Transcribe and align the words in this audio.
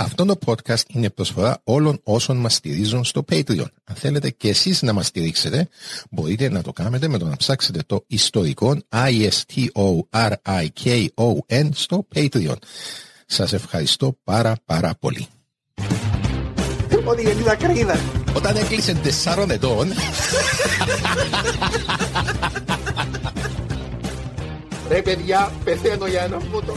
Αυτό 0.00 0.24
το 0.24 0.38
podcast 0.46 0.82
είναι 0.88 1.10
προσφορά 1.10 1.60
όλων 1.64 2.00
όσων 2.02 2.36
μας 2.36 2.54
στηρίζουν 2.54 3.04
στο 3.04 3.24
Patreon. 3.30 3.66
Αν 3.84 3.94
θέλετε 3.94 4.30
και 4.30 4.48
εσείς 4.48 4.82
να 4.82 4.92
μας 4.92 5.06
στηρίξετε, 5.06 5.68
μπορείτε 6.10 6.48
να 6.48 6.62
το 6.62 6.72
κάνετε 6.72 7.08
με 7.08 7.18
το 7.18 7.26
να 7.26 7.36
ψάξετε 7.36 7.82
το 7.86 8.04
ιστορικό 8.06 8.78
I-S-T-O-R-I-K-O-N 8.92 9.68
στο 11.72 12.06
Patreon. 12.14 12.56
Σας 13.26 13.52
ευχαριστώ 13.52 14.16
πάρα 14.24 14.56
πάρα 14.64 14.94
πολύ. 15.00 15.26
Ότι 17.04 17.22
είναι 17.22 17.42
τα 17.44 17.54
κρίδα. 17.54 18.00
Όταν 18.36 18.56
έκλεισε 18.56 18.94
τεσσάρων 18.94 19.50
ετών, 19.50 19.92
Ρε 24.88 25.02
παιδιά, 25.02 25.52
πεθαίνω 25.64 26.06
για 26.06 26.22
ένα 26.22 26.38
φούτο. 26.38 26.76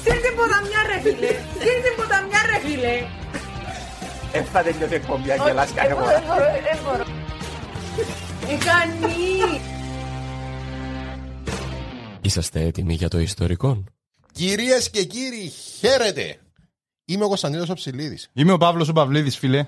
Στείλ 0.00 0.18
την 0.24 0.34
ποταμιά 0.36 0.80
ρε 0.86 1.00
φίλε. 1.00 1.28
Στείλ 1.54 1.78
την 1.84 1.94
ποταμιά 1.96 2.40
ρε 2.50 2.68
φίλε. 2.68 3.06
Έφτα 4.32 4.62
τελειώσει 4.62 4.92
η 4.92 4.94
εκπομπή, 4.94 5.30
Όχι, 5.30 5.40
αγγελάς 5.40 5.72
κάθε 5.72 5.88
εγώ 5.88 6.00
φορά. 6.00 6.12
δεν 6.12 6.22
μπορώ, 6.26 6.44
δεν 6.44 6.78
μπορώ. 6.84 7.04
Εκανή. 8.52 9.60
Είσαστε 12.20 12.60
έτοιμοι 12.60 12.94
για 12.94 13.08
το 13.08 13.18
ιστορικό; 13.18 13.84
κυρίες 14.32 14.90
και 14.90 15.04
κύριοι, 15.04 15.52
χαίρετε. 15.78 16.36
Είμαι 17.04 17.24
ο 17.24 17.28
Κωνσταντίνος 17.28 17.68
Οψηλίδης. 17.68 18.30
Είμαι 18.32 18.52
ο 18.52 18.56
Παύλος 18.58 18.88
ο 18.88 18.92
Παυλίδης, 18.92 19.36
φίλε. 19.36 19.66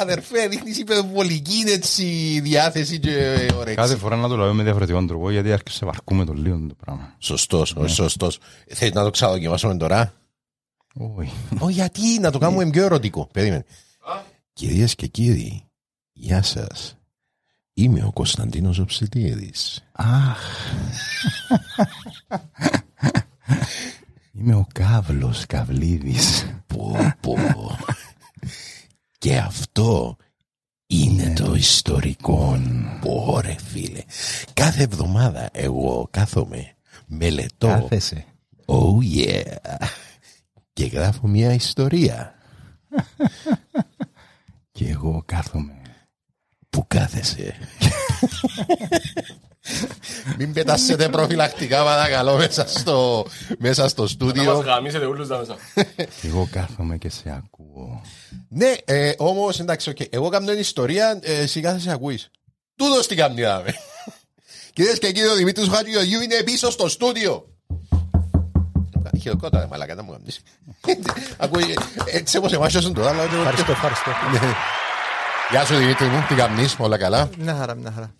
Αδερφέ, 0.00 0.48
δείχνεις 0.48 0.78
υπερβολική 0.78 1.64
έτσι 1.66 2.04
διάθεση 2.42 2.98
και 2.98 3.48
όρεξη. 3.54 3.74
Κάθε 3.74 3.96
φορά 3.96 4.16
να 4.16 4.28
το 4.28 4.36
λέω 4.36 4.54
με 4.54 4.62
διαφορετικό 4.62 5.04
τρόπο, 5.04 5.30
γιατί 5.30 5.52
άρχισε 5.52 5.84
να 5.84 5.90
βαρκούμε 5.90 6.24
το 6.24 6.32
λίγο 6.32 6.66
το 6.68 6.74
πράγμα. 6.84 7.14
Σωστός, 7.18 7.74
όχι 7.76 7.94
σωστός. 7.94 8.38
Θέλεις 8.68 8.94
να 8.94 9.02
το 9.02 9.10
ξαναδοκιμάσουμε 9.10 9.76
τώρα; 9.76 10.12
Όχι. 11.16 11.32
Ω, 11.58 11.68
γιατί 11.68 12.18
να 12.20 12.30
το 12.30 12.38
κάνουμε 12.38 12.70
πιο 12.70 12.84
ερωτικό. 12.84 13.28
Περίμενε. 13.32 13.64
Κυρίες 14.52 14.94
και 14.94 15.06
κύριοι, 15.06 15.62
γεια 16.12 16.42
σας. 16.42 16.96
Είμαι 17.74 18.04
ο 18.04 18.12
Κωνσταντίνος 18.12 18.78
Οψηλίδης. 18.78 19.84
Αχ. 19.92 20.40
Είμαι 24.32 24.54
ο 24.54 24.66
Καύλος 24.72 25.46
Καυλίδης. 25.46 26.46
Πω, 26.66 26.96
πω. 27.20 27.36
Και 29.18 29.36
αυτό 29.38 30.16
είναι 30.86 31.32
το 31.32 31.54
ιστορικό. 31.54 32.60
Πω, 33.00 33.40
ρε 33.40 33.56
φίλε. 33.66 34.02
Κάθε 34.52 34.82
εβδομάδα 34.82 35.48
εγώ 35.52 36.08
κάθομαι, 36.10 36.74
μελετώ. 37.06 37.66
Κάθεσαι. 37.66 38.24
Oh 38.66 39.16
yeah. 39.16 39.56
Και 40.72 40.84
γράφω 40.86 41.26
μια 41.26 41.52
ιστορία 41.52 42.34
Και 44.72 44.88
εγώ 44.88 45.22
κάθομαι. 45.26 45.72
που 46.70 46.84
κάθεσαι. 46.86 47.54
Μην 50.38 50.52
πετάσετε 50.52 51.08
προφυλακτικά 51.08 51.84
παρακαλώ 51.84 52.36
μέσα 52.36 52.66
στο, 52.68 53.26
μέσα 53.58 53.88
στο 53.88 54.06
στούντιο. 54.06 54.52
γαμίσετε 54.58 55.04
όλους 55.04 55.28
τα 55.28 55.38
μέσα. 55.38 55.56
Και 56.20 56.26
εγώ 56.28 56.48
κάθομαι 56.52 56.96
και 56.96 57.10
σε 57.10 57.34
ακούω. 57.36 58.02
Ναι, 58.48 58.74
ε, 58.84 59.12
όμως 59.16 59.60
εντάξει, 59.60 59.90
οκ. 59.90 59.96
εγώ 60.10 60.28
κάνω 60.28 60.46
την 60.46 60.58
ιστορία, 60.58 61.18
ε, 61.22 61.32
εσύ 61.38 61.60
κάθεσαι 61.60 61.90
ακούεις. 61.90 62.30
Τούτος 62.76 63.06
τι 63.06 63.14
κάνει 63.14 63.42
δάμε. 63.42 63.74
Κυρίες 64.72 64.98
και 64.98 65.12
κύριοι, 65.12 65.28
ο 65.28 65.34
Δημήτρης 65.34 65.68
Χατζηγεωργίου 65.68 66.20
είναι 66.20 66.42
πίσω 66.44 66.70
στο 66.70 66.88
στούντιο. 66.88 67.44
Χειροκρότα, 69.20 69.58
ρε 69.60 69.66
μαλάκα, 69.70 69.94
να 69.94 70.02
μου 70.02 70.10
κάνεις. 70.12 70.40
Ακούει, 71.36 71.78
έτσι 72.12 72.36
όπως 72.36 72.52
εμάς 72.52 72.72
τώρα. 72.72 73.10
αλλά- 73.10 73.22
Ευχαριστώ, 73.22 73.72
ευχαριστώ. 73.72 74.10
Γεια 75.50 75.64
σου 75.64 75.76
Δημήτρη 75.76 76.06
μου, 76.06 76.24
τι 76.28 76.34
κάνεις, 76.34 76.76
όλα 76.78 76.98
καλά; 76.98 77.28
Μια 77.38 77.54
χαρά, 77.54 77.74
μια 77.74 77.92
χαρά. 77.94 78.14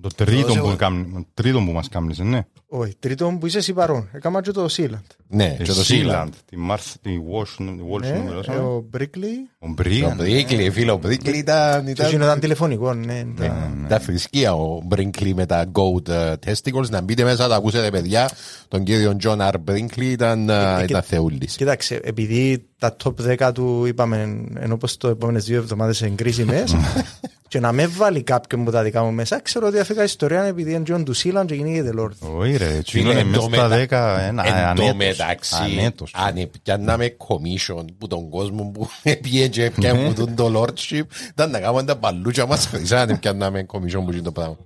Το 0.00 0.08
τρίτο 0.16 0.46
Δώσε 0.46 0.58
που, 0.60 0.66
εγώ. 0.66 0.76
κάμ- 0.76 1.12
το 1.14 1.24
τρίτο 1.34 1.58
που 1.58 1.72
μας 1.72 1.88
κάμνησε, 1.88 2.22
ναι. 2.22 2.40
Όχι, 2.68 2.94
τρίτο 2.98 3.36
που 3.40 3.46
είσαι 3.46 3.58
εσύ 3.58 3.72
παρόν. 3.72 4.08
Έκανα 4.12 4.40
και 4.40 4.50
το 4.50 4.66
Sealand. 4.70 5.00
Ναι, 5.28 5.56
και 5.62 5.72
το 5.72 5.82
Sealand. 5.88 6.28
Τη 6.48 6.56
Μάρθ, 6.56 6.94
τη 7.02 7.10
Walsh, 7.32 7.54
τη 7.56 7.64
Walsh 7.92 8.00
Ναι, 8.00 8.10
νούμερο. 8.10 8.40
ε, 8.48 8.56
ο 8.56 8.84
Brickley. 8.96 9.36
Ο 9.58 9.66
Ο 9.66 9.68
Μπρίαν. 9.68 10.16
Μπρίγκλι, 10.16 10.70
φίλο, 10.70 10.92
ο 10.92 10.96
Μπρίγκλι 10.96 11.38
ήταν... 11.38 11.84
Και 11.84 11.90
εκείνο 11.90 12.08
ήταν... 12.08 12.20
ήταν 12.22 12.40
τηλεφωνικό, 12.40 12.94
ναι. 12.94 13.22
ναι. 13.38 13.50
Τα 13.88 13.98
θρησκεία 13.98 14.54
ο 14.54 14.80
Μπρίγκλι 14.84 15.34
με 15.34 15.46
τα 15.46 15.70
goat 15.72 16.08
ε, 16.08 16.32
testicles. 16.46 16.88
Να 16.90 17.00
μπείτε 17.00 17.24
μέσα, 17.24 17.48
τα 17.48 17.54
ακούσετε 17.56 17.90
παιδιά. 17.90 18.30
Τον 18.68 18.84
κύριο 18.84 19.16
John 19.24 19.38
R. 19.38 19.54
Μπρίγκλι 19.60 20.06
ήταν, 20.10 20.48
ε, 20.48 20.74
και- 20.78 20.84
ήταν 20.84 21.02
θεούλης. 21.02 21.56
Κοίταξε, 21.56 22.00
επειδή 22.04 22.64
τα 22.78 22.96
top 23.04 23.14
10 23.38 23.52
του 23.54 23.84
είπαμε 23.86 24.44
ενώ 24.58 24.76
πως 24.76 24.96
το 24.96 25.08
επόμενες 25.08 25.44
δύο 25.44 25.56
εβδομάδες 25.56 26.00
είναι 26.00 26.14
κρίσιμες 26.14 26.74
και 27.50 27.60
να 27.60 27.72
με 27.72 27.86
βάλει 27.86 28.22
κάποιον 28.22 28.64
που 28.64 28.70
τα 28.70 28.82
δικά 28.82 29.02
μου 29.04 29.12
μέσα, 29.12 29.40
ξέρω 29.40 29.66
ότι 29.66 29.78
αφήκα 29.78 30.02
ιστορία 30.02 30.42
επειδή 30.42 30.72
είναι 30.72 30.82
John 30.88 31.02
του 31.04 31.16
Sealand 31.16 31.44
και 31.46 31.54
γίνηκε 31.54 31.90
Lord. 31.98 32.10
Όχι 32.38 32.56
ρε, 32.56 32.74
έτσι 32.74 33.00
είναι 33.00 33.10
εν 33.12 33.26
μέσα 33.26 33.38
τω 33.40 33.40
στα 33.40 33.50
μετα- 33.50 33.68
δέκα, 33.68 34.20
ένα 34.20 34.44
Εν 34.46 34.74
τω 34.76 34.82
ανέτος. 34.82 34.96
μεταξύ, 34.96 35.54
Ανέτος. 35.62 36.14
αν 36.14 36.50
πιάνναμε 36.62 37.16
commission 37.18 37.84
που 37.98 38.06
τον 38.06 38.28
κόσμο 38.30 38.70
που 38.74 38.88
πήγε 39.22 39.48
και 39.48 39.70
πιάνε 39.70 40.08
που 40.08 40.14
τον 40.14 40.34
το 40.34 40.60
lordship, 40.62 41.02
ήταν 41.30 41.50
να 41.50 41.60
κάνουμε 41.60 41.84
τα 41.84 41.94
μπαλούτσια 41.94 42.46
μας 42.46 42.66
χρυσά 42.70 43.00
αν 43.00 43.18
πιάνναμε 43.18 43.66
commission 43.72 44.02
που 44.04 44.12
είναι 44.12 44.22
το 44.22 44.32
πράγμα. 44.32 44.56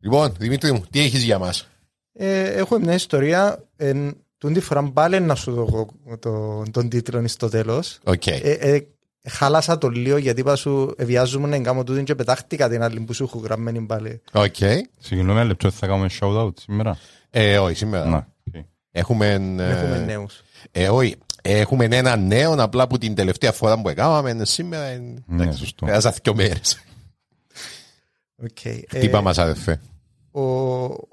Λοιπόν, 0.00 0.34
Δημήτρη 0.38 0.72
μου, 0.72 0.84
τι 0.90 1.00
έχεις 1.00 1.22
για 1.22 1.38
μας; 1.38 1.68
Ε, 2.12 2.42
έχω 2.42 2.78
μια 2.78 2.94
ιστορία, 2.94 3.64
εν, 3.76 4.16
τούτη 4.38 4.60
φορά 4.60 4.82
πάλι 4.92 5.20
να 5.20 5.34
σου 5.34 5.52
δω 5.52 5.88
το, 6.18 6.62
τον 6.70 6.88
τίτλο 6.88 7.28
στο 7.28 7.48
τέλος. 7.48 7.98
Οκ. 9.26 9.30
Ε, 9.30 9.30
ε, 9.30 9.30
χάλασα 9.30 9.78
το 9.78 9.88
λίγο 9.88 10.16
γιατί 10.16 10.40
είπα 10.40 10.56
σου 10.56 10.94
ε, 10.98 11.04
βιάζομαι 11.04 11.48
να 11.48 11.58
κάνω 11.58 11.84
τούτη 11.84 12.02
και 12.02 12.14
πετάχτηκα 12.14 12.68
την 12.68 12.82
άλλη 12.82 13.00
που 13.00 13.12
σου 13.12 13.24
έχω 13.24 13.38
γραμμένη 13.38 13.80
πάλι. 13.80 14.20
Οκ. 14.32 14.54
Συγγνώμη 14.98 15.30
ένα 15.38 15.44
λεπτό, 15.44 15.70
θα 15.70 15.86
κάνουμε 15.86 16.08
shout-out 16.20 16.52
σήμερα; 16.60 16.98
Ε, 17.30 17.58
όχι, 17.58 17.74
σήμερα. 17.74 18.04
Να, 18.06 18.16
οκ. 18.46 18.64
Έχουμε... 18.90 19.32
Έχουμε 19.32 19.96
ε, 19.96 20.04
νέους. 20.04 20.42
Ε, 20.70 20.88
όχι. 20.88 21.16
Έχουμε 21.42 21.84
ένα 21.90 22.16
νέο 22.16 22.52
απλά 22.62 22.86
που 22.86 22.98
την 22.98 23.14
τελευταία 23.14 23.52
φορά 23.52 23.80
που 23.80 23.88
έκαναμε 23.88 24.44
σήμερα. 24.44 24.84
ε, 24.84 24.98
Ναι, 25.26 25.42
εντάξει, 25.42 25.58
σωστό. 25.58 25.86
Πέρασα 25.86 26.14
δύο 26.22 26.34
μέρες. 26.34 26.78
Οκ. 28.42 28.64
Ε, 28.64 28.80
Χτύπα 28.88 29.20
μας 29.20 29.38
αδερφέ; 29.38 29.80
ο, 30.30 30.42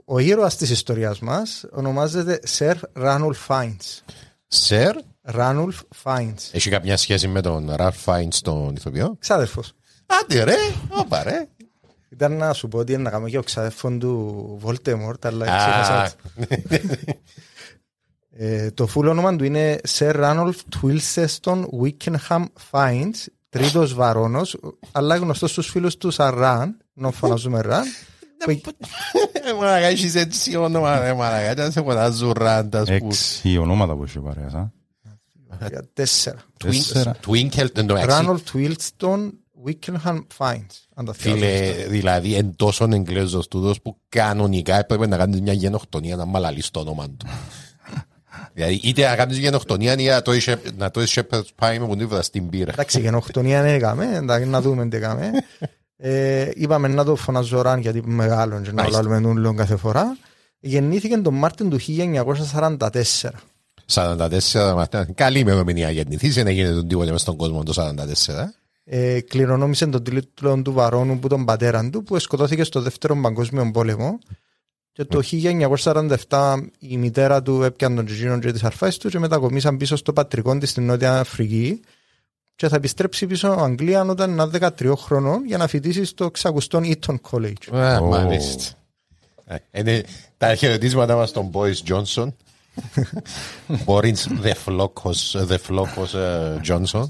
ο 0.06 0.20
ήρωας 0.20 0.56
της 0.58 0.70
ιστορίας 0.70 1.20
μας 1.20 1.66
ονομάζεται 1.72 2.40
Sir 2.58 2.74
Ranulph 2.94 3.48
Fiennes. 3.48 4.00
Sir, 4.48 4.96
Ranulph 5.34 5.80
Fiennes. 6.04 6.50
έχει 6.52 6.70
κάποια 6.70 6.98
σχέση 6.98 7.28
με 7.28 7.42
τον 7.42 7.72
Ralph 7.76 7.98
Fiennes 8.02 8.38
στον 8.38 8.76
ηθοποιό; 8.76 9.16
Ξάδερφος. 9.20 9.74
Άντε 10.06 10.44
ρε, 10.44 10.56
όπα 10.90 11.24
ρε. 11.24 11.48
Ήταν 12.10 12.38
να 12.38 12.54
σου 12.54 12.68
πω 12.68 12.78
ότι 12.78 12.94
είναι 12.94 13.02
να 13.02 13.10
κάνω 13.10 13.30
και 13.30 13.38
ο 13.38 13.44
ξάδερφον 13.44 14.00
του 14.00 14.60
Voldemort, 14.64 15.26
αλλά 15.26 15.46
Α, 15.54 15.58
ξέχασα. 15.58 16.14
Ε, 18.34 18.72
το 18.72 18.88
full 18.96 19.06
όνομα 19.10 19.36
του 19.36 19.44
είναι 19.44 19.80
Sir 19.98 20.16
Ranulph 20.16 20.60
Twisleton-Wykeham 20.82 22.46
Fiennes, 22.72 23.26
τρίτος 23.50 23.94
βαρόνος, 23.94 24.58
αλλά 24.92 25.16
γνωστός 25.16 25.52
στους 25.52 25.68
φίλους 25.70 25.98
του 25.98 26.12
σαν 26.12 26.36
Ραν, 26.36 26.78
ενώ 26.98 27.12
φωνάζουμε 27.12 27.62
Ραν. 27.62 27.84
που- 28.46 28.62
Ε, 29.34 29.54
Μαλακά, 29.54 29.86
έχεις 29.86 30.16
έτσι 30.16 30.56
όνομα, 30.56 31.00
ρε 31.00 31.14
μαλακά. 31.14 31.54
Δεν 31.54 31.72
σε 31.72 31.82
φωνάζουν 31.82 32.32
ράντας 32.38 32.88
που... 32.88 32.94
Έξι 33.08 33.58
ονόματα 33.58 33.96
που 33.96 34.04
έχει 34.04 34.20
παρέας, 34.20 34.54
α. 34.54 34.72
Για 35.68 35.84
Τέσσερα. 35.94 36.38
Τέσσερα. 36.58 37.16
Twinkle, 37.28 37.76
εν 37.78 37.86
τω 37.88 37.94
μεταξύ, 37.94 38.26
Ranulph 38.28 38.54
Twilseston 38.54 39.30
Wickenham 39.66 40.18
Fiennes. 40.38 40.76
αν 40.96 41.06
τα 41.06 41.14
Φίλε, 41.14 41.46
θυμάσαι. 41.48 41.88
δηλαδή 41.90 42.36
εν 42.36 42.54
τόσο 42.56 42.88
εγγλέζος 42.92 43.48
τούτος 43.48 43.82
που 43.82 43.98
κανονικά 44.10 44.78
έπρεπε 44.80 45.08
να 45.08 45.18
κάνεις 45.18 45.42
μια 45.42 45.54
γενοκτονία 45.54 46.16
να 46.16 46.26
μαλαλείς 46.26 46.70
το 46.72 46.80
όνομα 46.80 47.06
του. 47.10 47.26
δηλαδή 48.54 48.80
είτε 48.84 49.08
να 49.10 49.16
κάνεις 49.16 49.38
γενοκτονία 49.38 49.94
ή 50.00 50.06
να 50.08 50.22
το 50.22 50.34
είσαι- 50.34 50.62
να 50.78 50.92
το 50.92 51.02
είσαι 51.02 51.28
shepherd's 51.30 51.50
pie 51.60 51.78
με 51.80 51.88
πονίβρα 51.88 52.22
στην 52.22 52.50
πύρα. 52.50 52.72
Εντάξει, 52.72 53.00
γενοκτονία 53.00 53.62
δεν 53.62 53.74
έκαμε, 53.74 54.10
εντάξει, 54.16 54.48
να 54.50 54.62
δούμε 54.62 54.88
τι 54.88 54.98
έκαμε. 54.98 55.32
Ε, 56.04 56.50
είπαμε 56.56 56.88
να 56.88 57.04
το 57.04 57.16
φωνάζω 57.16 57.62
Ραν 57.62 57.80
γιατί 57.80 57.98
είναι 57.98 58.14
μεγάλο 58.14 58.62
και 58.62 58.68
να 58.68 58.74
Μάλιστα. 58.74 59.02
λάβουμε 59.02 59.20
νουλόν 59.20 59.56
κάθε 59.56 59.76
φορά. 59.76 60.18
Γεννήθηκε 60.60 61.18
τον 61.18 61.34
Μάρτιν 61.34 61.70
του 61.70 61.80
1944. 61.88 62.78
44 63.94 64.74
μαθαίνα. 64.76 65.08
Καλή 65.16 65.40
ημερομηνία 65.40 65.90
γεννηθείς, 65.90 66.34
δεν 66.34 66.48
έγινε 66.48 66.72
τον 66.72 66.88
τίποτε 66.88 67.12
μες 67.12 67.22
στον 67.22 67.36
κόσμο 67.36 67.64
το 67.64 67.74
44. 67.76 67.94
Ε, 68.84 69.20
κληρονόμησε 69.22 69.88
τον 69.88 70.04
τίτλο 70.04 70.62
του 70.62 70.74
Βαρόνου 70.74 71.20
που 71.20 71.28
τον 71.28 71.46
πατέρα 71.46 71.90
του 71.90 72.04
που 72.04 72.20
σκοτώθηκε 72.20 72.64
στο 72.64 72.82
δεύτερο 72.82 73.16
παγκόσμιο 73.22 73.72
πόλεμο 73.74 74.20
και 74.92 75.06
το 75.06 75.22
1947 76.30 76.58
η 76.80 76.98
μητέρα 76.98 77.42
του 77.42 77.64
έπιανε 77.64 77.96
τον 77.96 78.06
Τζιζίνο 78.06 78.40
και 78.40 78.52
τις 78.52 78.64
αρφάες 78.64 78.98
του 78.98 79.10
και 79.10 79.20
μετακομίσαν 79.20 79.78
πίσω 79.78 79.96
στο 79.96 80.14
πατρικό 80.14 80.58
της 80.58 80.70
στην 80.70 80.86
Νότια 80.86 81.20
Αφρική 81.20 81.82
και 82.56 82.68
θα 82.68 82.76
επιστρέψει 82.76 83.28
πίσω 83.28 83.48
Αγγλία 83.48 84.02
όταν 84.02 84.32
είναι 84.32 84.50
13 84.78 84.94
χρονών 84.98 85.46
για 85.46 85.58
να 85.58 85.68
φοιτήσει 85.68 86.06
στο 86.06 86.32
ξακουστόν 86.32 86.84
Eton 86.86 87.16
College. 87.32 87.76
Α, 87.76 87.98
Ω. 87.98 88.06
Μάλιστα. 88.06 88.64
Ε, 89.46 89.56
Είναι 89.72 90.04
τα 90.38 90.56
χαιρετίσματα 90.56 91.16
μας 91.16 91.30
στον 91.30 91.52
Boris 91.54 91.94
Johnson. 91.94 92.28
Boris 93.86 94.28
the 94.44 94.54
Flocos, 94.66 95.48
the 95.50 95.58
Flocos 95.70 96.14
ε, 96.20 96.60
Johnson. 96.68 97.10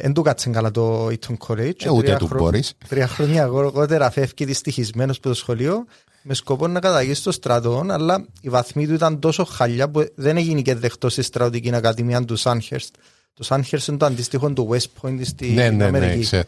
Δεν 0.00 0.12
του 0.12 0.22
κάτσε 0.22 0.50
καλά 0.50 0.70
το 0.70 1.06
Eton 1.06 1.36
College. 1.46 1.84
Ε, 1.84 1.90
ούτε 1.90 2.02
Τρία 2.04 2.16
του 2.16 2.26
χρο- 2.26 2.46
Boris. 2.48 2.70
Τρία 2.88 3.06
χρόνια 3.06 3.42
αργότερα 3.42 4.10
φεύγει 4.10 4.44
δυστυχισμένος 4.44 5.16
από 5.16 5.28
το 5.28 5.34
σχολείο 5.34 5.84
με 6.22 6.34
σκοπό 6.34 6.66
να 6.68 6.80
καταταγεί 6.80 7.18
στο 7.18 7.32
στρατό, 7.32 7.84
αλλά 7.88 8.26
οι 8.40 8.48
βαθμοί 8.48 8.86
του 8.86 8.94
ήταν 8.94 9.18
τόσο 9.18 9.44
χαλιά 9.44 9.88
που 9.90 10.04
δεν 10.14 10.36
έγινε 10.36 10.60
και 10.60 10.74
δεκτό 10.74 11.08
στη 11.08 11.22
στρατιωτική 11.22 11.74
ακαδημία 11.74 12.24
του 12.24 12.36
Sandhurst. 12.36 12.94
Το 13.34 13.44
Sandhurst 13.44 13.88
είναι 13.88 13.96
το 13.96 14.06
αντίστοιχο 14.06 14.50
του 14.50 14.68
West 14.72 15.00
Point 15.08 15.18
στην 15.22 15.54
Ναι, 15.54 15.62
ναι, 15.70 15.70
ναι, 15.70 15.84
Αμερική. 15.84 16.40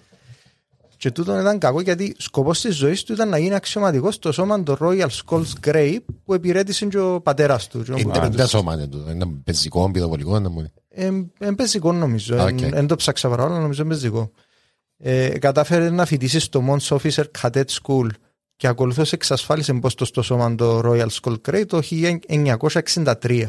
Ξέρω. 1.12 1.24
Και 1.24 1.30
τούτο 1.30 1.40
ήταν 1.40 1.58
κακό 1.58 1.80
γιατί 1.80 2.14
σκοπός 2.18 2.60
της 2.60 2.76
ζωής 2.76 3.02
του 3.04 3.12
ήταν 3.12 3.28
να 3.28 3.38
γίνει 3.38 3.54
αξιωματικός 3.54 4.14
στο 4.14 4.32
σώμα 4.32 4.62
του 4.62 4.76
Royal 4.80 5.08
Scots 5.24 5.52
Grey 5.66 5.96
που 6.24 6.34
υπηρέτησε 6.34 6.86
και 6.86 6.98
ο 6.98 7.20
πατέρας 7.20 7.66
του. 7.68 7.82
και 7.82 7.92
ο 7.92 7.96
Είναι 7.98 8.04
πατέρας 8.12 8.30
του. 8.30 8.36
τα 8.36 8.46
σώμα 8.46 8.74
είναι 8.74 8.86
τούτο. 8.86 9.10
Είναι 9.10 9.26
πεζικό, 9.44 9.90
πυροβολικό. 9.90 10.38
να 10.40 10.48
μου- 10.50 10.72
Είναι 11.40 11.54
πεζικό 11.56 11.92
νομίζω. 11.92 12.42
Οκ. 12.44 12.58
Δεν 12.60 12.86
το 12.86 12.96
ψάξα 12.96 13.28
παρά 13.28 13.44
όλα, 13.44 13.58
νομίζω 13.60 13.82
είναι 13.82 13.90
πεζικό. 13.94 14.30
Ε, 14.96 15.28
κατάφερε 15.38 15.90
να 15.90 16.04
φοιτήσει 16.06 16.40
στο 16.40 16.62
Mons 16.68 16.96
Officer 16.98 17.24
Cadet 17.40 17.64
School 17.82 18.06
και 18.56 18.66
ακολουθώς 18.66 19.12
εξασφάλισε 19.12 19.72
πόστο 19.72 20.04
στο 20.04 20.22
σώμα 20.22 20.54
το 20.54 20.80
Royal 20.84 21.06
Scots 21.22 21.36
Grey 21.48 21.64
το 21.66 21.80
1963. 21.82 23.44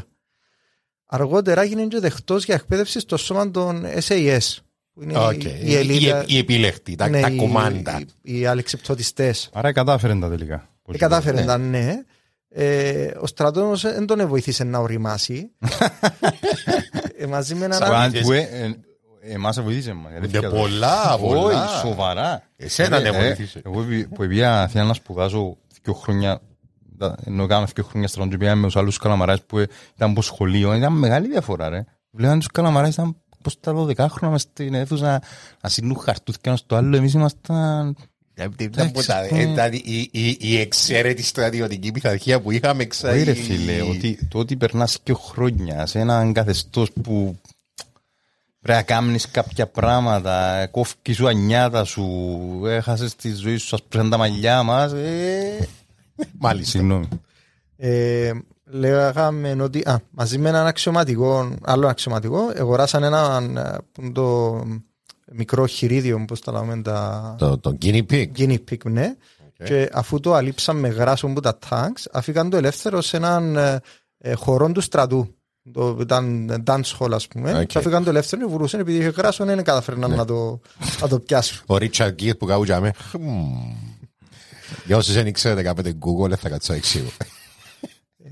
Αργότερα 1.08 1.62
έγινε 1.62 1.86
και 1.88 2.00
δεχτός 2.00 2.46
για 2.46 2.56
εκπαίδευση 2.56 3.00
στο 3.00 3.18
σώμα 3.18 3.52
των 3.52 3.84
SAS. 4.08 4.58
Που 4.96 5.04
είναι 5.04 5.18
Οκ. 5.18 5.44
η, 5.44 5.48
Η- 5.64 5.72
η 5.72 5.76
ελίτ, 5.76 6.24
η 6.28 6.38
επιλέχτη, 6.38 6.96
τα 6.96 7.10
ναι, 7.10 7.22
τα 7.22 7.30
οι- 7.30 7.36
κομμάντα. 7.36 8.02
Οι, 8.22 8.40
οι 8.40 8.46
αλεξιπτωτιστές. 8.46 9.50
Άρα 9.54 9.72
κατάφερε 9.72 10.16
τα 10.16 10.30
τελικά. 10.30 10.70
Ε, 10.94 10.98
κατάφερε 10.98 11.40
ναι. 11.40 11.44
να 11.46 11.58
ναι. 11.58 11.94
Ε, 12.50 13.12
ο 13.20 13.28
στρατός 13.28 13.82
δεν 13.82 14.06
τον 14.06 14.28
βοήθησε 14.28 14.64
να 14.64 14.78
οριμάσει. 14.80 15.52
ε, 17.18 17.26
μαζί 17.26 17.56
με 17.56 17.66
έναν 17.66 17.84
άλλο- 17.84 17.94
Σαν 18.14 18.22
που, 18.24 18.32
ε, 18.32 18.40
ε, 18.40 18.74
Εμάς 19.34 19.62
βοήθησε 19.62 19.94
μας. 19.94 20.12
η 20.14 20.16
αλήθεια 20.16 20.42
Ναι, 20.42 20.48
του. 20.50 20.56
πολλά, 20.56 21.18
πολλά. 21.18 21.64
Όχι, 21.64 21.78
σοβαρά. 21.88 22.42
Εσένα 22.56 23.00
ναι 23.00 23.10
Ε, 23.10 23.12
ε, 23.16 23.20
βοήθησε. 23.22 23.62
Εγώ 23.66 23.82
επει- 23.82 24.08
που 24.08 24.28
πήγα 24.28 24.62
Αθήνα 24.62 24.84
να 24.84 24.94
σπουδάσω 24.94 25.58
δύο 25.84 25.94
χρόνια 25.94 26.42
τα- 26.98 27.16
ενώ 27.26 27.46
κάναμε 27.48 27.68
δύο 27.76 27.84
χρόνια 27.84 28.08
στρατό 28.08 28.30
και 28.30 28.38
πήγαμε 28.38 28.60
με 28.62 28.66
τους 28.68 28.76
άλλους 28.76 28.98
καλαμαράες 28.98 29.42
που 29.42 29.58
ε, 29.60 29.68
ήταν 29.96 30.10
από 30.12 30.22
σχολείο, 30.22 30.74
ήταν 30.74 30.94
μεγάλη 30.94 31.28
διαφορά 31.28 31.70
ρε. 31.70 31.84
Βλέπαν 32.12 32.38
τους 32.38 32.48
καλαμαράες 32.48 32.94
ήταν 32.94 33.22
πως 33.46 33.60
τα 33.60 33.74
12 33.76 33.96
χρόνια 33.98 34.30
μες 34.30 34.42
στην 34.42 34.74
αίθουσα 34.74 35.22
να 35.62 35.70
σύνουν 35.70 35.98
χαρτούθια 36.00 36.42
ένας 36.46 36.60
στο 36.60 36.76
άλλο, 36.76 36.98
εμείς 36.98 37.14
ήμασταν... 37.14 37.96
Ήταν 38.60 38.92
που 38.92 39.02
τα- 39.04 39.28
ήταν 39.28 39.74
η- 39.74 40.10
η- 40.12 40.38
Η 40.40 40.58
εξαίρετη 40.60 41.24
στρατιωτική 41.24 41.92
πειθαρχία 41.92 42.42
που 42.42 42.52
είχαμε 42.52 42.74
Όχι 42.78 42.82
εξάρει. 42.82 43.24
ρε 43.24 43.34
φίλε, 43.34 43.82
ότι, 43.82 44.28
το 44.30 44.40
ότι 44.40 44.56
περνάς 44.56 44.98
και 45.04 45.14
χρόνια 45.14 45.86
σε 45.86 46.00
έναν 46.00 46.34
καθεστώς 46.34 46.92
που 47.04 47.40
πρέπει 48.60 48.78
να 48.80 48.84
κάνεις 48.86 49.32
κάποια 49.32 49.68
πράγματα, 49.68 50.68
κόφκι 50.72 51.14
σου 51.14 51.28
ανιάτα 51.28 51.84
σου, 51.84 52.04
έχασες 52.66 53.16
τη 53.16 53.34
ζωή 53.34 53.58
σου, 53.58 53.68
σας 53.68 53.84
πρέσαν 53.84 54.10
τα 54.10 54.18
μαλλιά 54.18 54.64
μας, 54.64 54.92
ε... 54.94 55.68
Μάλιστα. 56.40 56.70
Συγγνώμη. 56.72 57.08
Ε, 58.72 58.78
λέγαμε 58.78 59.56
ότι 59.62 59.80
α, 59.80 60.02
μαζί 60.10 60.38
με 60.38 60.50
έναν 60.50 60.68
αξιωματικό, 60.68 61.56
άλλο 61.62 61.88
αξιωματικό, 61.88 62.40
αγοράσαν 62.58 63.04
έναν 63.04 63.58
ε, 63.58 63.78
που 63.92 64.02
είναι 64.02 64.12
το 64.12 64.62
μικρό 65.32 65.66
χειρίδιο, 65.66 66.20
όπως 66.22 66.42
τα 66.42 66.52
λέμε, 66.52 66.82
τα 66.82 67.36
Το 67.38 67.58
το 67.58 67.78
guinea 67.82 68.04
pig. 68.10 68.26
guinea 68.38 68.58
pig, 68.70 68.90
ναι. 68.90 69.16
Και 69.64 69.90
αφού 69.94 70.20
το 70.20 70.34
αλείψαν 70.34 70.78
με 70.78 70.88
γράσο 70.88 71.28
από 71.28 71.42
τα 71.42 71.58
tanks, 71.70 72.06
αφήκαν 72.12 72.50
το 72.50 72.58
ελεύθερο 72.58 73.02
σε 73.02 73.18
έναν 73.18 73.56
ε, 73.56 73.82
ε, 74.18 74.34
χορό 74.34 74.72
του 74.72 74.82
στρατού. 74.82 75.36
Το, 75.74 75.98
ήταν 76.02 76.52
dance 76.66 76.98
hall, 77.00 77.12
ας 77.12 77.28
πούμε. 77.28 77.60
Οκ. 77.60 77.66
Και 77.66 77.78
αφήκαν 77.78 78.04
το 78.04 78.10
ελεύθερο 78.10 78.42
και 78.42 78.48
βουρούσαν 78.48 78.80
επειδή 78.80 78.98
είχε 78.98 79.10
γράσο, 79.10 79.46
δεν 79.46 79.64
καταφέρναν 79.64 80.12
να, 80.12 80.26
το, 80.26 80.60
να 81.02 81.08
το 81.08 81.20
πιάσουν. 81.20 81.60
Ο 81.66 81.78
Richard 81.78 82.14
Gere 82.14 82.36
που 82.36 82.46
καούτζαμε. 82.46 82.92
Για 84.86 84.98
όσους 84.98 85.14
δεν 85.14 85.34
ξέρετε 85.34 85.62
κάποτε 85.64 85.98
Google 86.00 86.38
θα 86.38 86.50
κάτσω 86.50 86.72
να 86.72 86.78
εξήγω. 86.78 87.10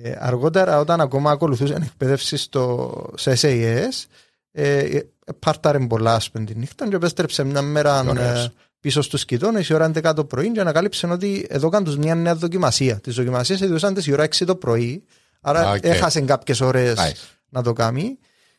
Ε, 0.01 0.16
αργότερα, 0.19 0.80
όταν 0.80 1.01
ακόμα 1.01 1.31
ακολουθούσαν 1.31 1.81
εκπαίδευση 1.81 2.38
στο, 2.38 2.92
σε 3.16 3.34
SAS, 3.42 4.06
ε, 4.51 4.78
ε, 4.80 5.01
πάρταρε 5.40 5.80
πολλά 5.80 6.16
ας 6.16 6.31
πούμε, 6.31 6.45
τη 6.45 6.56
νύχτα 6.56 6.88
και 6.88 6.95
επέστρεψε 6.95 7.44
μια 7.44 7.62
μέρα 7.62 8.00
Ωραίος. 8.00 8.45
ε, 8.45 8.54
πίσω 8.80 9.02
στους 9.02 9.26
κοιτώνες 9.26 9.69
η 9.69 9.73
ώρα 9.73 9.92
11 9.95 10.14
το 10.16 10.26
πρωί 10.26 10.52
και 10.52 10.59
ανακάλυψε 10.59 11.07
ότι 11.07 11.45
εδώκαν 11.49 11.85
τους 11.85 11.97
μια 11.97 12.16
νέα 12.16 12.35
δοκιμασία. 12.35 13.00
Τις 13.00 13.16
δοκιμασίες 13.16 13.62
έδωσαν 13.62 13.94
τις 13.94 14.07
η 14.07 14.12
ώρα 14.14 14.23
6 14.23 14.45
το 14.45 14.56
πρωί, 14.56 15.04
άρα 15.42 15.71
Οκ. 15.71 15.78
έχασε 15.81 16.21
κάποιες 16.21 16.62
ώρες 16.62 16.94
Nice. 16.97 17.38
να 17.50 17.64
το 17.64 17.73
κάνει. 17.73 18.18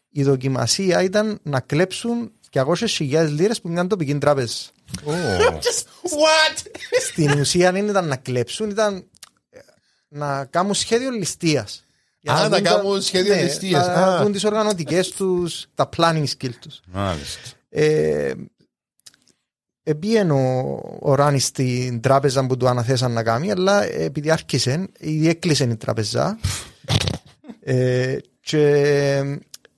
Η 0.08 0.22
δοκιμασία 0.22 1.02
ήταν 1.02 1.38
να 1.42 1.60
κλέψουν 1.60 2.32
200.000 2.50 3.28
λίρες 3.28 3.60
που 3.60 3.68
μια 3.68 3.86
τοπική 3.86 4.14
τράπεζας. 4.18 4.72
What? 6.04 6.66
Στην 7.00 7.40
ουσία 7.40 7.72
δεν 7.72 7.88
ήταν 7.88 8.06
να 8.06 8.16
κλέψουν, 8.16 8.70
ήταν 8.70 8.94
ε, 8.96 9.04
να 10.14 10.44
κάνουν 10.44 10.74
σχέδιο 10.74 11.10
ληστείας. 11.10 11.84
Για 12.20 12.32
Α, 12.32 12.36
να 12.36 12.42
δουν 12.42 12.50
τα- 12.50 12.60
κάνουν 12.60 13.02
σχέδιο 13.02 13.34
ναι, 13.34 13.42
ληστείας. 13.42 13.86
Να 13.86 13.92
Α. 13.92 14.22
δουν 14.22 14.32
τις 14.32 14.44
οργανωτικές 14.44 15.10
τους, 15.10 15.66
τα 15.74 15.88
planning 15.96 16.24
skills 16.38 16.54
τους. 16.60 16.80
Μάλιστα. 16.92 17.40
Ε, 17.68 18.32
Επίεν 19.86 20.30
ο, 20.30 20.80
ο 21.00 21.14
Ράνης 21.14 21.44
στην 21.44 22.00
τράπεζα 22.00 22.46
που 22.46 22.56
του 22.56 22.68
αναθέσαν 22.68 23.12
να 23.12 23.22
κάνει, 23.22 23.50
αλλά 23.50 23.84
επειδή 23.84 24.30
άρχισε, 24.30 24.88
ήδη 24.98 25.28
έκλεισε 25.28 25.64
η 25.64 25.76
τράπεζα 25.76 26.38
ε, 27.60 28.16
και 28.40 29.22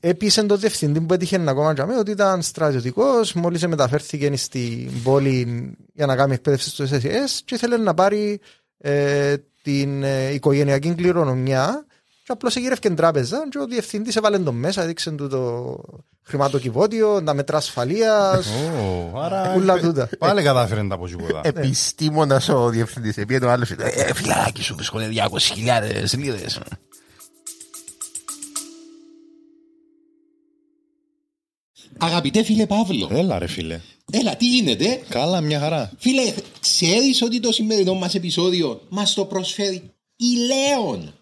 έπεισε 0.00 0.42
το 0.42 0.56
διευθυντή 0.56 1.00
που 1.00 1.14
έτυχε 1.14 1.38
να 1.38 1.50
ακόμα 1.50 1.74
τζαμέ 1.74 1.98
ότι 1.98 2.10
ήταν 2.10 2.42
στρατιωτικός, 2.42 3.32
μόλις 3.32 3.66
μεταφέρθηκε 3.66 4.36
στην 4.36 5.02
πόλη 5.02 5.72
για 5.94 6.06
να 6.06 6.16
κάνει 6.16 6.34
εκπαίδευση 6.34 6.68
στο 6.70 6.84
SSS 6.84 7.40
και 7.44 7.54
ήθελε 7.54 7.76
να 7.76 7.94
πάρει 7.94 8.40
ε, 8.78 9.34
την 9.62 10.02
ε, 10.02 10.32
οικογενειακή 10.32 10.94
κληρονομιά 10.94 11.86
και 12.22 12.32
απλώς 12.32 12.56
εγύρευκε 12.56 12.86
την 12.88 12.96
τράπεζα 12.96 13.48
και 13.50 13.58
ο 13.58 13.66
διευθυντής 13.66 14.16
έβαλε 14.16 14.38
τον 14.38 14.54
μέσα, 14.54 14.82
έδειξε 14.82 15.10
του 15.10 15.28
το 15.28 15.76
χρηματοκιβώτιο, 16.22 17.22
τα 17.22 17.34
μετρά 17.34 17.56
ασφαλείας, 17.56 18.46
Ω, 18.46 19.20
Άρα 19.20 19.54
Ούλα 19.56 19.78
τούτα. 19.78 20.08
πάλι 20.18 20.42
κατάφερε 20.42 20.82
να 20.82 20.88
τα 20.88 20.98
πω 20.98 21.06
τίποτα. 21.06 21.40
Επιστήμονας 21.44 22.48
ο 22.48 22.68
διευθυντής. 22.68 23.16
Επίε 23.16 23.38
το 23.38 23.48
άλλος. 23.48 23.70
Ε, 23.70 24.14
φιλάκι 24.14 24.62
σου 24.62 24.74
βρίσκονται 24.74 25.08
200.000 25.08 26.18
λίρες. 26.18 26.60
Αγαπητέ 31.98 32.42
φίλε 32.42 32.66
Παύλο, 32.66 33.08
Έλα 33.12 33.38
ρε 33.38 33.46
φίλε. 33.46 33.80
έλα 34.12 34.36
τι 34.36 34.46
γίνεται; 34.48 35.00
Καλά 35.08 35.40
μια 35.40 35.58
χαρά. 35.60 35.92
Φίλε, 35.98 36.34
ξέρεις 36.60 37.22
ότι 37.22 37.40
το 37.40 37.52
σημερινό 37.52 37.94
μας 37.94 38.14
επεισόδιο 38.14 38.80
μας 38.88 39.14
το 39.14 39.24
προσφέρει 39.24 39.82
η 40.16 40.26
Λέων; 40.46 41.14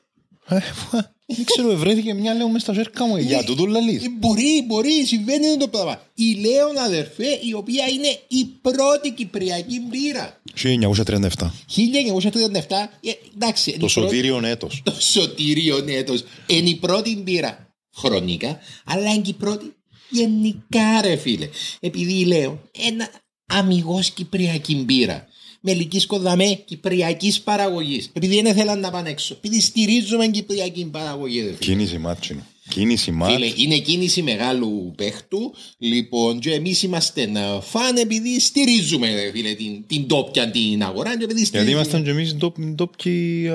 Δεν 1.27 1.45
ξέρω, 1.45 1.71
ευρέθηκε 1.71 2.15
μια 2.15 2.35
λέω 2.35 2.49
μες 2.49 2.63
στα 2.63 2.73
ζέρκα 2.73 3.07
μου. 3.07 3.17
Για 3.17 3.45
τούτο 3.45 3.65
λαλείς. 3.67 4.05
Ε, 4.05 4.09
Μπορεί, 4.19 4.65
μπορεί, 4.67 5.05
συμβαίνει 5.07 5.57
το 5.57 5.69
πράγμα. 5.69 6.01
Η 6.15 6.35
Λέων 6.35 6.79
αδερφέ, 6.79 7.27
η 7.49 7.53
οποία 7.55 7.85
είναι 7.89 8.19
η 8.29 8.45
πρώτη 8.61 9.11
κυπριακή 9.13 9.81
μπύρα. 9.89 10.41
1937. 10.55 11.53
1937, 11.77 12.91
ε, 13.01 13.11
εντάξει. 13.35 13.71
είναι 13.71 13.79
Το 13.79 13.87
η 13.87 13.91
πρώτη- 13.91 13.91
σωτήριον 13.91 14.45
έτος. 14.45 14.81
Το 14.85 14.95
σωτήριο 14.99 15.85
έτος. 15.89 16.25
Είναι 16.47 16.69
η 16.69 16.75
πρώτη 16.77 17.17
μπύρα 17.17 17.75
χρονικά, 17.97 18.59
αλλά 18.85 19.13
είναι 19.13 19.23
και 19.23 19.31
η 19.31 19.35
πρώτη 19.35 19.75
γενικά 20.09 21.01
ρε 21.01 21.17
φίλε. 21.17 21.49
Επειδή 21.81 22.25
λέω 22.25 22.63
ένα 22.89 23.09
αμυγός 23.47 24.11
κυπριακή 24.11 24.75
μπύρα. 24.75 25.27
Με 25.61 25.71
ελική 25.71 26.07
κοδαμέ 26.07 26.55
κυπριακής 26.55 27.41
παραγωγής. 27.41 28.11
Επειδή 28.13 28.43
δεν 28.43 28.55
θέλαν 28.55 28.81
να 28.81 28.91
πάνε 28.91 29.11
έξω. 29.11 29.35
Επειδή 29.35 29.61
στηρίζουμε 29.61 30.27
κυπριακή 30.27 30.85
παραγωγή. 30.85 31.41
ρε 31.41 31.47
φίλε. 31.47 31.57
Κίνηση 31.57 31.99
μάτσινο. 31.99 32.47
Κίνηση 32.69 33.11
μάτς. 33.11 33.33
Φίλε, 33.35 33.53
είναι 33.57 33.79
κίνηση 33.79 34.23
μεγάλου 34.23 34.93
παίχτου. 34.97 35.55
Λοιπόν, 35.79 36.39
και 36.39 36.51
εμείς 36.53 36.83
είμαστε 36.83 37.23
ε, 37.23 37.61
φαν 37.61 37.97
επειδή 37.97 38.41
στηρίζουμε 38.41 39.15
ρε 39.15 39.31
φίλε, 39.33 39.55
την, 39.55 39.87
την 39.87 40.07
τόπια 40.07 40.51
την 40.51 40.83
αγορά. 40.83 41.11
Και 41.19 41.25
επειδή 41.25 41.33
Γιατί 41.41 41.45
στηρίζουμε- 41.47 41.75
ήμασταν 41.75 42.05
και 42.05 42.11
εμείς 42.11 42.35
ντόπιοι 42.75 43.51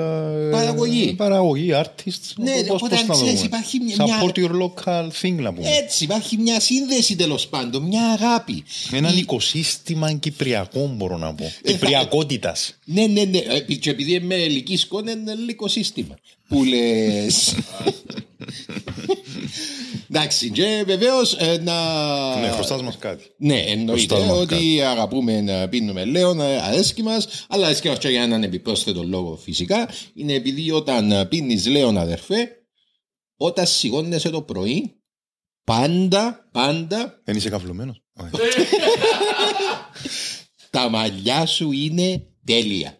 Παραγωγή. 0.50 1.14
Παραγωγή, 1.16 1.70
artists. 1.74 2.32
Ναι, 2.36 2.52
Πώς- 2.52 2.70
οπότε 2.82 2.94
πώς 2.96 3.00
να 3.00 3.06
το 3.06 3.12
ξέρεις, 3.12 3.32
πούμε. 3.34 3.46
υπάρχει 3.46 3.78
μια- 3.80 3.94
Ε, 3.98 4.04
Support 4.04 4.32
your 4.38 4.50
local 4.62 5.08
thing 5.22 5.32
να 5.42 5.52
πούμε. 5.52 5.68
Έτσι, 5.82 6.04
υπάρχει 6.04 6.36
μια 6.36 6.60
σύνδεση 6.60 7.16
τέλος 7.16 7.46
πάντων, 7.48 7.82
μια 7.82 8.02
αγάπη. 8.10 8.64
Έναν 8.92 9.14
Η- 9.16 9.18
οικοσύστημα 9.20 10.12
κυπριακό 10.12 10.92
μπορώ 10.96 11.16
να 11.18 11.34
πω. 11.34 11.52
Κυπριακότητας. 11.64 12.78
Ναι, 12.84 13.06
ναι, 13.06 13.22
ναι. 13.24 13.38
Επί- 13.38 13.78
Και 13.80 13.90
επειδή 13.90 14.12
είμαι 14.12 14.34
ελική 14.34 14.76
σκόνη, 14.76 15.10
είναι 15.12 15.34
λίγο 15.34 15.68
σύστημα. 15.68 16.18
Που 16.48 16.64
λες. 16.64 17.54
Εντάξει, 20.20 20.50
και 20.50 20.82
βεβαίως 20.86 21.36
να. 21.60 22.40
Ναι, 22.40 22.48
χρωστάς 22.50 22.82
μας 22.82 22.98
κάτι. 22.98 23.24
Ναι, 23.36 23.58
εννοείται 23.58 24.14
Χρωστάς 24.14 24.30
μας 24.30 24.38
ότι 24.38 24.82
αγαπούμε 24.82 25.40
να 25.40 25.68
πίνουμε 25.68 26.04
λέον, 26.04 26.40
αρέσκει 26.40 27.02
μας, 27.02 27.46
αλλά 27.48 27.66
αρέσκει 27.66 27.88
μα 27.88 27.94
και 27.94 28.08
για 28.08 28.22
έναν 28.22 28.42
επιπρόσθετο 28.42 29.02
λόγο 29.02 29.36
φυσικά. 29.36 29.88
Είναι 30.14 30.32
επειδή 30.32 30.70
όταν 30.70 31.28
πίνεις 31.28 31.66
λέον, 31.66 31.98
αδερφέ, 31.98 32.48
όταν 33.36 33.66
σηκώνεσαι 33.66 34.30
το 34.30 34.42
πρωί, 34.42 35.00
πάντα, 35.64 36.48
πάντα 36.52 37.20
Δεν 37.24 37.36
είσαι 37.36 37.48
καυλωμένος. 37.48 38.02
Όχι. 38.12 38.30
τα 40.70 40.88
μαλλιά 40.88 41.46
σου 41.46 41.72
είναι 41.72 42.26
τέλεια. 42.44 42.99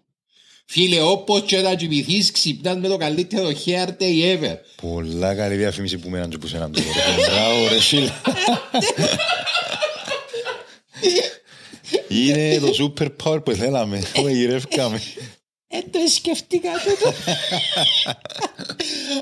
Φίλε, 0.73 1.01
όπως 1.03 1.43
και 1.47 1.57
να 1.61 1.75
κοιμηθείς, 1.75 2.31
ξυπνάς 2.31 2.77
με 2.77 2.89
το 2.89 2.97
καλύτερο 2.97 3.49
hair 3.65 3.89
day 4.01 4.37
ever. 4.39 4.57
Πολλά 4.83 5.35
καλή 5.35 5.57
διαφήμιση 5.57 5.99
που 5.99 6.09
μέναν 6.09 6.31
και 6.31 6.39
που 6.39 6.47
σέναν 6.47 6.73
το 6.73 6.81
τώρα. 6.81 7.17
Μπράβο 7.31 7.69
ρε 7.69 7.81
φίλε. 7.81 8.11
Είναι 12.09 12.59
το 12.59 12.93
super 12.97 13.09
power 13.25 13.45
που 13.45 13.53
θέλαμε. 13.53 14.03
Το 14.15 14.29
γυρεύκαμε. 14.29 15.01
Ε, 15.69 15.79
το 15.91 15.99
σκεφτήκα 16.15 16.69
τούτο. 16.85 17.13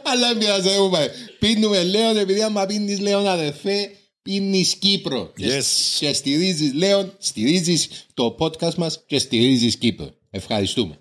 Αλλά 0.02 0.34
μια 0.34 0.58
ζεούμε. 0.58 1.10
Πίνουμε 1.38 1.82
Λέον, 1.82 2.16
επειδή 2.16 2.42
άμα 2.42 2.66
πίνεις 2.66 2.98
Λέον 3.00 3.26
αδερφέ, 3.28 3.90
πίνεις 4.22 4.74
Κύπρο. 4.74 5.32
Και- 5.36 5.58
Yes. 5.58 5.64
Και 5.98 6.12
στηρίζεις 6.12 6.72
Λέον, 6.74 7.12
στηρίζεις 7.18 7.88
το 8.14 8.36
podcast 8.38 8.74
μας 8.74 9.02
και 9.06 9.18
στηρίζεις 9.18 9.76
Κύπρο. 9.76 10.10
Ευχαριστούμε. 10.30 10.98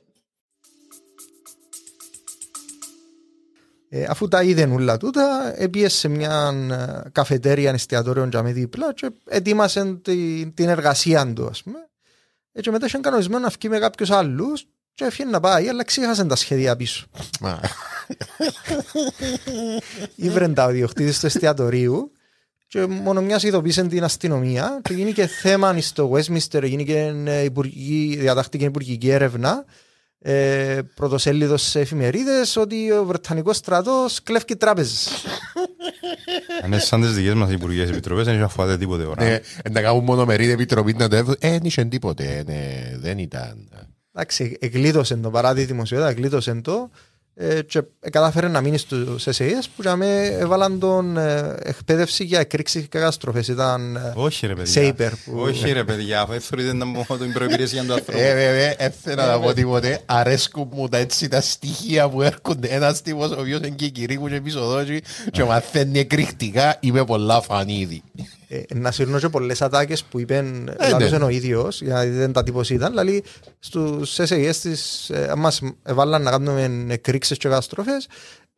Ε, 3.98 4.06
αφού 4.10 4.28
τα 4.28 4.44
είδε 4.44 4.70
όλα 4.74 4.98
τούτα, 4.98 5.54
έπιεσε 5.58 5.98
σε 5.98 6.08
μια 6.08 6.54
ε, 6.72 7.10
καφετέρια 7.12 7.72
εστιατόριο 7.72 8.28
για 8.32 8.44
με 8.44 8.52
δίπλα 8.52 8.94
και 8.94 9.10
ετοίμασε 9.30 10.00
την, 10.02 10.54
την 10.54 10.70
εργασία 10.70 11.34
του, 11.34 11.48
ας 11.48 11.64
πούμε. 11.64 11.78
Ε, 12.52 12.62
και 12.62 12.72
μετά 12.72 12.86
είχε 12.86 12.98
κανονισμένο 12.98 13.40
να 13.40 13.50
βγει 13.50 13.70
με 13.70 13.80
κάποιους 13.80 14.12
άλλους 14.12 14.66
και 14.94 15.06
έφυγε 15.06 15.30
να 15.30 15.40
πάει, 15.40 15.68
αλλά 15.68 15.84
ξέχασε 15.84 16.26
τα 16.26 16.36
σχέδια 16.36 16.76
πίσω. 16.76 17.08
Μα, 17.40 17.60
Ήβρεν 20.16 20.54
τα 20.54 20.66
ο 20.66 20.70
διοκτήτης 20.70 21.20
του 21.20 21.26
εστιατορίου 21.26 22.12
και 22.68 22.86
μόνο 22.86 23.22
μιας 23.22 23.44
ειδοποίησε 23.44 23.84
την 23.84 24.04
αστυνομία 24.04 24.80
και 24.82 24.94
γίνηκε 24.94 25.28
θέμα 25.28 25.82
στο 25.82 26.12
Westminster, 26.12 26.64
γίνηκε 26.64 27.14
ε, 27.26 27.44
υπουργική, 27.44 28.16
διατάχτηκε 28.20 28.66
υπουργική 28.66 29.10
έρευνα 29.10 29.66
ε, 30.30 30.82
πρωτοσέλιδος 30.96 31.62
σε 31.62 31.80
εφημερίδες 31.80 32.56
ότι 32.56 32.92
ο 32.92 33.06
Βρετανικός 33.06 33.58
στρατός 33.58 34.24
κλέφει 34.24 34.56
τράπεζες. 34.56 35.10
Αν 36.64 36.72
είναι 36.72 36.80
σαν 36.80 37.02
τις 37.02 37.14
δικές 37.14 37.34
μας 37.34 37.52
υπουργές 37.52 37.90
επιτροπές, 37.90 38.26
δεν 38.26 38.34
είχε 38.34 38.44
αφουάται 38.44 38.78
τίποτε 38.78 39.04
ώρα. 39.04 39.24
ναι, 39.24 39.40
να 39.72 39.82
κάνουν 39.82 40.04
μονομερή 40.04 40.50
επιτροπή 40.50 40.94
να 40.94 41.10
το 41.10 41.16
έβουν. 41.16 41.36
Ε, 41.40 41.50
δεν 41.50 41.60
είχε 41.64 41.86
τίποτε. 41.86 42.44
ναι, 42.46 42.92
δεν 42.98 43.18
ήταν. 43.18 43.70
Εντάξει, 44.14 44.58
εγκλείδωσε 44.60 45.16
το 45.16 45.30
παρά 45.30 45.54
τη 45.54 45.64
δημοσιότητα, 45.64 46.10
εγκλείδωσε 46.10 46.54
το 46.54 46.72
ε, 46.72 47.07
και 47.68 47.82
κατάφερε 48.12 48.48
να 48.48 48.62
μείνει 48.62 48.78
στους 48.78 49.24
SAS 49.28 49.64
που 49.76 49.82
για 49.82 49.96
με 49.96 50.26
έβαλαν 50.26 50.80
τον 50.80 51.18
ε, 51.18 51.56
εκπαίδευση 51.64 52.24
για 52.24 52.40
εκρήξεις 52.40 52.82
και 52.82 52.88
καταστροφές. 52.88 53.48
Ήταν 53.48 53.96
ε, 53.96 54.14
Όχι 54.16 54.48
ρε 54.48 54.54
παιδιά. 54.56 54.82
Saber 54.98 55.12
που- 55.26 55.40
Όχι 55.40 55.72
ρε 55.72 55.84
παιδιά. 55.84 56.22
αφού 56.22 56.42
Θεωρείτε 56.42 56.74
να 56.74 56.86
πω 57.04 57.18
την 57.18 57.34
προϋπηρεσία 57.34 57.84
του 57.84 57.94
ανθρώπου. 57.94 58.20
Ε, 58.20 58.34
βέβαια, 58.34 58.76
δεν 58.78 58.92
θέλω 59.04 59.26
να 59.26 59.40
πω 59.40 59.54
τίποτε. 59.54 60.00
Αρέσκουν 60.06 60.70
μου 60.74 60.88
τα 60.90 60.98
έτσι 60.98 61.28
τα 61.28 61.42
στοιχεία 61.42 62.10
που 62.10 62.22
έρχονται. 62.22 62.68
Ένας 62.68 63.02
τύπος 63.02 63.32
ο 63.32 63.40
οποίος 63.40 63.58
είναι 63.60 63.70
και 63.70 63.88
κυρίκου 63.88 64.28
και 64.28 64.36
επεισοδότσι 64.36 65.02
και 65.32 65.44
μαθαίνει 65.44 66.00
εκρηκτικά. 66.00 66.78
Είμαι 66.80 67.06
πολλά 67.06 67.42
φανίδι. 67.42 68.02
Ε, 68.48 68.62
να 68.74 68.92
σύρνω 68.92 69.20
και 69.20 69.30
πολλές 69.30 69.62
ατάκες 69.62 70.04
που 70.04 70.20
είπεν 70.20 70.68
Ε, 70.68 70.90
λαλούσε 70.90 71.18
ναι. 71.18 71.24
ο 71.24 71.30
ίδιος 71.30 71.82
γιατί 71.82 72.10
δεν 72.10 72.32
τα 72.32 72.44
τύπος 72.44 72.70
ήταν 72.70 72.90
δηλαδή 72.90 73.24
στους 73.60 74.20
SAS 74.20 74.56
της 74.62 75.10
ε, 75.10 75.34
μας 75.38 75.62
έβαλαν 75.84 76.22
να 76.22 76.32
κάνουμε 76.32 76.86
εκρήξεις 76.88 77.38
και 77.38 77.48
καταστροφές 77.48 78.08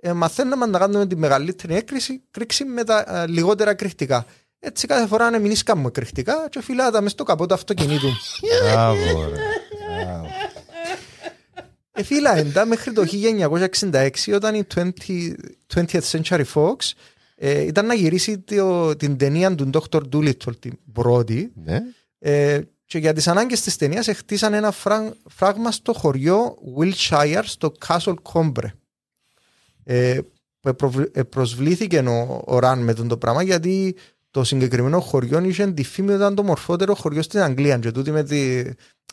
ε, 0.02 0.14
μαθαίναμε 0.14 0.66
να 0.66 0.80
κάνουμε 0.80 1.08
τη 1.08 1.16
μεγαλύτερη 1.16 1.76
έκρηξη 1.76 2.22
κρίξη 2.32 2.66
με 2.66 2.84
τα 2.84 3.06
ε, 3.08 3.28
λιγότερα 3.28 3.70
εκρηκτικά 3.70 4.26
έτσι 4.60 4.88
κάθε 4.88 5.08
φορά 5.08 5.30
να 5.30 5.40
μην 5.40 5.52
ίσκαμε 5.52 5.88
εκρηκτικά 5.88 6.48
και 6.50 6.62
φυλάτα 6.62 7.02
μες 7.02 7.12
στο 7.12 7.24
καπό 7.24 7.46
του 7.46 7.54
αυτοκινήτου 7.54 8.10
Μπράβο 8.72 9.30
ρε. 9.30 9.42
Ε, 12.00 12.04
φίλα, 12.04 12.38
εντά 12.38 12.66
μέχρι 12.66 12.92
το 12.92 13.04
1966 13.92 14.10
όταν 14.34 14.56
η 14.56 14.64
20, 14.76 14.82
20th 15.74 16.02
Century 16.12 16.44
Fox 16.54 16.76
ε, 17.42 17.62
ήταν 17.62 17.86
να 17.86 17.94
γυρίσει 17.94 18.40
το, 18.40 18.96
την 18.96 19.18
ταινία 19.18 19.56
του 19.56 19.70
Dr. 19.74 20.02
Doolittle 20.14 20.60
την 20.60 20.78
πρώτη 20.94 21.52
Ναι. 21.64 21.80
ε, 22.20 22.62
και 22.86 22.98
για 22.98 23.14
τις 23.14 23.28
ανάγκες 23.28 23.62
της 23.62 23.76
ταινίας 23.78 24.08
χτίσαν 24.08 24.54
ένα 24.54 24.72
φρά, 24.72 25.14
φράγμα 25.30 25.72
στο 25.72 25.94
χωριό 25.94 26.58
Wiltshire 26.78 27.42
στο 27.44 27.72
Castle 27.88 28.16
Combre. 28.34 28.66
Ε, 29.84 30.20
που 30.60 30.76
προβλ- 30.76 31.18
ε, 31.18 31.24
προσβλήθηκε 31.24 32.00
ο, 32.00 32.42
ο 32.46 32.60
Ραν 32.60 32.80
με 32.80 32.94
τον 32.94 33.08
το 33.08 33.18
πράγμα 33.18 33.44
γιατί 33.44 33.96
το 34.32 34.44
συγκεκριμένο 34.44 35.00
χωριό 35.00 35.44
είχε 35.44 35.72
τη 35.72 35.84
φήμη 35.84 36.08
ότι 36.08 36.18
ήταν 36.18 36.36
το 36.36 36.44
μορφότερο 36.44 36.96
χωριό 36.96 37.22
στην 37.22 37.40
Αγγλία 37.40 37.78
και 37.78 37.92
τούτοι 37.92 38.12
με, 38.12 38.24
τη, 38.24 38.64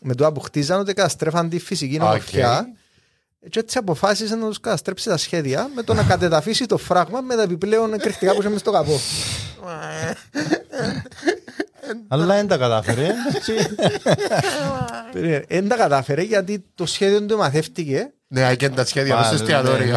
με 0.02 0.14
το 0.14 0.33
που 0.33 0.40
χτίζαν 0.40 0.80
ότι 0.80 0.92
καταστρέφαν 0.95 1.49
τη 1.49 1.59
φυσική 1.59 1.99
ομορφιά 2.00 2.66
και 3.50 3.59
έτσι 3.59 3.79
αποφάσισε 3.79 4.37
να 4.37 4.47
τους 4.47 4.61
καταστρέψει 4.61 5.09
τα 5.09 5.17
σχέδια 5.17 5.71
με 5.75 5.83
το 5.83 5.95
να 5.95 6.03
κατεδαφίσει 6.03 6.67
το 6.67 6.76
φράγμα 6.76 7.21
με 7.21 7.35
τα 7.35 7.43
επιπλέον 7.43 7.93
εκρηκτικά 7.93 8.35
που 8.35 8.41
είχε 8.41 8.49
μες 8.50 8.61
στο 8.61 8.71
καπό. 8.71 9.00
Αλλά 12.09 12.26
δεν 12.26 12.47
τα 12.47 12.57
κατάφερε. 12.57 13.11
Δεν 15.49 15.69
τα 15.69 15.76
κατάφερε 15.76 16.23
γιατί 16.23 16.65
το 16.75 16.87
σχέδιο 16.87 17.23
του 17.26 17.37
μαθεύτηκε 17.37 18.12
Ναι, 18.26 18.55
και 18.57 18.69
τα 18.69 18.85
σχέδια 18.85 19.15
μας 19.15 19.26
στο 19.26 19.35
εστιατόριο. 19.35 19.97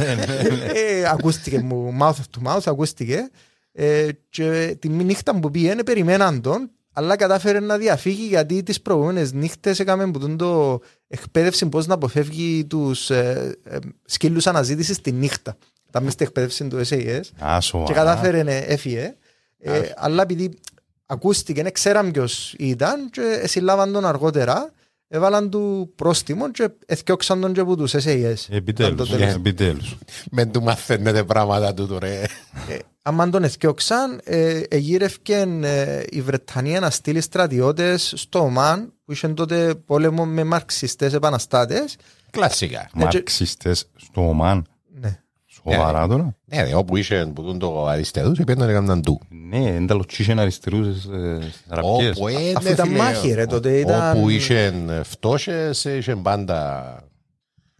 ε, 0.73 1.07
ακούστηκε 1.11 1.59
μου 1.59 1.97
mouth 2.01 2.11
to 2.11 2.47
mouth 2.47 2.61
ακούστηκε 2.65 3.29
ε, 3.71 4.07
και 4.29 4.77
τη 4.79 4.89
νύχτα 4.89 5.39
που 5.39 5.51
πήγαινε 5.51 5.83
περιμέναν 5.83 6.41
τον 6.41 6.69
αλλά 6.93 7.15
κατάφερε 7.15 7.59
να 7.59 7.77
διαφύγει 7.77 8.25
γιατί 8.25 8.63
τις 8.63 8.81
προηγούμενες 8.81 9.31
νύχτες 9.33 9.79
έκαμε 9.79 10.11
που 10.11 10.19
τον 10.19 10.37
το 10.37 10.79
εκπαίδευση 11.09 11.69
πώς 11.69 11.87
να 11.87 11.93
αποφεύγει 11.93 12.65
τους 12.65 13.09
ε, 13.09 13.57
ε, 13.63 13.77
σκύλους 14.05 14.47
αναζήτησης 14.47 15.01
τη 15.01 15.11
νύχτα. 15.11 15.57
Ήταν 15.89 16.03
μες 16.03 16.13
στην 16.13 16.25
εκπαίδευση 16.25 16.67
του 16.67 16.81
SAS 16.89 17.21
Άσο. 17.39 17.83
και 17.85 17.93
κατάφερε 17.93 18.43
να 18.43 18.51
έφυγε 18.51 19.15
ε, 19.59 19.81
αλλά 19.95 20.21
επειδή 20.21 20.59
ακούστηκε, 21.05 21.63
δεν 21.63 21.71
ξέραν 21.71 22.11
ποιος 22.11 22.53
ήταν 22.57 23.09
και 23.09 23.43
συλλάβαν 23.47 23.91
τον 23.91 24.05
αργότερα 24.05 24.73
έβαλαν 25.07 25.49
του 25.49 25.93
πρόστιμο 25.95 26.51
και 26.51 26.69
εθιώξαν 26.85 27.41
τον 27.41 27.53
και 27.53 27.59
από 27.59 27.75
τους 27.75 27.93
SAS. 27.95 28.33
Επιτέλους. 28.49 28.93
Ήταν 28.93 28.95
το 28.95 29.05
τέλος. 29.05 29.33
Επιτέλους. 29.33 29.97
Μεν 30.31 30.51
του 30.51 30.61
μαθαίνετε 30.63 31.23
πράγματα 31.23 31.73
τούτο 31.73 31.97
ρε. 31.99 32.23
Ε, 33.09 33.11
άμα 33.11 33.29
τον 33.29 33.43
εθιώξαν, 33.43 34.21
ε, 34.23 34.61
εγύρευκε 34.69 35.45
ε, 35.61 36.03
η 36.09 36.21
Βρετανία 36.21 36.79
να 36.79 36.89
στείλει 36.89 37.21
στρατιώτες 37.21 38.13
στο 38.15 38.39
Ομάν 38.39 38.93
που 39.05 39.11
είχαν 39.11 39.35
τότε 39.35 39.75
πόλεμο 39.85 40.25
με 40.25 40.43
μαρξιστές 40.43 41.13
επαναστάτες. 41.13 41.95
Κλασικά. 42.29 42.89
Ναι, 42.93 43.01
και- 43.01 43.15
Μαρξιστές 43.15 43.85
στο 43.95 44.27
Ομάν. 44.29 44.65
Ναι. 45.01 45.19
Σοβαρά 45.45 46.07
τώρα. 46.07 46.35
Ναι, 46.45 46.63
ρε, 46.63 46.75
όπου 46.75 46.97
είσαι 46.97 47.31
που 47.35 47.43
τον 47.43 47.59
το 47.59 47.85
αριστερούς, 47.87 48.39
έπαιρναν 48.39 48.69
έκαναν 48.69 49.01
του. 49.01 49.19
Ναι, 49.49 49.71
δεν 49.71 49.87
τα 49.87 49.93
λοτσίσαν 49.93 50.39
αριστερούς 50.39 50.87
ε, 50.87 51.37
στις 51.41 51.63
αραπιές. 51.67 52.15
Όπου, 52.17 52.27
ε, 52.27 52.33
Αφού 52.55 52.63
ναι, 52.63 52.69
ήταν 52.69 52.87
φίλε, 52.87 52.97
μάχη, 52.97 53.31
ρε, 53.33 53.45
τότε 53.45 53.77
ήταν- 53.79 54.17
Όπου 54.17 54.29
είσαι 54.29 54.73
φτώχες, 55.03 55.85
είσαι 55.85 56.15
πάντα... 56.15 56.83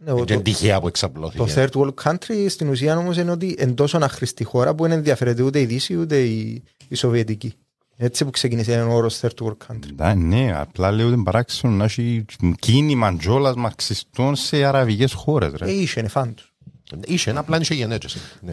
Ναι, 0.04 0.12
ο- 0.12 0.16
Δεν 0.24 0.36
το- 0.36 0.42
τυχαία 0.42 0.80
που 0.80 0.86
εξαπλώθηκε. 0.88 1.44
Το 1.44 1.48
third 1.56 1.68
world 1.80 2.02
country 2.10 2.46
στην 2.48 2.68
ουσία 2.68 2.96
όμως 2.96 3.16
είναι 3.16 3.30
ότι 3.30 3.56
είναι 3.60 3.72
τόσο 3.72 3.98
αχρηστή 3.98 4.44
χώρα 4.44 4.74
που 4.74 4.82
δεν 4.82 4.92
ενδιαφέρεται 4.92 5.42
ούτε 5.42 5.60
η 5.60 5.64
Δύση 5.64 5.96
ούτε 5.96 6.20
η, 6.20 6.62
η 6.88 6.94
Σοβιετική. 6.94 7.54
Έτσι 7.96 8.24
που 8.24 8.30
ξεκίνησε 8.30 8.82
ο 8.82 8.92
όρος 8.94 9.20
third 9.20 9.44
world 9.44 9.56
country. 9.66 9.94
Ναι, 9.96 10.14
ναι, 10.14 10.52
απλά 10.56 10.90
λέω 10.90 11.06
ότι 11.06 11.14
είναι 11.14 11.24
παράξενο 11.24 11.72
να 11.72 11.84
έχει 11.84 12.24
κίνημα 12.58 13.16
τζόλας 13.16 13.54
μαρξιστών 13.54 14.36
σε 14.36 14.64
αραβικές 14.64 15.12
χώρες. 15.12 15.52
Ε, 15.52 15.56
Ρε. 15.56 15.70
είχε 15.70 16.02
νεφάν 16.02 16.34
του. 16.34 16.44
Είσαι, 17.06 17.32
απλά 17.36 17.58
είσαι 17.60 17.74
γενέτες. 17.74 18.16
Ναι. 18.40 18.52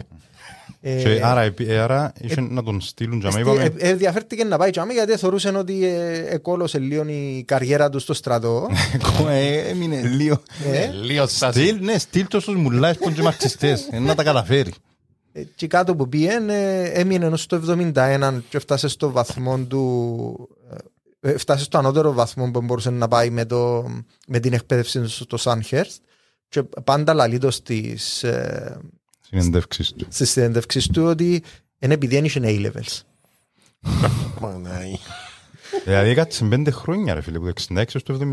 Και 0.80 1.20
άρα, 1.24 1.40
επί- 1.42 1.70
άρα 1.70 2.12
είχε 2.20 2.40
να 2.40 2.62
τον 2.62 2.80
στείλουν 2.80 3.18
για 3.20 3.30
μένα, 3.34 3.40
είπαμε, 3.40 3.62
Ε, 3.78 3.88
ενδιαφέρθηκε 3.90 4.44
να 4.44 4.58
πάει 4.58 4.70
τζάμι 4.70 4.92
γιατί 4.92 5.16
θεωρούσε 5.16 5.48
ότι 5.48 5.84
ε, 5.86 6.24
εκόλωσε 6.34 6.78
λίγο 6.78 7.04
η 7.08 7.44
καριέρα 7.46 7.90
του 7.90 7.98
στο 7.98 8.14
στρατό. 8.14 8.66
ε, 9.30 9.56
έμεινε 9.68 10.00
λίγο. 10.02 10.42
ε, 10.72 10.86
Λίγο 10.90 11.26
σας. 11.26 11.54
Στείλ, 11.54 11.78
ναι, 11.84 11.98
στείλ 11.98 12.26
το 12.26 12.40
στους 12.40 12.54
μουλάες 12.54 12.96
που 12.96 13.04
είναι 13.04 13.14
και 13.16 13.22
μαρξιστές, 13.22 13.88
ε, 13.90 13.98
να 13.98 14.14
τα 14.14 14.22
καταφέρει. 14.22 14.72
ε, 15.32 15.42
και 15.54 15.66
κάτω 15.66 15.96
που 15.96 16.08
πήγαινε 16.08 16.82
έμεινε 16.82 17.24
ενώ 17.26 17.36
στο 17.36 17.56
71 17.56 18.42
και 18.48 18.58
φτάσε 18.58 18.88
στο 18.88 19.10
βαθμό 19.10 19.58
του 19.58 20.48
ε, 21.20 21.36
φτάσε 21.38 21.64
στο 21.64 21.78
ανώτερο 21.78 22.12
βαθμό 22.12 22.50
που 22.50 22.60
μπορούσε 22.62 22.90
να 22.90 23.08
πάει 23.08 23.30
με, 23.30 23.44
το, 23.44 23.86
με 24.26 24.38
την 24.40 24.52
εκπαίδευση 24.52 25.00
του 25.00 25.08
στο 25.08 25.36
Σάνχερστ 25.36 26.02
και 26.48 26.62
πάντα 26.84 27.14
λαλίτω 27.14 27.50
στις, 27.50 28.24
ε, 29.30 29.40
Συνεντεύξεις 29.40 29.92
του. 29.92 30.06
στις 30.08 30.30
συνέντευξεις 30.30 30.86
του 30.88 31.02
ότι 31.04 31.42
είναι 31.78 31.94
επειδή 31.94 32.14
δεν 32.14 32.24
είχε 32.24 32.40
A-levels. 32.44 33.00
Μανάι. 34.40 34.92
Δηλαδή 35.84 36.14
κάτσε 36.14 36.44
πέντε 36.44 36.70
χρόνια 36.70 37.14
ρε 37.14 37.20
φίλε, 37.20 37.38
που 37.38 37.44
το 37.44 37.52
66 37.68 37.76
έως 37.76 38.02
το 38.02 38.18
71. 38.20 38.26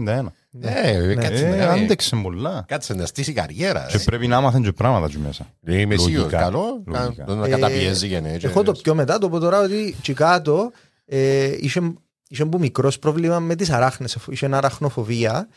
Ναι, 0.49 1.15
κάτσε 1.15 1.47
να 1.47 1.55
Ε, 1.55 1.59
κάνει- 1.65 1.83
άντεξε 1.83 2.15
πολλά. 2.15 2.65
κάτσε 2.67 2.93
να 2.93 3.05
στήσει 3.05 3.33
καριέρα. 3.33 3.85
Και 3.91 3.99
πρέπει 3.99 4.27
να 4.27 4.41
μάθουν 4.41 4.63
και 4.63 4.71
πράγματα 4.71 5.05
εκεί 5.05 5.17
μέσα. 5.17 5.47
Ε, 5.63 5.79
Είμαι 5.79 5.95
σίγουρος. 5.95 6.15
Λογικά. 6.17 6.37
Καλό. 6.39 6.83
Λογικά. 6.85 7.23
κα- 7.23 7.33
Να 7.35 7.45
Ε, 7.45 7.49
καταπιέζει 7.49 8.07
γενέτες. 8.07 8.43
Εγώ 8.43 8.63
το 8.63 8.71
πιο 8.71 8.95
μετά 8.95 9.17
το 9.17 9.29
πω 9.29 9.39
τώρα 9.39 9.59
ότι 9.61 9.95
και 10.01 10.13
κάτω 10.13 10.71
ε, 11.05 11.55
είχε, 11.59 11.93
είχε 12.27 12.45
που 12.45 12.59
μικρός 12.59 12.99
πρόβλημα 12.99 13.39
με 13.39 13.55
τις 13.55 13.69
αράχνες. 13.69 14.15
αφού 14.15 14.31
Είχε 14.31 14.49
αραχνοφοβία. 14.51 15.47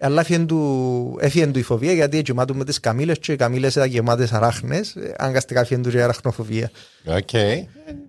Αλλά 0.00 0.20
έφυγε 0.20 0.38
του, 0.38 1.16
έφυγε 1.20 1.46
του 1.46 1.58
η 1.58 1.62
φοβία 1.62 1.92
γιατί 1.92 2.22
γεμάτου 2.24 2.56
με 2.56 2.64
τις 2.64 2.80
καμήλες 2.80 3.18
και 3.18 3.32
οι 3.32 3.36
καμήλες 3.36 3.74
ήταν 3.74 3.88
γεμάτες 3.88 4.32
αράχνες. 4.32 4.96
Ε, 4.96 5.14
Αναγκαστικά 5.18 5.60
έφυγε 5.60 5.80
του 5.80 5.90
και 5.90 5.96
η 5.96 6.00
αραχνοφοβία. 6.00 6.70
Οκ. 7.04 7.28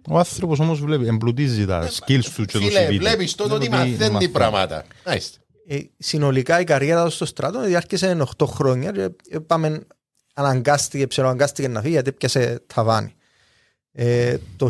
Ο 0.09 0.17
άνθρωπος 0.17 0.59
όμως 0.59 0.79
βλέπει, 0.81 1.07
εμπλουτίζει 1.07 1.65
τα 1.65 1.87
skills 1.89 2.23
του 2.35 2.45
και 2.45 2.57
το 2.57 2.65
Φίλε, 2.65 2.85
CV 2.87 2.89
του. 2.91 2.97
βλέπεις 2.97 3.35
τότε 3.35 3.53
ότι 3.53 3.67
Βλέπει 3.67 3.89
μαθαίνει 3.91 4.11
μαθαίνει. 4.13 4.31
πράγματα. 4.31 4.85
Μάλιστα. 5.05 5.37
Ε, 5.67 5.77
συνολικά 5.97 6.59
η 6.59 6.63
καριέρα 6.63 7.03
του 7.05 7.09
στο 7.11 7.25
στράτο 7.25 7.61
διάρκησε 7.61 8.17
8 8.37 8.45
χρόνια 8.47 8.91
και 8.91 9.09
ε, 9.29 9.39
πάμε, 9.39 9.79
αναγκάστηκε, 10.33 11.07
ψελοαναγκάστηκε 11.07 11.67
να 11.67 11.81
φύγει 11.81 11.93
γιατί 11.93 12.11
πιάσε 12.11 12.61
ταβάνι. 12.73 13.13
Ε, 13.97 14.37
το 14.57 14.69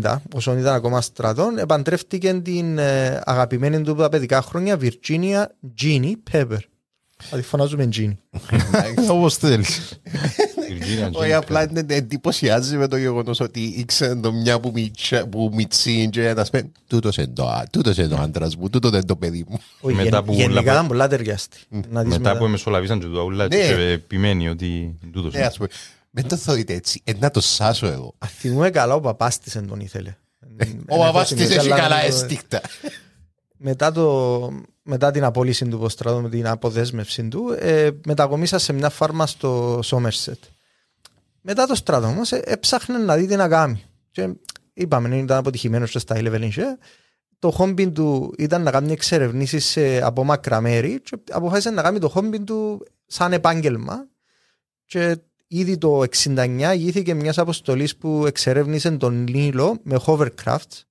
1970, 0.00 0.16
όσο 0.34 0.56
ήταν 0.58 0.74
ακόμα 0.74 1.00
στρατών, 1.00 1.58
επαντρεύτηκε 1.58 2.32
την 2.34 2.78
ε, 2.78 3.20
αγαπημένη 3.24 3.80
του 3.82 3.90
από 3.90 4.00
τα 4.00 4.08
παιδικά 4.08 4.42
χρόνια 4.42 4.78
Virginia 4.80 5.44
Ginny 5.82 6.12
Pepper. 6.32 6.58
Θα 7.22 7.36
τη 7.36 7.42
φωνάζουμε 7.42 7.88
Ginny. 7.96 8.16
Όπως 9.10 9.36
θέλεις. 9.36 10.00
Virginia 10.68 11.10
Όχι, 11.12 11.30
Jean 11.30 11.34
απλά 11.36 11.68
είναι- 11.70 11.84
εντυπωσιάζει 11.88 12.76
με 12.76 12.88
το 12.88 12.96
γεγονός 12.96 13.40
ότι 13.40 13.60
ήξερε 13.60 14.14
το 14.14 14.32
μια 14.32 14.60
που 14.60 14.70
μιτσα- 14.74 15.26
που 15.28 15.50
μιτσίν 15.54 16.10
και 16.10 16.28
ένας 16.28 16.50
πει 16.50 16.72
τούτος 16.86 17.16
είναι 17.16 17.26
το- 17.26 17.62
τούτος 17.72 17.96
είναι 17.96 18.14
ο 18.14 18.18
άντρας 18.20 18.56
μου, 18.56 18.70
τούτος 18.70 18.90
είναι 18.90 19.02
το 19.04 19.16
παιδί 19.16 19.44
μου. 19.48 19.58
Όχι, 19.80 19.94
Μετά 19.94 20.08
γεν- 20.08 20.22
που 20.24 20.32
γενικά 20.32 20.54
λαπα- 20.54 20.72
ήταν 20.72 20.86
πολλά 20.86 21.08
ταιριάστη. 21.08 21.58
Να 21.68 22.02
δεις 22.02 22.12
Μετά 22.16 22.28
μετά. 22.28 22.38
που 22.38 22.46
μεσολαβήσαν 22.46 23.00
και 23.00 23.06
το 23.06 23.20
αούλα 23.20 23.46
Ναι. 23.46 23.56
και 23.56 23.72
επιμένει 23.72 24.48
ότι 24.48 24.98
τούτος 25.12 25.32
Ναι, 25.32 25.38
είναι. 25.38 25.50
Ας 26.16 26.22
πούμε, 26.22 26.28
μην 26.28 26.28
το 26.28 26.36
θεωρείτε 26.36 26.72
έτσι, 26.74 27.00
ε, 27.04 27.12
να 27.18 27.30
το 27.30 27.40
σάσω 27.40 27.86
εγώ. 27.86 28.14
Αν 28.18 28.28
θυμούμαι 28.28 28.70
καλά, 28.70 28.94
ο 28.94 29.00
παπάς 29.00 29.38
της 29.38 29.56
εν 29.56 29.66
τον 29.66 29.80
ήθελε. 29.80 30.16
Ο 30.88 30.98
παπάς 30.98 31.28
της 31.34 31.50
έχει 31.50 31.58
Αλλά 31.58 31.76
καλά 31.76 32.00
το- 32.00 32.06
αισθήκτα. 32.06 32.60
μετά, 33.56 33.92
το, 33.92 34.50
μετά 34.82 35.10
την 35.10 35.24
απόλυση 35.24 35.64
του 35.68 35.78
Ποστράτου, 35.78 36.20
με 36.22 36.28
την 36.28 36.46
αποδέσμευση 36.46 37.28
του, 37.28 37.56
ε, 37.58 37.90
μετακομίσα 38.06 38.58
σε 38.58 38.72
μια 38.72 38.88
φάρμα 38.90 39.26
στο 39.26 39.80
Σόμερσετ. 39.82 40.38
Μετά 41.40 41.66
το 41.66 41.74
στράτο 41.74 42.06
όμως 42.06 42.32
ε, 42.32 42.42
έψαχνε 42.44 42.98
να 42.98 43.16
δει 43.16 43.26
τι 43.26 43.36
να 43.36 43.48
κάνει. 43.48 43.84
Και 44.10 44.28
είπαμε, 44.72 45.16
ήταν 45.16 45.38
αποτυχημένος 45.38 45.90
και 45.90 45.98
στα 45.98 46.16
level 46.18 46.40
είχε. 46.42 46.78
Το 47.38 47.50
χόμπι 47.50 47.90
του 47.90 48.34
ήταν 48.38 48.62
να 48.62 48.70
κάνει 48.70 48.92
εξερευνήσεις 48.92 49.64
σε 49.66 50.02
απόμακρα 50.02 50.60
μέρη 50.60 51.00
και 51.00 51.16
αποφάσισε 51.30 51.70
να 51.70 51.82
κάνει 51.82 51.98
το 51.98 52.08
χόμπι 52.08 52.40
του 52.40 52.86
σαν 53.06 53.32
επάγγελμα 53.32 54.06
και 54.86 55.16
ήδη 55.46 55.78
το 55.78 56.02
69 56.24 56.72
ηγήθηκε 56.74 57.14
μιας 57.14 57.38
αποστολής 57.38 57.96
που 57.96 58.24
εξερεύνησε 58.26 58.90
τον 58.90 59.22
Νίλο 59.22 59.78
με 59.82 60.00
hovercrafts 60.06 60.82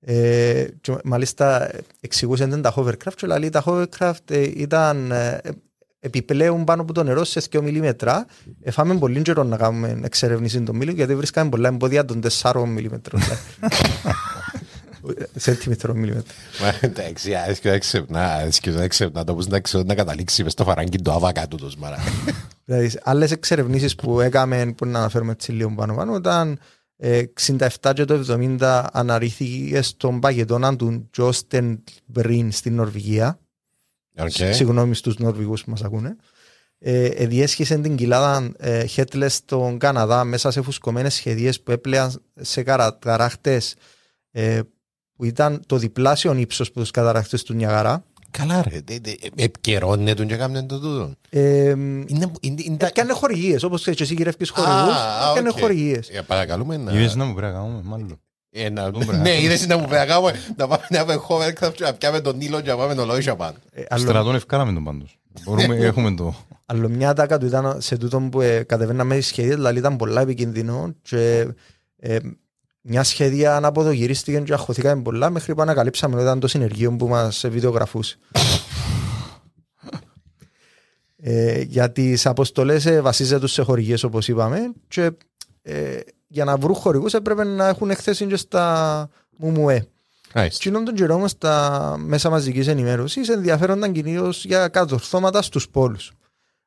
ε, 0.00 0.66
και 0.80 0.96
μάλιστα 1.04 1.70
εξηγούσε 2.00 2.46
δεν 2.46 2.62
τα 2.62 2.74
hovercraft 2.76 3.14
και 3.16 3.26
λέει 3.26 3.50
τα 3.50 3.62
hovercraft 3.66 4.30
ε, 4.30 4.50
ήταν 4.54 5.10
ε, 5.10 5.40
επιπλέον 6.00 6.64
πάνω 6.64 6.82
από 6.82 6.92
το 6.92 7.02
νερό 7.02 7.24
σε 7.24 7.42
2 7.50 7.60
μιλίμετρα. 7.60 8.26
Εφάμε 8.62 8.98
πολύ 8.98 9.22
καιρό 9.22 9.42
να 9.42 9.56
κάνουμε 9.56 10.00
εξερεύνηση 10.02 10.60
των 10.60 10.76
μίλων 10.76 10.94
γιατί 10.94 11.14
βρίσκαμε 11.14 11.50
πολλά 11.50 11.68
εμπόδια 11.68 12.04
των 12.04 12.20
4 12.42 12.64
μιλίμετρων. 12.66 13.20
Σέντιμετρων 15.36 15.96
μιλίμετρων. 15.98 16.34
Μα, 16.60 16.74
Εντάξει, 16.80 17.34
άρεσκε 17.34 17.70
να 17.70 17.78
ξεπνά, 17.78 18.34
άρεσκε 18.34 18.70
να 18.70 18.88
ξεπνά 18.88 19.24
το 19.24 19.34
πώς 19.34 19.46
να 19.46 19.60
ξέρω 19.60 19.82
να 19.86 19.94
καταλήξει 19.94 20.42
μες 20.42 20.52
στο 20.52 20.64
φαράγγι 20.64 20.98
του 21.02 21.12
άβακα 21.12 21.48
του 21.48 21.56
το 21.56 21.70
σμάρα. 21.70 21.98
Δηλαδή, 22.64 22.98
άλλες 23.02 23.30
εξερευνήσεις 23.30 23.94
που 23.94 24.20
έκαμε, 24.20 24.72
που 24.76 24.86
να 24.86 24.98
αναφέρουμε 24.98 25.32
έτσι 25.32 25.52
λίγο 25.52 25.72
πάνω 25.76 25.94
πάνω, 25.94 26.16
ήταν 26.16 26.58
ε, 26.96 27.22
67 27.46 27.68
και 27.94 28.04
το 28.04 28.24
70 28.60 28.84
αναρρίθηκε 28.92 29.82
στον 29.82 30.20
παγετώνα 30.20 30.76
του 30.76 31.08
Τζόστεν 31.10 31.82
Μπριν 32.06 32.52
στην 32.52 32.74
Νορβηγία. 32.74 33.38
Οκ. 34.18 34.30
Συγγνώμη 34.30 34.94
στους 34.94 35.18
Νορβηγούς 35.18 35.64
που 35.64 35.70
μας 35.70 35.82
ακούνε. 35.82 36.16
Ε, 36.82 37.04
ε, 37.04 37.26
διέσχισε 37.26 37.78
την 37.78 37.96
κοιλάδα 37.96 38.52
ε, 38.58 38.84
Χέτλες 38.84 39.34
στον 39.34 39.78
Καναδά 39.78 40.24
μέσα 40.24 40.50
σε 40.50 40.62
φουσκωμένες 40.62 41.14
σχεδίες 41.14 41.60
που 41.60 41.70
έπλεαν 41.70 42.22
σε 42.40 42.62
καρα- 42.62 42.96
καράχτες 43.00 43.74
ε, 44.30 44.60
που 45.20 45.26
ήταν 45.26 45.62
το 45.66 45.76
διπλάσιο 45.76 46.34
ύψος 46.34 46.72
που 46.72 46.80
τους 46.80 46.90
καταράχτες 46.90 47.42
του 47.42 47.54
Νιαγαρά. 47.54 48.04
Καλά 48.30 48.62
ρε, 48.62 48.80
δε- 48.84 48.98
δε- 49.02 49.42
επικαιρώνε 49.44 50.14
τον 50.14 50.26
και 50.26 50.34
έκαμε 50.34 50.62
το 50.62 50.80
τούτο. 50.80 51.12
Ε, 51.30 51.68
Είναι- 51.70 52.06
είναι- 52.40 52.62
είναι 52.62 52.76
τα- 52.76 52.86
Έκανε 52.86 53.12
χορηγίες, 53.12 53.62
όπως 53.62 53.80
ξέρεις 53.80 53.98
και 53.98 54.04
εσύ 54.04 54.14
γυρεύκεις 54.14 54.50
χορηγούς, 54.50 54.94
Α, 54.94 55.30
έκανε 55.30 55.48
οκ. 55.48 55.58
χορηγίες. 55.60 56.08
Ε, 56.08 56.20
Παρακαλούμε 56.26 56.76
να... 56.76 56.92
Είδες 56.92 57.14
να 57.14 57.24
μου 57.24 57.34
πρέπει 57.34 57.52
να 57.52 57.58
κάνουμε, 57.58 57.80
μάλλον. 57.84 58.20
Ε, 58.50 58.70
να- 58.70 58.90
Τον 58.90 59.06
πρέπει. 59.06 59.22
Ναι, 59.22 59.40
είδες 59.42 59.66
να 59.66 59.76
μου 59.76 59.86
πρέπει 59.86 59.98
να 60.00 60.06
κάνουμε 60.14 60.32
να 60.56 60.66
πάμε 60.66 60.82
να 60.90 61.04
πάμε 61.04 61.20
hovercraft 61.28 61.72
και 61.74 61.84
να 61.84 61.92
πιάμε 61.92 62.20
τον 62.20 62.36
Νίλο 62.36 62.60
και 62.60 62.70
να 62.70 62.76
πάμε 62.76 62.94
τον 62.94 63.06
Λόισια 63.06 63.36
πάνω. 63.36 63.56
Ε, 63.72 63.82
άλλο- 63.88 64.02
Στρατών 64.02 64.34
ευκάλαμε 64.34 64.72
τον 64.72 64.84
πάντως. 64.84 65.18
Μπορούμε, 65.44 65.74
έχουμε 65.90 66.14
το... 66.14 66.34
Αλλά 66.66 66.88
μια 66.88 67.12
τάκα 67.12 67.38
του 67.38 67.46
ήταν 67.46 67.76
σε 67.80 67.96
τούτο 67.96 68.20
που 68.30 68.40
ε, 68.40 68.62
κατεβαίναμε 68.62 69.14
στις 69.14 69.26
σχεδίες, 69.26 69.54
δηλαδή 69.54 69.78
ήταν 69.78 69.96
πολλά 69.96 70.20
επικίνδυνο 70.20 70.94
και 71.02 71.46
ε, 71.96 72.16
μια 72.80 73.02
σχεδία 73.02 73.56
αναποδογυρίστηκε 73.56 74.40
και 74.40 74.52
αχωθήκαμε 74.52 75.02
πολλά 75.02 75.30
μέχρι 75.30 75.54
που 75.54 75.62
ανακαλύψαμε 75.62 76.14
ότι 76.14 76.22
ήταν 76.22 76.40
το 76.40 76.48
συνεργείο 76.48 76.96
που 76.96 77.08
μας 77.08 77.44
βιντεογραφούσε. 77.48 78.18
ε, 81.16 81.60
για 81.60 81.92
τις 81.92 82.26
αποστολές 82.26 82.86
ε, 82.86 83.00
βασίζεται 83.00 83.46
σε 83.46 83.62
χορηγίες 83.62 84.02
όπως 84.02 84.28
είπαμε 84.28 84.72
και 84.88 85.10
ε, 85.62 85.98
για 86.26 86.44
να 86.44 86.56
βρουν 86.56 86.74
χορηγούς 86.74 87.14
έπρεπε 87.14 87.44
να 87.44 87.68
έχουν 87.68 87.90
εκθέσεις 87.90 88.26
και 88.26 88.36
στα 88.36 89.08
ΜΟΜΟΕ. 89.36 89.86
Μάλιστα. 90.34 90.62
Κοινών 90.62 90.84
τον 90.84 90.94
καιρό 90.94 91.14
όμως 91.14 91.38
τα 91.38 91.96
μέσα 91.98 92.30
μαζικής 92.30 92.66
ενημέρωσης 92.66 93.28
ενδιαφέρονταν 93.28 93.92
κυρίως 93.92 94.44
για 94.44 94.68
κατορθώματα 94.68 95.42
στους 95.42 95.68
πόλους. 95.68 96.12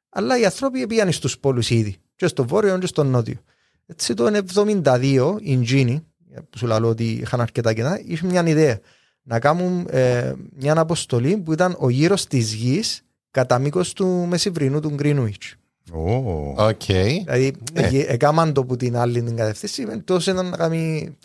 Αλλά 0.09 0.39
οι 0.39 0.45
άνθρωποι 0.45 0.87
πήγαν 0.87 1.11
στους 1.11 1.39
πόλους 1.39 1.69
ήδη, 1.69 1.97
και 2.15 2.27
στο 2.27 2.47
βόρειο 2.47 2.77
και 2.77 2.87
στο 2.87 3.03
νότιο. 3.03 3.37
Έτσι 3.85 4.13
το 4.13 4.43
1972 4.83 5.35
η 5.41 5.57
Τζίνι, 5.57 6.03
που 6.49 6.57
σου 6.57 6.67
λέω 6.67 6.87
ότι 6.89 7.03
είχαν 7.03 7.41
αρκετά 7.41 7.73
κενά, 7.73 7.99
είχε 8.05 8.25
μια 8.25 8.43
ιδέα 8.47 8.79
να 9.23 9.39
κάνουν 9.39 9.87
ε, 9.89 10.33
μια 10.55 10.77
αποστολή 10.79 11.37
που 11.37 11.53
ήταν 11.53 11.75
ο 11.79 11.89
γύρος 11.89 12.27
της 12.27 12.53
γης 12.53 13.01
κατά 13.31 13.59
μήκος 13.59 13.93
του 13.93 14.07
μεσημβρινού 14.29 14.79
του 14.79 14.95
Greenwich. 14.99 15.51
Ω, 15.91 16.65
Οκ. 16.65 16.81
Δηλαδή, 16.85 17.53
Ναι. 17.73 17.81
ε, 17.81 18.05
έκαναν 18.13 18.53
το 18.53 18.65
που 18.65 18.75
την 18.75 18.97
άλλη 18.97 19.21
την 19.23 19.35
κατεύθυνση, 19.35 19.85
με 19.85 19.97
τόσο 19.97 20.31
ήταν 20.31 20.49
να 20.49 20.57
κάνει... 20.57 21.15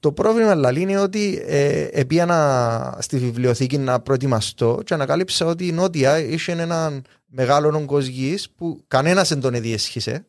Το 0.00 0.12
πρόβλημα 0.12 0.54
λαλή 0.54 0.80
είναι 0.80 0.98
ότι 0.98 1.42
ε, 1.46 1.88
επίανα 1.92 2.98
στη 3.00 3.18
βιβλιοθήκη 3.18 3.78
να 3.78 4.00
προετοιμαστώ 4.00 4.80
και 4.84 4.94
ανακάλυψα 4.94 5.46
ότι 5.46 5.66
η 5.66 5.72
Νότια 5.72 6.18
είχε 6.18 6.52
έναν 6.52 7.02
μεγάλο 7.26 7.76
όγκος 7.76 8.06
γης 8.06 8.50
που 8.50 8.80
κανένας 8.88 9.28
δεν 9.28 9.40
τον 9.40 9.60
διέσχισε. 9.60 10.24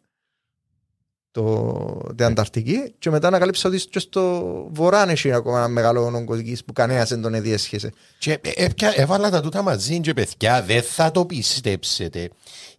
Το, 1.34 2.14
την 2.16 2.26
Ανταρκτική 2.26 2.94
και 3.00 3.10
μετά 3.10 3.28
ανακάλυψα 3.28 3.70
ότι 3.70 3.88
και 3.88 4.00
στο 4.00 4.44
βορρά 4.72 5.10
έχει 5.10 5.32
ακόμα 5.32 5.58
ένα 5.58 5.68
μεγάλο 5.68 6.06
όγκο 6.06 6.36
γης 6.36 6.64
που 6.64 6.74
κανένας 6.74 7.10
δεν 7.10 7.22
τον 7.22 7.34
εδιέσχεσε. 7.34 7.92
Και 8.18 8.32
ε, 8.32 8.52
έπια- 8.56 8.94
έβαλα 8.96 9.30
τα 9.30 9.42
τούτα 9.42 9.62
μαζί 9.62 10.00
και 10.00 10.14
παιδιά 10.14 10.62
δεν 10.64 10.82
θα 10.82 11.12
το 11.12 11.26
πιστέψετε. 11.26 12.30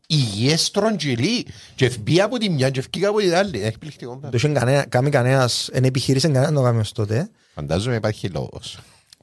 Υγιές 0.06 0.64
στρογγυλοί 0.64 1.46
και 1.74 1.90
μπει 2.00 2.20
από 2.20 2.38
τη 2.38 2.48
μια 2.50 2.70
και 2.70 2.78
ευκήκα 2.78 3.08
από 3.08 3.18
την 3.18 3.34
άλλη. 3.34 3.62
Έχει 3.62 3.78
πληκτικό. 3.78 4.18
Το 4.22 4.30
είχε 4.32 4.48
κανένα, 4.48 4.84
κάνει 4.86 5.10
κανένας, 5.10 5.68
δεν 5.72 5.84
επιχείρησε 5.84 6.26
κανένα 6.28 6.50
να 6.50 6.56
το 6.56 6.62
κάνει 6.62 6.78
ως 6.78 6.92
τότε. 6.92 7.30
Φαντάζομαι 7.54 7.96
υπάρχει 7.96 8.28
λόγος. 8.28 8.78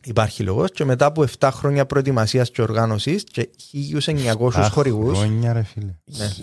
Υπάρχει 0.06 0.44
λόγος 0.44 0.72
και 0.72 0.86
μετά 0.86 1.06
από 1.06 1.26
7 1.40 1.50
χρόνια 1.52 1.86
προετοιμασίας 1.86 2.52
και 2.52 2.62
οργάνωσης 2.62 3.24
και 3.32 3.50
1.900 4.06 4.70
χορηγούς 4.72 5.18
Χρόνια 5.18 5.54
ρε 5.54 5.64
φίλε. 5.64 5.94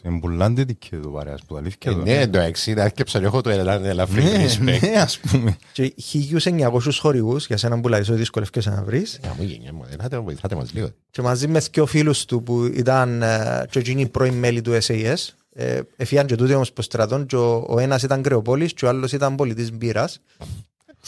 Εμπουλάντε 0.02 0.64
δικαίου 0.64 1.00
του 1.00 1.10
παρέας 1.12 1.40
που 1.46 1.56
αλήθεια 1.56 1.90
Ε, 1.90 1.94
εδώ. 1.94 2.02
Ναι, 2.02 2.26
το 2.28 2.38
έξι, 2.38 2.74
άρκεψα 2.80 3.18
και 3.18 3.24
έχω 3.24 3.40
το 3.40 3.50
ελά- 3.50 3.84
ελαφρύ 3.84 4.22
Ναι, 4.22 4.46
respect. 4.46 4.80
ναι, 4.80 5.00
ας 5.00 5.18
πούμε. 5.18 5.56
και 5.72 5.94
1.900 5.96 6.98
χορηγούς 7.00 7.46
για 7.46 7.56
σένα 7.56 7.80
που 7.80 7.88
λαλείς 7.88 8.08
ότι 8.08 8.18
δυσκολεύκεσαι 8.18 8.70
να 8.70 8.82
βρεις 8.82 9.18
Για 9.22 9.34
μου 9.38 9.44
γενιά 9.44 9.72
μου, 9.72 9.84
ελάτε, 9.90 10.18
βοηθάτε 10.18 10.54
μας 10.54 10.72
λίγο. 10.72 10.88
και 11.10 11.22
μαζί 11.22 11.48
με 11.48 11.60
δύο 11.72 11.86
φίλους 11.86 12.24
του 12.24 12.42
που 12.42 12.64
ήταν 12.64 13.22
ε, 13.22 13.64
και 13.70 13.78
εκείνοι 13.78 14.08
πρώην 14.08 14.34
μέλη 14.34 14.60
του 14.60 14.78
SAS 14.86 15.14
ε, 15.52 15.80
εφιάν 15.96 16.26
και 16.26 16.34
τούτοι 16.36 16.54
όμως 16.54 16.72
προς 16.72 16.84
στρατών 16.84 17.26
και 17.26 17.36
ο, 17.36 17.64
ο 17.68 17.78
ένας 17.78 18.02
ήταν 18.02 18.22
κρεοπόλης 18.22 18.72
και 18.72 18.84
ο 18.84 18.88
άλλος 18.88 19.12
ήταν 19.12 19.34
πολιτής 19.34 19.72
μπύρας 19.72 20.20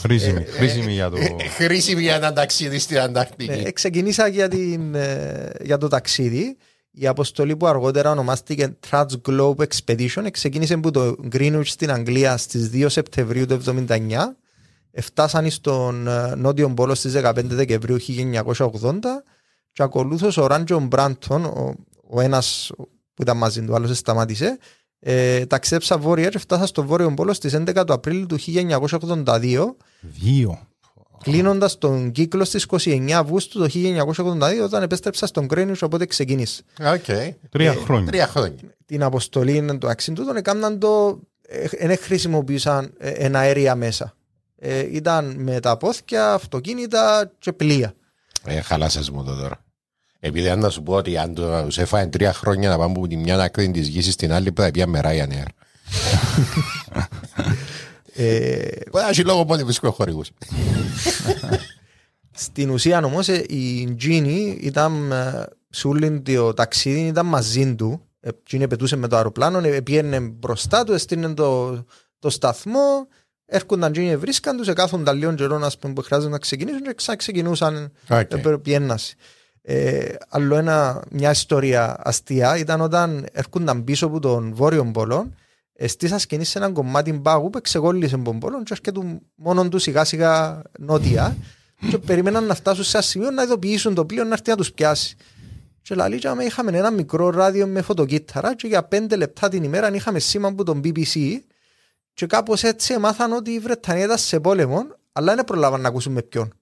Χρήσιμη, 0.00 0.44
χρήσιμη 0.44 0.92
για 0.92 1.10
το... 1.10 1.16
Χρήσιμη 1.56 2.02
για 2.02 2.14
ένα 2.14 2.32
ταξίδι 2.32 2.78
στην 2.78 2.96
Ε, 2.96 3.00
Ανταρκτική. 3.00 3.72
ξεκινήσα 3.72 4.26
για, 4.26 4.48
την, 4.48 4.94
ε, 4.94 5.50
για 5.62 5.78
το 5.78 5.88
ταξίδι. 5.88 6.56
Η 6.90 7.06
αποστολή 7.06 7.56
που 7.56 7.66
αργότερα 7.66 8.10
ονομάστηκε 8.10 8.76
Transglobe 8.90 9.54
Expedition 9.56 10.26
ξεκίνησε 10.30 10.74
από 10.74 10.90
το 10.90 11.16
Greenwich 11.32 11.60
στην 11.64 11.90
Αγγλία 11.90 12.36
στις 12.36 12.70
2 12.74 12.84
Σεπτεμβρίου 12.88 13.46
του 13.46 13.60
1979. 13.88 14.36
Φτάσαν 15.00 15.50
στον 15.50 16.06
ε, 16.08 16.34
Νότιο 16.36 16.74
Πόλο 16.74 16.94
στις 16.94 17.12
15 17.16 17.32
Δεκεμβρίου 17.44 17.96
1980 18.52 19.00
και 19.72 19.82
ακολούθως 19.82 20.36
ο 20.36 20.46
Ράντζον 20.46 20.86
Μπράντον, 20.86 21.44
ο, 21.44 21.74
ο 22.08 22.20
ένας 22.20 22.70
που 23.14 23.22
ήταν 23.22 23.36
μαζί 23.36 23.60
του, 23.60 23.68
ο 23.70 23.74
άλλος 23.74 23.98
σταμάτησε, 23.98 24.58
ε, 25.00 25.46
ταξίδεψα 25.46 25.98
βόρεια 25.98 26.28
και 26.28 26.38
φτάσα 26.38 26.66
στο 26.66 26.84
Βόρειο 26.84 27.14
Πόλο 27.14 27.32
στις 27.32 27.54
11 27.56 27.82
του 27.86 27.92
Απρίλη 27.92 28.26
του 28.26 28.38
1982 28.40 29.74
Δύο. 30.00 30.58
κλείνοντας 31.22 31.78
τον 31.78 32.10
κύκλο 32.12 32.44
στις 32.44 32.66
29 32.70 33.10
Αυγούστου 33.10 33.58
το 33.58 33.68
1982 33.72 34.62
όταν 34.64 34.82
επέστρεψα 34.82 35.26
στον 35.26 35.46
Greenwich 35.54 35.78
οπότε 35.82 36.06
ξεκίνησε. 36.06 36.62
Οκ. 36.94 37.04
Τρία 37.50 37.70
Ε, 37.70 37.74
χρόνια. 37.74 38.10
Τρία 38.10 38.26
χρόνια. 38.26 38.58
Την 38.86 39.02
αποστολή 39.02 39.78
του 39.78 39.88
αξίντου 39.88 40.22
έκαναν 40.36 40.78
το. 40.78 41.20
Δεν 41.80 41.98
χρησιμοποιούσαν 41.98 42.92
ε, 42.98 43.10
ένα 43.10 43.38
αέρια 43.38 43.74
μέσα. 43.74 44.14
Ε, 44.58 44.78
ήταν 44.96 45.34
με 45.38 45.60
τα 45.60 45.76
πόθηκια, 45.76 46.32
αυτοκίνητα 46.32 47.32
και 47.38 47.52
πλοία. 47.52 47.94
Ε, 48.44 48.60
χαλάσες 48.60 49.10
μου 49.10 49.24
το 49.24 49.34
τώρα. 49.36 49.64
Επειδή 50.20 50.48
αν 50.48 50.58
να 50.58 50.70
σου 50.70 50.82
πω 50.82 50.94
ότι 50.94 51.16
αν 51.16 51.34
το 51.34 51.66
σε 51.70 51.82
έφαγε 51.82 52.06
τρία 52.06 52.32
χρόνια 52.32 52.68
να 52.68 52.78
πάμε 52.78 52.92
από 52.96 53.06
τη 53.08 53.16
μια 53.16 53.38
άκρη 53.38 53.70
της 53.70 53.88
γης 53.88 54.12
στην 54.12 54.32
άλλη 54.32 54.52
που 54.52 54.60
θα 54.62 54.70
πια 54.70 54.86
με 54.86 55.00
Ryanair. 55.04 55.46
Ε, 58.14 58.68
Μπορεί 58.90 59.04
να 59.04 59.08
έχει 59.10 59.24
λόγο 59.24 59.44
πότε 59.44 59.64
βρίσκω 59.64 59.90
χορηγούς. 59.90 60.30
στην 62.32 62.70
ουσία 62.70 63.04
όμως 63.04 63.28
η 63.28 63.94
Τζίνι 63.98 64.58
ήταν 64.60 65.12
ε, 65.12 65.46
σε 65.70 65.88
όλη 65.88 66.20
το 66.20 66.54
ταξίδι 66.54 67.00
ήταν 67.00 67.26
μαζί 67.26 67.74
του. 67.74 68.00
Ε, 68.20 68.30
Τζίνι 68.44 68.68
πετούσε 68.68 68.96
με 68.96 69.08
το 69.08 69.16
αεροπλάνο, 69.16 69.58
ε, 69.58 69.80
πήγαινε 69.80 70.20
μπροστά 70.20 70.84
του, 70.84 70.92
έστεινε 70.92 71.34
το, 71.34 71.84
το 72.18 72.30
σταθμό. 72.30 73.08
Έρχονταν 73.46 73.92
Τζίνι, 73.92 74.16
βρίσκαν 74.16 74.56
τους, 74.56 74.68
εκάθονταν 74.68 75.18
λίγο 75.18 75.34
καιρό 75.34 75.60
ας 75.64 75.78
πούμε, 75.78 75.92
που 75.92 76.02
χρειάζεται 76.02 76.32
να 76.32 76.38
ξεκινήσουν 76.38 76.82
και 76.82 76.94
ξαναξεκινούσαν 76.94 77.92
OK. 78.08 78.28
okay. 78.30 78.58
Πιέναση. 79.62 80.08
Ε, 80.12 80.14
άλλο 80.28 80.56
ένα, 80.56 81.02
μια 81.10 81.30
ιστορία 81.30 81.96
αστεία 81.98 82.58
ήταν 82.58 82.80
όταν 82.80 83.26
έρχονταν 83.32 83.84
πίσω 83.84 84.06
από 84.06 84.20
τον 84.20 84.54
Βόρειο 84.54 84.90
Πόλο, 84.92 85.30
στήσα 85.86 86.18
σκηνή 86.18 86.44
σε 86.44 86.58
έναν 86.58 86.72
κομμάτι 86.72 87.12
πάγου 87.12 87.50
που 87.50 87.60
ξεκόλλησε 87.60 88.16
τον 88.16 88.38
Πόλο 88.38 88.62
και 88.62 88.72
έρχεται 88.72 89.20
μόνο 89.34 89.68
του 89.68 89.78
σιγά 89.78 90.04
σιγά 90.04 90.62
νότια 90.78 91.36
και 91.90 91.98
περίμεναν 91.98 92.44
να 92.44 92.54
φτάσουν 92.54 92.84
σε 92.84 92.96
ένα 92.96 93.06
σημείο 93.06 93.30
να 93.30 93.42
ειδοποιήσουν 93.42 93.94
το 93.94 94.04
πλοίο 94.04 94.24
να 94.24 94.32
έρθει 94.32 94.50
να 94.50 94.56
τους 94.56 94.72
πιάσει. 94.72 95.16
Και 95.82 95.94
λαλίτσαμε 95.94 96.44
είχαμε 96.44 96.78
ένα 96.78 96.90
μικρό 96.90 97.30
ράδιο 97.30 97.66
με 97.66 97.82
φωτοκύτταρα 97.82 98.54
και 98.54 98.66
για 98.66 98.82
πέντε 98.82 99.16
λεπτά 99.16 99.48
την 99.48 99.62
ημέρα 99.62 99.94
είχαμε 99.94 100.18
σήμα 100.18 100.48
από 100.48 100.64
τον 100.64 100.80
BBC 100.84 101.38
και 102.12 102.26
κάπως 102.26 102.62
έτσι 102.62 102.92
έμαθαν 102.92 103.32
ότι 103.32 103.50
η 103.50 103.58
Βρετανία 103.58 104.04
ήταν 104.04 104.18
σε 104.18 104.40
πόλεμο 104.40 104.86
αλλά 105.12 105.34
δεν 105.34 105.44
προλάβαν 105.44 105.80
να 105.80 105.88
ακούσουν 105.88 106.12
με 106.12 106.22
ποιον. 106.22 106.52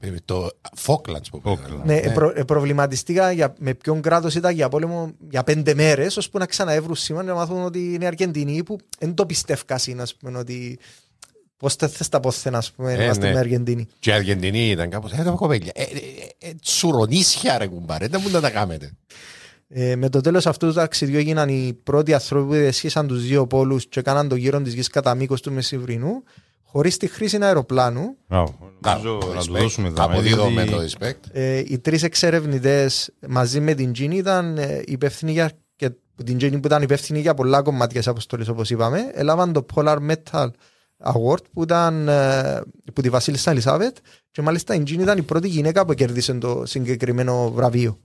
Ε, 0.00 0.14
Το 0.24 0.48
Falklands 0.86 1.28
που 1.30 1.42
Falklands. 1.44 1.58
πήγαμε. 1.64 1.84
Ναι, 1.84 1.96
ε, 1.96 2.10
προ, 2.10 2.32
ε, 2.34 2.44
προβληματιστήκα 2.44 3.32
για, 3.32 3.54
με 3.58 3.74
ποιον 3.74 4.00
κράτος 4.00 4.34
ήταν 4.34 4.54
για 4.54 4.68
πόλεμο 4.68 5.12
για 5.30 5.42
πέντε 5.42 5.74
μέρες, 5.74 6.16
ώσπου 6.16 6.38
να 6.38 6.46
ξαναεύρουν 6.46 6.94
σήμα 6.94 7.22
να 7.22 7.34
μάθουν 7.34 7.62
ότι 7.64 7.94
είναι 7.94 8.06
Αργεντινοί 8.06 8.62
που 8.62 8.78
δεν 8.98 9.14
το 9.14 9.26
πιστεύκασαν, 9.26 10.00
ας 10.00 10.14
πούμε, 10.14 10.38
ότι. 10.38 10.78
Πώς 11.56 11.74
θε 11.74 11.88
τα 12.10 12.20
πόθεν, 12.20 12.54
ας 12.54 12.72
πούμε, 12.72 12.92
Ε, 12.92 13.04
είμαστε 13.04 13.26
ναι. 13.26 13.32
με 13.32 13.38
Αργεντινοί. 13.38 13.86
Και 13.98 14.10
οι 14.10 14.12
Αργεντινοί 14.12 14.70
ήταν 14.70 14.90
κάπως, 14.90 15.12
ε, 15.12 15.22
το 15.22 15.34
κοπέλια, 15.34 15.72
ε, 15.74 15.82
ε, 15.82 15.86
ε, 16.38 16.52
τσουρονίσια 16.62 17.58
ρε 17.58 17.66
κουμπάρε, 17.66 18.06
δεν 18.08 18.20
μπορούν 18.20 18.34
να 18.34 18.40
τα 18.40 18.50
κάνετε. 18.50 18.92
Ε, 19.68 19.96
με 19.96 20.08
το 20.08 20.20
τέλος 20.20 20.46
αυτού 20.46 20.66
του 20.66 20.72
ταξιδιού 20.72 21.18
έγιναν 21.18 21.48
οι 21.48 21.78
πρώτοι 21.82 22.14
άνθρωποι 22.14 22.46
που 22.46 22.52
διασχίσαν 22.52 23.06
τους 23.06 23.22
δύο 23.22 23.46
πόλους 23.46 23.86
και 23.86 24.00
έκαναν 24.00 24.28
το 24.28 24.34
γύρο 24.34 24.60
της 24.62 24.74
γης 24.74 24.88
κατά 24.88 25.14
μήκος 25.14 25.40
του 25.42 25.52
Μεσηβρινού, 25.52 26.22
χωρίς 26.70 26.96
τη 26.96 27.06
χρήση 27.06 27.38
αεροπλάνου. 27.40 28.16
Μπράβο. 28.26 28.72
Νομίζω 28.80 29.18
να 29.34 29.42
του 29.42 29.52
δώσουμε 29.52 29.88
δάμε, 29.88 30.12
Αποδίδω 30.12 30.50
με 30.50 30.62
γιατί- 30.64 30.90
το 30.92 30.98
respect. 31.06 31.30
Ε, 31.32 31.58
οι 31.66 31.78
τρεις 31.78 32.02
εξερευνητές 32.02 33.10
μαζί 33.28 33.60
με 33.60 33.74
την 33.74 33.92
Τζίνι 33.92 34.16
ήταν 34.16 34.58
ε, 34.58 34.82
υπεύθυνοι 34.86 35.32
για. 35.32 35.50
Και 35.76 35.90
την 36.24 36.36
Τζίνι 36.36 36.58
που 36.60 36.66
ήταν 36.66 36.82
υπεύθυνη 36.82 37.20
για 37.20 37.34
πολλά 37.34 37.62
κομμάτια 37.62 37.98
της 37.98 38.08
αποστολής, 38.08 38.48
όπως 38.48 38.70
είπαμε, 38.70 39.10
έλαβαν 39.12 39.52
το 39.52 39.66
Polar 39.74 39.98
Metal 40.10 40.48
Award 41.04 41.42
που 41.52 41.62
ήταν 41.62 42.08
ε, 42.08 42.60
που 42.92 43.00
τη 43.00 43.08
Βασίλισσα 43.10 43.50
Ελισάβετ 43.50 43.96
και 44.30 44.42
μάλιστα 44.42 44.74
η 44.74 44.82
Τζίνι 44.82 45.02
ήταν 45.02 45.18
η 45.18 45.22
πρώτη 45.22 45.48
γυναίκα 45.48 45.84
που 45.86 45.94
κέρδισε 45.94 46.34
το 46.34 46.62
συγκεκριμένο 46.66 47.50
βραβείο. 47.50 47.98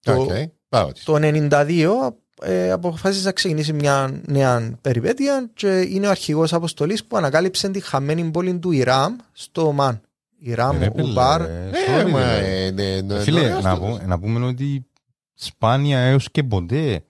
Το- 0.00 0.20
Οκ, 0.20 0.30
πάω 0.68 0.92
της. 0.92 1.04
Το 1.04 1.14
1992 1.18 2.16
ε, 2.42 2.70
αποφάσισε 2.70 3.24
να 3.26 3.32
ξεκινήσει 3.32 3.72
μια 3.72 4.20
νέα 4.26 4.78
περιπέτεια 4.80 5.50
και 5.54 5.80
είναι 5.80 6.06
ο 6.06 6.10
αρχηγός 6.10 6.52
αποστολής 6.52 7.04
που 7.04 7.16
ανακάλυψε 7.16 7.68
τη 7.68 7.80
χαμένη 7.80 8.30
πόλη 8.30 8.58
του 8.58 8.70
Ιράμ 8.70 9.16
στο 9.32 9.66
Ομάν. 9.66 10.00
Ιράμ, 10.38 10.78
Ρε, 10.78 10.90
φίλε, 10.94 11.02
Ουμπάρ, 11.10 11.40
ρε, 11.40 11.70
Ε, 11.72 12.02
sorry, 12.02 12.10
μα, 12.10 12.20
ρε. 12.38 12.64
ε, 12.66 12.70
ναι, 12.70 13.00
ναι, 13.00 13.20
Φίλε, 13.20 13.40
ναι, 13.40 13.48
να, 13.48 13.70
αυτό. 13.70 13.86
πω- 13.86 14.00
να 14.06 14.18
πούμε 14.18 14.46
ότι 14.46 14.86
σπάνια 15.34 15.98
έως 15.98 16.30
και 16.30 16.42
ποτέ 16.42 17.04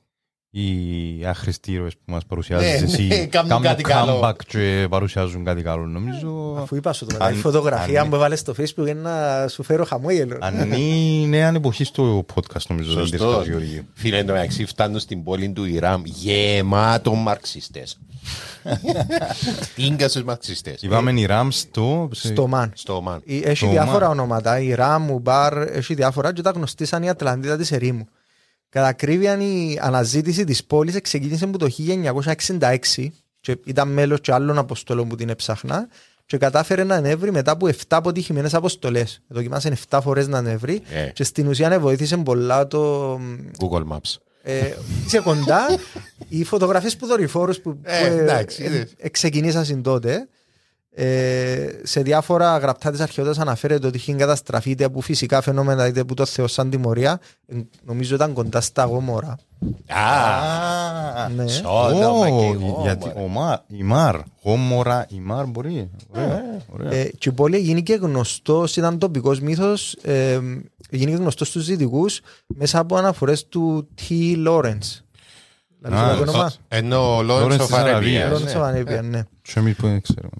οι 0.52 1.24
άχρηστοι 1.26 1.72
ήρωες 1.72 1.92
που 1.94 2.12
μας 2.12 2.24
παρουσιάζεις 2.26 2.80
Ναι, 2.80 2.86
εσύ 2.86 3.02
ναι, 3.02 3.26
κάνουν 3.26 3.62
κάτι 3.62 3.82
καλό. 3.82 4.20
comeback 4.22 4.34
και 4.46 4.86
παρουσιάζουν 4.90 5.44
κάτι 5.44 5.62
καλό. 5.62 5.86
Νομίζω 5.86 6.56
Αφού 6.62 6.76
είπα 6.76 6.92
σου 6.92 7.06
το 7.06 7.12
μετά, 7.12 7.24
Αν- 7.24 7.34
η 7.34 7.36
φωτογραφία 7.36 8.00
αν- 8.00 8.08
που 8.08 8.14
έβαλες 8.14 8.38
στο 8.38 8.54
facebook 8.58 8.86
είναι 8.88 8.92
να 9.00 9.48
σου 9.48 9.62
φέρω 9.62 9.84
χαμόγελο. 9.84 10.38
αν 10.40 10.72
είναι 10.72 11.26
νέα 11.26 11.52
εποχή 11.54 11.84
στο 11.84 12.24
podcast 12.34 12.62
νομίζω. 12.68 12.94
δεν 12.94 13.06
Σωστό. 13.06 13.38
της 13.38 13.48
Γεωργίου. 13.48 13.84
Φίλε, 13.94 14.18
εν 14.18 14.26
τω 14.26 14.32
μεταξύ 14.32 14.64
φτάνουν 14.66 14.98
στην 14.98 15.22
πόλη 15.24 15.50
του 15.52 15.64
Ιράμ 15.64 16.02
γεμάτο 16.04 17.14
μαρξιστές. 17.14 17.98
Τίγκα 19.74 20.08
στους 20.08 20.22
μαρξιστές. 20.24 20.82
Είπαμε 20.82 21.10
η 21.10 21.26
RAM 21.30 21.46
στο... 21.50 22.08
Στο 22.12 22.42
Ομάν. 22.42 22.72
Στο 22.74 22.96
Ομάν. 22.96 23.20
Η- 23.24 23.42
Έχει 23.44 23.64
Το 23.64 23.70
διάφορα 23.70 24.04
Ομάν. 24.06 24.18
ονόματα. 24.18 24.60
Η 24.60 24.74
Ράμ, 24.74 25.10
Ουμπάρ, 25.10 25.56
έχει 25.58 25.94
διάφορα 25.94 26.32
και 26.32 26.42
τα 26.42 26.50
γνωστή 26.50 26.84
σαν 26.84 27.02
η 27.02 27.08
Ατλαντίδα 27.08 27.56
της 27.56 27.72
ερήμου. 27.72 28.08
Κατά 28.70 28.86
ακρίβεια 28.86 29.38
η 29.40 29.78
αναζήτηση 29.80 30.44
της 30.44 30.64
πόλης 30.64 31.00
ξεκίνησε 31.00 31.44
από 31.44 31.58
το 31.58 31.68
1966 32.58 33.06
και 33.40 33.58
ήταν 33.64 33.88
μέλος 33.88 34.20
και 34.20 34.32
άλλων 34.32 34.58
αποστολών 34.58 35.08
που 35.08 35.16
την 35.16 35.28
έψαχνα 35.28 35.88
και 36.26 36.36
κατάφερε 36.38 36.84
να 36.84 36.94
ανέβρει 36.94 37.32
μετά 37.32 37.50
από 37.50 37.66
7 37.66 37.72
αποτυχημένες 37.88 38.54
αποστολές. 38.54 39.22
Δοκιμάσαν 39.28 39.76
7 39.88 39.98
φορές 40.02 40.28
να 40.28 40.38
ανέβρει 40.38 40.82
Ε. 40.90 41.10
και 41.12 41.24
στην 41.24 41.46
ουσία 41.48 41.80
βοήθησε 41.80 42.16
πολλά 42.16 42.66
το... 42.66 43.14
Google 43.58 43.86
Maps. 43.92 44.16
Ε, 44.42 44.72
είσαι 45.06 45.20
κοντά 45.20 45.66
οι 46.28 46.44
φωτογραφίες 46.44 46.96
που 46.96 47.06
δορυφόρους 47.06 47.60
που, 47.60 47.78
Ε, 47.82 47.98
που 48.08 48.14
ε, 48.16 48.20
εντάξει, 48.20 48.62
ε, 48.62 48.66
είδες. 48.66 48.94
ε, 48.98 49.08
ξεκινήσαν 49.08 49.82
τότε 49.82 50.28
ε, 50.94 51.66
σε 51.82 52.02
διάφορα 52.02 52.58
γραπτά 52.58 52.90
της 52.90 53.00
αρχαιότητας 53.00 53.38
αναφέρεται 53.38 53.86
ότι 53.86 53.96
είχε 53.96 54.12
καταστραφεί 54.12 54.70
είτε 54.70 54.84
από 54.84 55.00
φυσικά 55.00 55.40
φαινόμενα 55.40 55.86
είτε 55.86 56.00
από 56.00 56.14
το 56.14 56.24
Θεό 56.26 56.46
σαν 56.46 56.70
τιμωρία 56.70 57.20
Ε, 57.46 57.56
νομίζω 57.84 58.14
ήταν 58.14 58.32
κοντά 58.32 58.60
στα 58.60 58.84
γόμορα 58.84 59.36
Α, 59.88 61.28
ναι. 61.28 61.46
σόδομα 61.46 62.28
και 62.28 62.34
Ω, 62.34 62.52
εγώ, 62.54 62.78
γιατί 62.82 63.06
μωρέ. 63.06 63.24
ο 63.24 63.28
Μαρ, 63.28 63.58
η 63.66 63.82
Μαρ, 63.82 64.16
γόμορα, 64.42 65.06
η 65.08 65.20
Μαρ 65.20 65.46
μπορεί. 65.46 65.90
Ωραία, 66.08 66.42
ωραία. 66.72 66.92
Ε, 66.92 67.10
και 67.18 67.28
η 67.28 67.32
πόλη 67.32 67.58
γίνηκε 67.58 67.94
γνωστός, 67.94 68.76
ήταν 68.76 68.98
τοπικός 68.98 69.40
μύθος 69.40 69.92
ε, 69.92 70.38
γίνηκε 70.90 71.16
γνωστός 71.16 71.48
στους 71.48 71.66
δυτικούς 71.66 72.20
μέσα 72.46 72.78
από 72.78 72.96
αναφορές 72.96 73.46
του 73.48 73.88
T. 74.08 74.12
Lawrence 74.48 75.00
Δηλαδή, 75.82 76.24
το 76.24 76.30
Α, 76.30 76.30
όνομα. 76.30 76.52
Ενώ 76.68 77.16
ο 77.16 77.22
Λόρενς 77.22 77.42
Λόρενς 77.42 77.62
ο 77.62 77.66
της 77.66 77.74
Αραβίας. 77.74 77.92
Φαρεβίας. 77.92 78.30
Λόρεντσο 78.30 78.58
Βανέπια, 78.58 79.02
ναι. 79.02 79.22
Και 79.42 79.52
εμείς 79.56 79.74
που 79.74 79.86
δεν 79.86 80.02
ξέρουμε. 80.02 80.30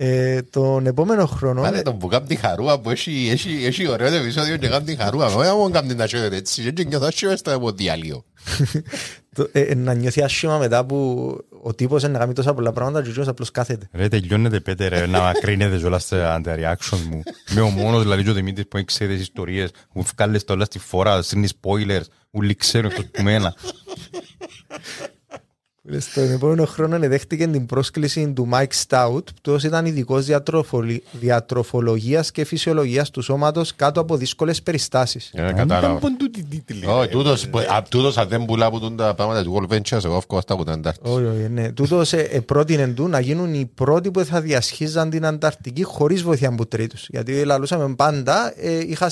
Ε, 0.00 0.42
Τον 0.42 0.86
επόμενο 0.86 1.26
χρόνο. 1.26 1.60
Μάλε 1.60 1.82
τον 1.82 1.98
που 1.98 2.06
κάνει 2.08 2.26
τη 2.26 2.36
χαρούα 2.36 2.80
που 2.80 2.90
έχει, 2.90 3.28
έχει, 3.32 3.64
έχει 3.64 3.88
ωραίο 3.88 4.14
επεισόδιο 4.14 4.56
και 4.56 4.68
κάνει 4.68 4.84
τη 4.84 4.96
χαρούα. 4.96 5.26
Όχι 5.26 5.50
μόνο 5.56 5.70
κάνει 5.70 5.94
να 5.94 6.06
σιώδεται 6.06 6.36
έτσι 6.36 6.72
και 6.72 6.84
νιώθω 6.84 7.06
άσχημα 7.06 7.36
στο 7.36 7.70
διάλειο. 7.74 8.24
Το- 9.34 9.48
ε, 9.52 9.60
ε, 9.60 9.74
Να 9.74 9.94
νιώθει 9.94 10.22
άσχημα 10.22 10.58
μετά 10.58 10.84
που 10.86 10.96
ο 11.62 11.74
τύπος 11.74 12.02
είναι 12.02 12.12
να 12.12 12.18
κάνει 12.18 12.32
τόσα 12.32 12.54
πολλά 12.54 12.72
πράγματα 12.72 13.02
και 13.02 13.08
ο 13.08 13.12
Τζος 13.12 13.28
απλώς 13.28 13.50
κάθεται. 13.50 13.88
Ρε 13.92 14.08
τελειώνετε 14.08 14.60
πέτε 14.60 14.88
ρε 14.88 15.06
να 15.06 15.32
κρίνετε 15.32 15.86
όλα 15.86 15.98
στα 15.98 16.40
τα 16.44 16.54
reaction 16.58 16.98
μου. 17.10 17.22
Με 17.50 17.60
ο 17.60 17.68
μόνος 17.68 18.02
δηλαδή 18.02 18.22
και 18.24 18.30
ο 18.30 18.32
Δημήτρης 18.32 18.68
που 18.68 18.76
έχει 18.76 18.86
ξέρει 18.86 19.12
τις 19.12 19.22
ιστορίες 19.22 19.70
μου 19.92 20.02
βγάλες 20.16 20.44
τα 20.44 20.54
όλα 20.54 20.64
στη 20.64 20.78
φορά, 20.78 21.22
στρίνει 21.22 21.48
spoilers, 21.60 22.04
ούλοι 22.30 22.54
ξέρουν 22.54 22.90
εκτός 22.90 23.04
που 23.12 23.22
μένα. 23.22 23.54
Στον 25.98 26.30
επόμενο 26.32 26.64
χρόνο 26.64 26.98
δέχτηκε 26.98 27.46
την 27.46 27.66
πρόσκληση 27.66 28.32
του 28.32 28.48
Mike 28.52 28.84
Stout, 28.88 29.22
που 29.42 29.56
ήταν 29.64 29.86
ειδικός 29.86 30.26
διατροφολογίας 31.12 32.30
και 32.30 32.44
φυσιολογίας 32.44 33.10
του 33.10 33.22
σώματος 33.22 33.74
κάτω 33.76 34.00
από 34.00 34.16
δύσκολες 34.16 34.62
περιστάσεις. 34.62 35.30
Ε, 35.34 35.52
Κατάλαβα. 35.52 35.96
Ήταν 35.98 36.16
τούτη 36.16 36.44
τίτλη. 36.44 36.86
Όχι, 36.86 37.08
τούτος, 37.08 37.48
που- 37.48 37.58
α, 37.58 37.82
τούτος 37.90 38.16
αν 38.18 38.28
δεν 38.28 38.44
πουλά 38.44 38.66
από 38.66 38.90
τα 38.90 39.14
πράγματα 39.14 39.42
του 39.42 39.54
World 39.56 39.72
Ventures, 39.74 40.04
εγώ 40.04 40.16
έφυγα 40.16 40.40
στα 40.40 40.54
από 40.54 40.64
τα 40.64 40.72
Αντάρτης. 40.72 41.12
Όχι, 41.12 41.24
όχι, 41.24 41.48
ναι. 41.50 41.72
Τούτος 41.72 42.12
ε, 42.12 42.42
πρότεινε 42.46 42.86
του 42.88 43.08
να 43.08 43.20
γίνουν 43.20 43.54
οι 43.54 43.70
πρώτοι 43.74 44.10
που 44.10 44.24
θα 44.24 44.40
διασχίζαν 44.40 45.10
την 45.10 45.26
Ανταρκτική 45.26 45.82
χωρίς 45.82 46.22
βοήθεια 46.22 46.48
από 46.48 46.66
τρίτους. 46.66 47.06
Γιατί 47.08 47.44
λαλούσαμε 47.44 47.94
πάντα, 47.94 48.52
ε, 48.56 48.78
είχα 48.78 49.10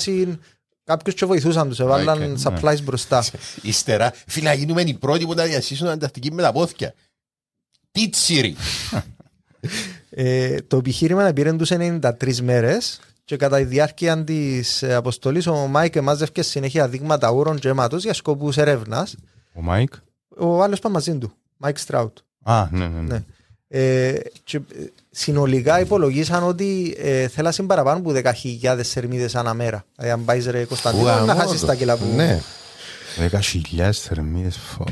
κάποιους 0.87 1.15
και 1.15 1.25
βοηθούσαν 1.25 1.69
τους, 1.69 1.79
έβαλαν 1.79 2.37
Okay, 2.37 2.51
supplies 2.51 2.81
μπροστά. 2.83 3.23
Ύστερα, 3.61 4.13
φίλε, 4.27 4.49
να 4.49 4.53
γίνουμε 4.53 4.81
οι 4.81 4.93
πρώτοι 4.93 5.25
που 5.25 5.33
να 5.33 5.43
διασύσουν 5.43 5.85
την 5.85 5.95
Ανταρκτική 5.95 6.31
με 6.31 6.41
τα 6.41 6.51
πόθηκια. 6.51 6.93
Τι 7.91 8.09
τσίρι. 8.09 8.55
Ε, 10.09 10.61
το 10.61 10.77
επιχείρημα 10.77 11.33
πήρε 11.33 11.53
τους 11.53 11.71
93 11.71 12.35
μέρες 12.41 12.99
και 13.25 13.35
κατά 13.37 13.57
τη 13.57 13.63
διάρκεια 13.63 14.23
της 14.23 14.83
αποστολής 14.83 15.47
ο 15.47 15.55
Μάικ 15.55 15.95
εμάζευκε 15.95 16.41
συνέχεια 16.41 16.87
δείγματα 16.87 17.31
ούρων 17.31 17.59
και 17.59 17.67
αίματος 17.67 18.03
για 18.03 18.13
σκοπούς 18.13 18.57
έρευνας. 18.57 19.15
Ο 19.53 19.61
Μάικ; 19.61 19.93
Ο 20.37 20.63
άλλος 20.63 20.79
πάει 20.79 20.91
μαζί 20.91 21.17
του, 21.17 21.33
Μάικ 21.57 21.77
Στράουντ. 21.77 22.17
Α, 22.43 22.67
ναι, 22.71 22.87
ναι, 22.87 23.01
ναι. 23.01 23.01
Ναι. 23.01 23.23
Ε, 23.67 24.19
και, 24.43 24.57
ε, 24.57 24.61
συνολικά 25.17 25.79
υπολογίσαν 25.79 26.43
ότι 26.43 26.95
ε, 26.99 27.27
εχάσαν 27.27 27.65
παραπάνω 27.65 27.99
από 27.99 28.11
10.000 28.63 28.79
θερμίδες 28.83 29.35
ανά 29.35 29.53
μέρα. 29.53 29.85
Δηλαδή, 29.95 30.13
αν 30.13 30.25
πάεις 30.25 30.45
ρε 30.45 30.65
Κωνσταντίνο, 30.65 31.25
να 31.25 31.35
χάσεις 31.35 31.61
τα 31.61 31.75
κιλά 31.75 31.97
που... 31.97 32.05
Ναι. 32.15 32.41
Δέκα 33.17 33.41
χιλιάδες 33.41 33.99
θερμίδες. 33.99 34.57
φω. 34.57 34.85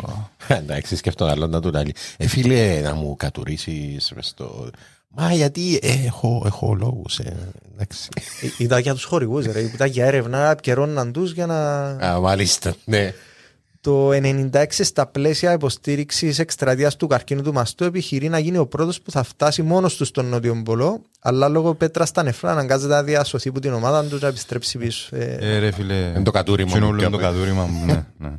Εντάξει, 0.47 0.95
σκέφτομαι 0.95 1.31
άλλο 1.31 1.47
να 1.47 1.61
του 1.61 1.71
λέει. 1.71 1.95
Ε, 2.17 2.27
φίλε, 2.27 2.81
να 2.81 2.93
μου 2.93 3.15
κατουρίσεις 3.15 4.11
μες 4.15 4.27
στο... 4.27 4.69
Μα 5.07 5.33
γιατί 5.33 5.79
ε, 5.81 6.05
έχω, 6.05 6.43
έχω 6.45 6.73
λόγους, 6.73 7.19
ε, 7.19 7.35
εντάξει. 7.73 8.07
Ε, 8.41 8.47
Ήταν 8.63 8.79
για 8.79 8.93
τους 8.93 9.03
χορηγούς, 9.03 9.45
ρε. 9.45 9.59
Ήταν 9.59 9.87
για 9.89 10.05
έρευνα, 10.05 10.49
επικαιρώναν 10.49 11.11
τους 11.11 11.31
για 11.31 11.45
να... 11.45 11.85
Α, 11.85 12.19
μάλιστα, 12.19 12.75
ναι. 12.85 13.13
Το 13.85 14.09
96 14.11 14.65
στα 14.69 15.07
πλαίσια 15.07 15.53
υποστήριξης 15.53 16.39
εκστρατείας 16.39 16.95
του 16.95 17.07
καρκίνου 17.07 17.41
του 17.41 17.53
μαστού 17.53 17.83
επιχειρεί 17.83 18.29
να 18.29 18.39
γίνει 18.39 18.57
ο 18.57 18.67
πρώτος 18.67 19.01
που 19.01 19.11
θα 19.11 19.23
φτάσει 19.23 19.61
μόνος 19.61 19.95
του 19.95 20.05
στον 20.05 20.25
Νότιο 20.25 20.61
Πολό, 20.65 21.01
αλλά 21.19 21.47
λόγω 21.47 21.75
πέτρας 21.75 22.09
στα 22.09 22.23
νεφρά 22.23 22.51
αναγκάζεται 22.51 22.93
να 22.93 23.03
διασωθεί 23.03 23.49
από 23.49 23.59
την 23.59 23.73
ομάδα 23.73 24.03
τους 24.03 24.21
να 24.21 24.27
επιστρέψει 24.27 24.77
πίσω. 24.77 25.15
Ε, 25.15 25.37
Ε, 25.39 25.57
ρε 25.57 25.71
φίλε. 25.71 25.93
Είναι 25.93 26.23
το 26.23 26.31
κατούριμα 26.31 26.71
Είναι 26.71 26.79
μου, 26.85 26.87
όλο 26.91 27.01
το 27.01 27.09
πιο 27.09 27.17
κατούριμα 27.17 27.65
μου, 27.65 27.85
ναι, 27.85 28.05
ναι. 28.17 28.31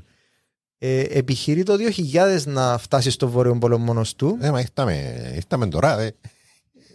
ε, 0.79 1.01
επιχειρεί 1.01 1.63
το 1.63 1.75
2000 2.13 2.43
να 2.45 2.79
φτάσει 2.79 3.11
στο 3.11 3.29
Βόρειο 3.29 3.59
Πόλο 3.59 3.79
μόνος 3.79 4.15
του. 4.15 4.39
Ε, 4.41 4.51
μα 4.51 4.61
ήρθαμε, 4.61 5.15
ήρθαμε 5.35 5.67
τώρα, 5.67 6.01
ε. 6.01 6.15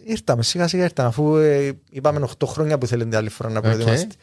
Ήρθαμε, 0.04 0.42
σιγά 0.42 0.68
σιγά 0.68 0.82
ήρθαμε, 0.84 1.08
αφού 1.08 1.36
ε, 1.36 1.72
είπαμε 1.90 2.28
8 2.38 2.46
χρόνια 2.46 2.78
που 2.78 2.86
θέλετε 2.86 3.16
άλλη 3.16 3.28
φορά 3.28 3.50
να 3.50 3.58
Οκ. 3.58 3.64
προετοιμάστε. 3.64 4.14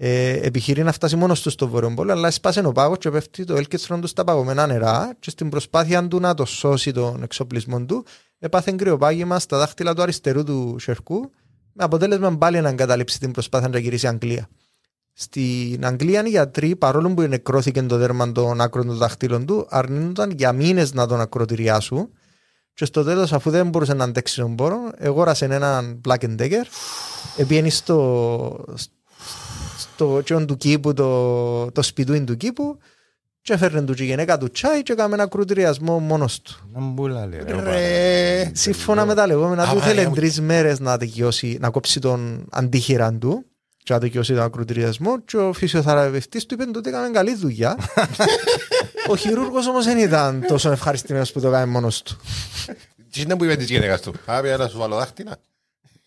Ε, 0.00 0.46
επιχειρεί 0.46 0.82
να 0.82 0.92
φτάσει 0.92 1.16
μόνος 1.16 1.42
του 1.42 1.50
στο 1.50 1.68
Βόρειο 1.68 1.94
Πόλο, 1.94 2.12
αλλά 2.12 2.30
σπάσε 2.30 2.60
ο 2.66 2.72
πάγος 2.72 2.98
και 2.98 3.10
πέφτει 3.10 3.44
το 3.44 3.56
έλκυστρο 3.56 3.98
του 3.98 4.06
στα 4.06 4.24
παγωμένα 4.24 4.66
νερά. 4.66 5.16
Και 5.18 5.30
στην 5.30 5.48
προσπάθεια 5.48 6.08
του 6.08 6.20
να 6.20 6.34
το 6.34 6.44
σώσει 6.44 6.92
τον 6.92 7.22
εξοπλισμό 7.22 7.84
του, 7.84 8.04
έπαθε 8.38 8.72
κρυοπάγημα 8.72 9.38
στα 9.38 9.58
δάχτυλα 9.58 9.94
του 9.94 10.02
αριστερού 10.02 10.44
του 10.44 10.76
σιερκού, 10.78 11.30
με 11.72 11.84
αποτέλεσμα 11.84 12.36
πάλι 12.36 12.60
να 12.60 12.68
εγκαταλείψει 12.68 13.18
την 13.18 13.30
προσπάθεια 13.30 13.68
να 13.68 13.78
γυρίσει 13.78 14.06
Αγγλία. 14.06 14.48
Στην 15.12 15.86
Αγγλία 15.86 16.26
οι 16.26 16.28
γιατροί, 16.28 16.76
παρόλο 16.76 17.14
που 17.14 17.22
νεκρώθηκε 17.22 17.82
το 17.82 17.96
δέρμα 17.96 18.32
των 18.32 18.60
άκρων 18.60 18.86
των 18.86 18.96
δαχτύλων 18.96 19.46
του, 19.46 19.66
αρνούνταν 19.68 20.30
για 20.30 20.52
μήνες 20.52 20.92
να 20.92 21.06
τον 21.06 21.20
ακροτηριάσουν. 21.20 22.08
Και 22.74 22.84
στο 22.84 23.04
τέλος, 23.04 23.32
αφού 23.32 23.50
δεν 23.50 23.68
μπορούσε 23.68 23.94
να 23.94 24.04
αντέξει 24.04 24.40
τον 24.40 24.54
πόρο, 24.54 24.78
αγόρασε 24.98 25.44
έναν 25.44 26.00
Black 26.08 26.36
Decker, 26.38 26.64
επήγαινε 27.36 27.68
στο, 27.68 28.64
στο 29.98 30.22
τσιόν 30.22 30.46
του 30.46 30.56
κήπου, 30.56 30.92
το, 30.92 31.70
το 31.70 31.82
σπιτούιν 31.82 32.26
του 32.26 32.36
κήπου, 32.36 32.78
και 33.42 33.52
έφερνε 33.52 33.82
του 33.82 33.94
και 33.94 34.02
η 34.02 34.06
γυναίκα 34.06 34.38
του 34.38 34.50
τσάι 34.50 34.82
και 34.82 34.92
έκαμε 34.92 35.14
ένα 35.14 35.28
κροτηριασμό 35.28 35.98
μόνος 35.98 36.40
του. 36.40 36.70
Να 36.72 36.80
μπουλά, 36.80 37.26
λέει, 37.26 37.40
ρε. 37.46 37.62
Ρε. 37.62 38.50
Σύμφωνα 38.54 39.04
με 39.04 39.14
τα 39.14 39.26
λεγόμενα 39.26 39.64
του, 39.64 39.70
Αβάρια 39.70 39.92
ήθελε 39.92 40.08
μου. 40.08 40.14
τρεις 40.14 40.40
μέρες 40.40 40.80
να 40.80 40.98
τελειώσει, 40.98 41.58
να 41.60 41.70
κόψει 41.70 42.00
τον 42.00 42.46
αντίχειρα 42.50 43.12
του 43.12 43.44
και 43.82 43.92
να 43.92 44.00
τελειώσει 44.00 44.34
τον 44.34 44.42
ακροτηριασμό. 44.42 45.20
Και 45.20 45.36
ο 45.36 45.52
φυσιοθεραπευτής 45.52 46.46
του 46.46 46.54
είπε 46.54 46.64
ότι 46.76 46.88
έκαμε 46.88 47.10
καλή 47.10 47.34
δουλειά. 47.34 47.76
ο 49.10 49.16
χειρούργος 49.16 49.66
όμως 49.66 49.84
δεν 49.84 49.98
ήταν 49.98 50.44
τόσο 50.48 50.70
ευχαριστημένος 50.70 51.32
που 51.32 51.40
το 51.40 51.48
έκανε 51.48 51.66
μόνος 51.66 52.02
του. 52.02 52.16
Τι 53.12 53.20
είναι 53.20 53.36
που 53.36 53.44
είπε 53.44 53.56
της 53.56 53.70
γυναίκας 53.70 54.00
του; 54.00 54.14
Άπια 54.26 54.56
να 54.56 54.68
σου 54.68 54.78
βάλω 54.78 54.96
δάχτυλα. 54.96 55.36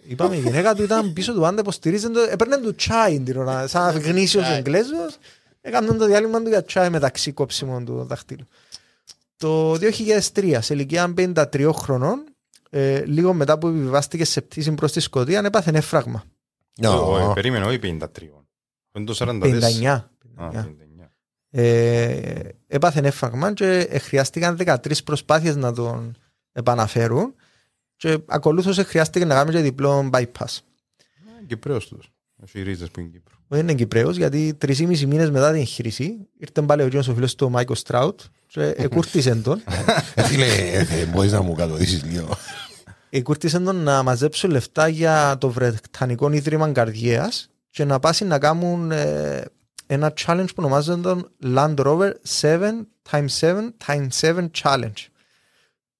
Είπαμε, 0.07 0.35
η 0.35 0.39
γυναίκα 0.39 0.75
του 0.75 0.83
ήταν 0.83 1.13
πίσω 1.13 1.33
του 1.33 1.39
πάντα, 1.39 1.61
υποστηρίζεται, 1.61 2.13
το- 2.13 2.27
έπαιρνε 2.31 2.57
του 2.57 2.75
τσάι 2.75 3.19
την 3.19 3.37
ώρα, 3.37 3.67
σαν 3.67 3.97
γνήσιος 3.97 4.49
Εγγλέζος, 4.49 5.17
έκαναν 5.61 5.97
το 5.97 6.05
διάλειμμα 6.05 6.41
του 6.41 6.49
για 6.49 6.63
τσάι 6.63 6.89
μεταξύ 6.89 7.31
κόψιμων 7.31 7.85
του 7.85 8.03
δαχτύλου. 8.03 8.45
Το 9.37 9.73
2003, 9.73 10.57
σε 10.61 10.73
ηλικία 10.73 11.13
53 11.17 11.71
χρονών, 11.73 12.23
ε, 12.69 13.05
λίγο 13.05 13.33
μετά 13.33 13.57
που 13.57 13.67
επιβιβάστηκε 13.67 14.25
σε 14.25 14.41
πτήση 14.41 14.71
προς 14.71 14.91
τη 14.91 14.99
Σκοτία, 14.99 15.41
έπαθε 15.45 15.69
ένα 15.69 15.81
φράγμα. 15.81 16.23
Όχι, 16.83 17.33
περίμενε, 17.33 17.65
όχι 17.65 17.79
53. 17.79 18.45
Είναι 18.93 19.05
το 19.05 19.13
44. 19.13 19.41
59. 19.41 20.09
Α, 20.35 20.49
59. 20.49 20.63
59. 20.63 21.11
Ε, 21.49 22.39
έπαθε 22.67 22.99
ένα 22.99 23.11
φράγμα 23.11 23.53
και 23.53 23.77
ε, 23.89 23.97
χρειάστηκαν 23.99 24.57
13 24.59 25.03
προσπάθειες 25.03 25.55
να 25.55 25.73
τον 25.73 26.15
επαναφέρουν 26.51 27.35
και 28.01 28.19
ακολούθως 28.25 28.77
ε, 28.77 28.83
χρειάστηκε 28.83 29.25
να 29.25 29.33
κάνουμε 29.33 29.57
και 29.57 29.63
διπλό 29.63 30.09
bypass. 30.13 30.57
Είναι 31.19 31.45
Κυπρέος 31.47 31.87
τους. 31.87 32.11
Έχει 32.43 32.61
ρίζες 32.61 32.89
που 32.89 32.99
είναι 32.99 33.09
Κύπρο. 33.09 33.35
Δεν 33.47 33.59
είναι 33.59 33.73
Κυπρέος 33.73 34.17
γιατί 34.17 34.53
τρεις 34.53 34.79
ή 34.79 34.85
μισή 34.85 35.05
μήνες 35.05 35.31
μετά 35.31 35.51
την 35.51 35.59
εγχείρηση 35.59 36.27
ήρθε 36.37 36.61
πάλι 36.61 36.81
ο 36.81 36.87
Γιώργος 36.87 37.07
ο 37.07 37.13
φίλος 37.13 37.35
του 37.35 37.45
ο 37.45 37.49
Μάικος 37.49 37.79
Στράουτ 37.79 38.19
και 38.47 38.73
εκούρτισε 38.77 39.35
τον 39.35 39.61
Ε, 40.15 40.23
Φίλε, 40.23 40.45
ε, 40.45 41.05
μπορείς 41.05 41.31
να 41.31 41.41
μου 41.41 41.53
κατοδύσεις 41.53 42.03
λίγο. 42.03 42.37
εκούρτισε 43.09 43.59
τον 43.59 43.75
να 43.75 44.03
μαζέψουν 44.03 44.49
λεφτά 44.49 44.87
για 44.87 45.37
το 45.39 45.49
Βρετανικό 45.49 46.31
Ίδρυμα 46.31 46.71
Καρδιαίας 46.71 47.49
και 47.69 47.85
να 47.85 47.99
πάσει 47.99 48.25
να 48.25 48.39
κάνουν 48.39 48.91
ε, 48.91 49.45
ένα 49.87 50.13
challenge 50.25 50.47
που 50.47 50.55
ονομάζεται 50.55 51.01
τον 51.01 51.31
Land 51.43 51.75
Rover 51.75 52.11
7 52.41 52.71
x 53.11 53.25
7 53.39 53.69
x 53.85 54.07
7 54.21 54.49
Challenge. 54.61 55.05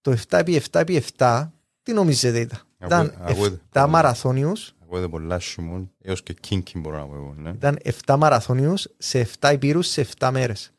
Το 0.02 0.18
7x7x7 0.30 1.50
τι 1.84 1.94
νομίζετε 1.94 2.40
ήταν. 2.40 2.60
Ήταν 2.86 3.00
Ακούτε- 3.22 3.30
ακούτε. 3.30 3.60
7 3.74 3.88
μαραθώνιους 3.88 4.74
Ακούγεται 4.84 5.08
πολλά 5.08 5.40
Σιμών, 5.40 5.92
έως 6.02 6.24
και 6.24 6.34
κίνκι 6.34 6.80
μπορώ 6.80 6.98
να 6.98 7.06
πω 7.06 7.16
εγώ, 7.16 7.34
ναι. 7.38 7.50
ήταν 7.50 7.78
7 8.06 8.16
μαραθώνιους 8.18 8.88
σε 8.98 9.20
7 9.40 9.52
υπήρους 9.54 9.88
σε 9.88 10.02
7 10.20 10.30
μέρες. 10.32 10.72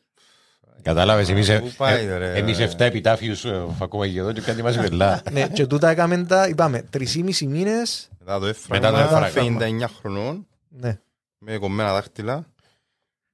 Κατάλαβες, 0.81 1.29
εμείς, 1.29 1.49
ε, 1.49 1.59
Πού 1.59 1.71
πάει, 1.77 2.05
ε, 2.05 2.17
ρε. 2.17 2.33
εμείς 2.37 2.59
7 2.59 2.85
επιτάφιους 2.85 3.45
ε, 3.45 3.65
ακόμα 3.81 4.07
και 4.07 4.19
εδώ 4.19 4.31
και 4.31 4.41
κάτι 4.41 4.61
μας 4.63 4.77
βελά. 4.77 5.21
ναι, 5.31 5.47
και 5.47 5.65
τούτα 5.67 5.89
έκαμε 5.89 6.23
τα, 6.23 6.47
είπαμε, 6.47 6.83
3,5 6.91 7.45
μήνες. 7.47 8.09
Μετά 8.19 8.39
το 8.39 8.53
Μετά 8.69 8.91
το 8.91 8.97
έφραγμα, 8.97 9.25
έφραγμα. 9.27 9.59
59 9.59 9.89
χρονών, 9.99 10.47
Ναι. 10.69 10.99
με 11.37 11.57
κομμένα 11.57 11.91
δάχτυλα 11.93 12.45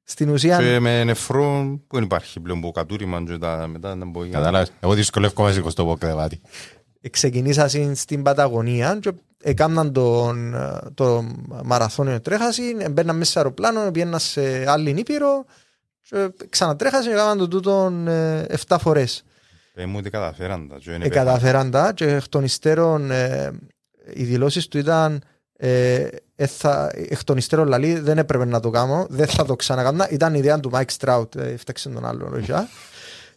Στην 0.03 0.29
ουσία, 0.29 0.57
και 0.57 0.79
με 0.79 1.03
νεφρό 1.03 1.79
που 1.87 1.95
δεν 1.95 2.03
υπάρχει 2.03 2.39
πλέον 2.39 2.61
που 2.61 2.71
κατούριμα 2.71 3.23
και 3.23 3.37
τα 3.37 3.67
μετά 3.67 3.95
να 3.95 4.05
μπορεί 4.05 4.29
να... 4.29 4.37
Κατάλαβες, 4.37 4.71
εγώ 4.79 4.93
δυσκολεύομαι 4.93 5.51
σε 5.51 5.63
20 5.77 5.95
κρεβάτι. 5.97 6.41
Ξεκινήσαν 7.09 7.95
στην 7.95 8.23
Παταγωνία 8.23 8.97
και 9.01 9.11
έκαναν 9.43 9.93
τον, 9.93 10.55
το 10.93 11.25
μαραθώνιο 11.63 12.21
τρέχαση, 12.21 12.75
μπαίναν 12.91 13.17
μέσα 13.17 13.31
σε 13.31 13.39
αεροπλάνο, 13.39 13.91
πήγαιναν 13.91 14.19
σε 14.19 14.69
άλλη 14.69 14.93
νήπειρο 14.93 15.45
και 16.01 16.29
ξανατρέχασαν 16.49 17.07
και 17.07 17.17
έκαναν 17.17 17.37
το 17.37 17.47
τούτον 17.47 18.07
7 18.67 18.77
φορές. 18.79 19.23
Πες 19.73 19.85
μου 19.85 19.95
ότι 19.97 20.09
καταφέραν 20.09 20.67
τα. 20.67 20.77
και 20.77 20.91
είναι 20.91 21.05
Ε, 21.05 21.09
καταφέραν 21.09 21.71
τα 21.71 21.93
και 21.93 22.05
εκ 22.05 22.27
των 22.27 22.43
υστέρων 22.43 23.11
ε, 23.11 23.51
οι 24.13 24.23
δηλώσεις 24.23 24.67
του 24.67 24.77
ήταν 24.77 25.23
ε, 25.61 26.07
ε, 26.35 26.47
θα, 26.47 26.91
εκ 26.95 27.23
των 27.23 27.37
υστέρων 27.37 27.67
λαλή 27.67 27.99
δεν 27.99 28.17
έπρεπε 28.17 28.45
να 28.45 28.59
το 28.59 28.69
κάνω, 28.69 29.05
δεν 29.09 29.27
θα 29.27 29.45
το 29.45 29.55
ξανακάνω. 29.55 30.05
Ήταν 30.09 30.33
η 30.33 30.37
ιδέα 30.39 30.59
του 30.59 30.71
Mike 30.73 30.97
Stroud, 30.99 31.35
ε, 31.35 31.51
έφταξε 31.51 31.89
τον 31.89 32.05
άλλο 32.05 32.29
ρόζα. 32.29 32.67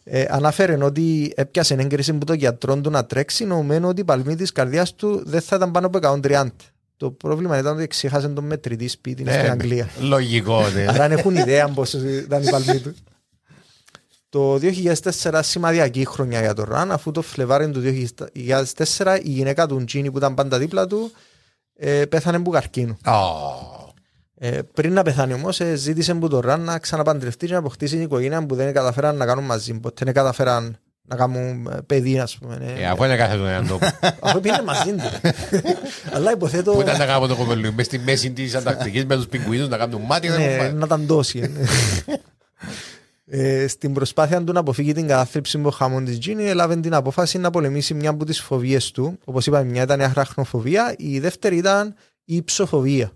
Ε, 0.03 0.25
αναφέρει 0.29 0.81
ότι 0.81 1.33
έπιασε 1.35 1.73
έγκριση 1.73 2.13
που 2.13 2.25
το 2.25 2.33
γιατρό 2.33 2.81
του 2.81 2.89
να 2.89 3.05
τρέξει, 3.05 3.45
νομμένο 3.45 3.87
ότι 3.87 4.01
η 4.01 4.03
παλμή 4.03 4.35
της 4.35 4.51
καρδιάς 4.51 4.93
του 4.95 5.21
δεν 5.25 5.41
θα 5.41 5.55
ήταν 5.55 5.71
πάνω 5.71 5.87
από 5.87 5.99
130. 6.23 6.47
Το 6.97 7.11
πρόβλημα 7.11 7.57
ήταν 7.57 7.75
ότι 7.75 7.87
ξέχασε 7.87 8.27
τον 8.27 8.45
μετρητή 8.45 8.87
σπίτι 8.87 9.21
είναι 9.21 9.31
στην 9.31 9.45
Ε, 9.45 9.49
Αγγλία. 9.49 9.89
Λογικό, 9.99 10.69
ναι. 10.69 10.85
Άρα 10.89 11.03
αν 11.03 11.11
έχουν 11.11 11.35
ιδέα 11.35 11.67
πώς 11.67 11.93
ήταν 11.93 12.43
η 12.43 12.49
παλμή 12.49 12.79
του. 12.79 12.95
Το 14.29 14.59
2004 15.21 15.39
σημαδιακή 15.43 16.05
χρονιά 16.05 16.39
για 16.39 16.53
τον 16.53 16.65
Ραν, 16.69 16.91
αφού 16.91 17.11
το 17.11 17.21
Φλεβάρι 17.21 17.69
του 17.69 17.81
2004 18.97 19.19
η 19.23 19.29
γυναίκα 19.29 19.67
του 19.67 19.83
Τζίνι 19.85 20.11
που 20.11 20.17
ήταν 20.17 20.33
πάντα 20.33 20.57
δίπλα 20.57 20.87
του 20.87 21.11
ε, 21.75 22.05
πέθανε 22.05 22.37
από 22.37 22.49
καρκίνο. 22.51 22.97
Ω, 23.05 23.11
Ε, 24.37 24.59
πριν 24.73 24.93
να 24.93 25.01
πεθάνει 25.03 25.33
όμω, 25.33 25.49
ε, 25.57 25.75
ζήτησε 25.75 26.11
από 26.11 26.27
τον 26.29 26.39
Ραν 26.39 26.61
να 26.61 26.79
ξαναπαντρευτεί 26.79 27.45
και 27.45 27.53
να 27.53 27.59
αποκτήσει 27.59 27.93
την 27.95 28.03
οικογένεια 28.03 28.45
που 28.45 28.55
δεν 28.55 28.73
καταφέραν 28.73 29.15
να 29.15 29.25
κάνουν 29.25 29.43
μαζί. 29.45 29.73
Ποτέ 29.73 30.05
δεν 30.05 30.13
καταφέραν 30.13 30.77
να 31.07 31.15
κάνουν 31.15 31.67
ε, 31.71 31.77
παιδί, 31.85 32.19
ας 32.19 32.37
πούμε. 32.37 32.57
ε. 32.77 32.81
ε, 32.81 32.85
Αφού 32.87 33.03
είναι 33.03 33.15
κάθε 33.15 33.35
τον 33.37 33.47
έναν 33.47 33.67
τόπο. 33.67 33.85
Αφού 34.21 34.39
πήγαινε 34.39 34.63
μαζί 34.63 34.91
του. 34.91 35.29
Αλλά 36.13 36.31
υποθέτω. 36.31 36.71
Που 36.71 36.81
ήταν 36.81 36.97
να 36.97 37.05
κάνουμε 37.05 37.27
το 37.27 37.35
κοπελού 37.35 37.73
μες 37.73 37.85
στη 37.85 37.99
μέση 37.99 38.31
της 38.31 38.55
Ανταρκτικής 38.55 39.05
με 39.05 39.15
τους 39.15 39.27
πιγκουίνους 39.27 39.67
να 39.69 39.77
κάνουν 39.77 40.01
μάτι. 40.01 40.27
να 40.27 40.37
Ναι, 40.37 40.45
κάνουν 40.45 40.63
μάτι. 40.63 40.73
να 40.75 40.87
τα 40.87 40.97
δώσει. 40.97 41.39
ε, 41.39 41.47
ναι. 41.47 42.17
Ε, 43.25 43.67
στην 43.67 43.93
προσπάθεια 43.93 44.43
του 44.43 44.53
να 44.53 44.59
αποφύγει 44.59 44.93
την 44.93 45.07
κατάθλιψη 45.07 45.57
από 45.57 45.69
χαμόν 45.69 46.05
της 46.05 46.19
Τζίνι, 46.19 46.43
έλαβε 46.49 46.75
την 46.75 46.93
απόφαση 46.93 47.37
να 47.37 47.49
πολεμήσει 47.49 47.93
μια 47.93 48.09
από 48.09 48.25
τις 48.25 48.39
φοβίες 48.41 48.91
του. 48.91 49.17
Όπως 49.23 49.45
είπαμε, 49.47 49.63
μια 49.69 49.83
ήταν 49.83 49.99
η 49.99 50.03
αχραχνοφοβία, 50.03 50.95
η 50.97 51.19
δεύτερη 51.19 51.57
ήταν 51.57 51.95
η 52.25 52.43
ψοφοβία. 52.43 53.11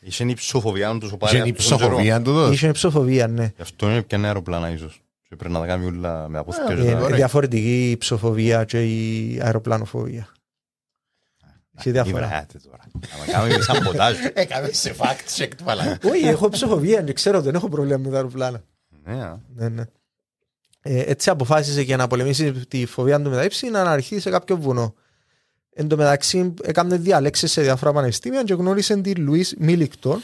Είχε 0.00 0.24
η 0.24 0.34
ψοφοβία 0.34 0.98
τους 0.98 1.12
ο 1.12 1.16
Και 1.16 1.36
είναι 1.36 1.48
η 1.48 1.52
ψοφοβία 1.52 2.22
του 2.22 2.32
δώσ. 2.32 2.54
Είχε 2.54 2.68
η 2.68 2.72
ψοφοβία, 2.72 3.26
ναι. 3.28 3.52
Γι' 3.56 3.62
αυτό 3.62 3.90
είναι 3.90 4.02
πια 4.02 4.18
αεροπλάνα 4.24 4.70
ίσως. 4.70 5.02
Και 5.28 5.36
πρέπει 5.36 5.52
να 5.54 5.60
τα 5.60 5.66
κάνει 5.66 5.84
όλα 5.86 6.28
με 6.28 6.38
αποθηκές. 6.38 6.78
Ε, 6.84 6.94
να- 6.94 7.06
διαφορετική 7.06 7.90
η 7.90 7.96
ψοφοβία 7.96 8.64
και 8.64 8.84
η 8.84 9.38
αεροπλανοφοβία. 9.42 10.28
Έχει 11.78 11.90
διαφορά. 11.90 12.24
Ήβρατε 12.24 12.58
τώρα. 12.64 12.78
Να 13.26 13.32
κάνουμε 13.32 13.60
σαμποτάζ. 13.62 14.16
Έκαμε 14.34 14.68
σε 14.72 14.94
fact 14.98 15.40
check 15.42 15.48
του 15.56 15.64
μαλάκα. 15.64 16.08
Όχι, 16.08 16.24
έχω 16.26 16.48
ψοφοβία, 16.48 17.02
δεν 17.04 17.14
ξέρω, 17.14 17.40
δεν 17.40 17.54
έχω 17.54 17.68
πρόβλημα 17.68 17.96
με 17.98 18.08
τα 18.10 18.16
αεροπλάνα. 18.16 18.62
Ναι, 19.04 19.22
α. 19.22 19.40
Ναι, 19.54 19.68
ναι. 19.68 19.82
Ε, 20.82 21.00
έτσι 21.00 21.30
αποφάσισε 21.30 21.80
για 21.80 21.96
να 21.96 22.06
πολεμήσει 22.06 22.52
τη 22.52 22.86
φοβία 22.86 23.22
του 23.22 23.30
με 23.30 23.36
τα 23.36 23.44
ύψη 23.44 23.68
να 23.68 23.80
αναρριχθεί 23.80 24.20
σε 24.20 24.30
κάποιο 24.30 24.56
βουνό. 24.56 24.94
Εν 25.80 25.88
τω 25.88 25.96
μεταξύ, 25.96 26.54
έκανε 26.62 26.96
διαλέξεις 26.96 27.52
σε 27.52 27.62
διάφορα 27.62 27.92
πανεπιστήμια 27.92 28.42
και 28.42 28.54
γνώρισε 28.54 28.96
τη 28.96 29.14
Λουίς 29.14 29.54
Μίλικτον, 29.58 30.22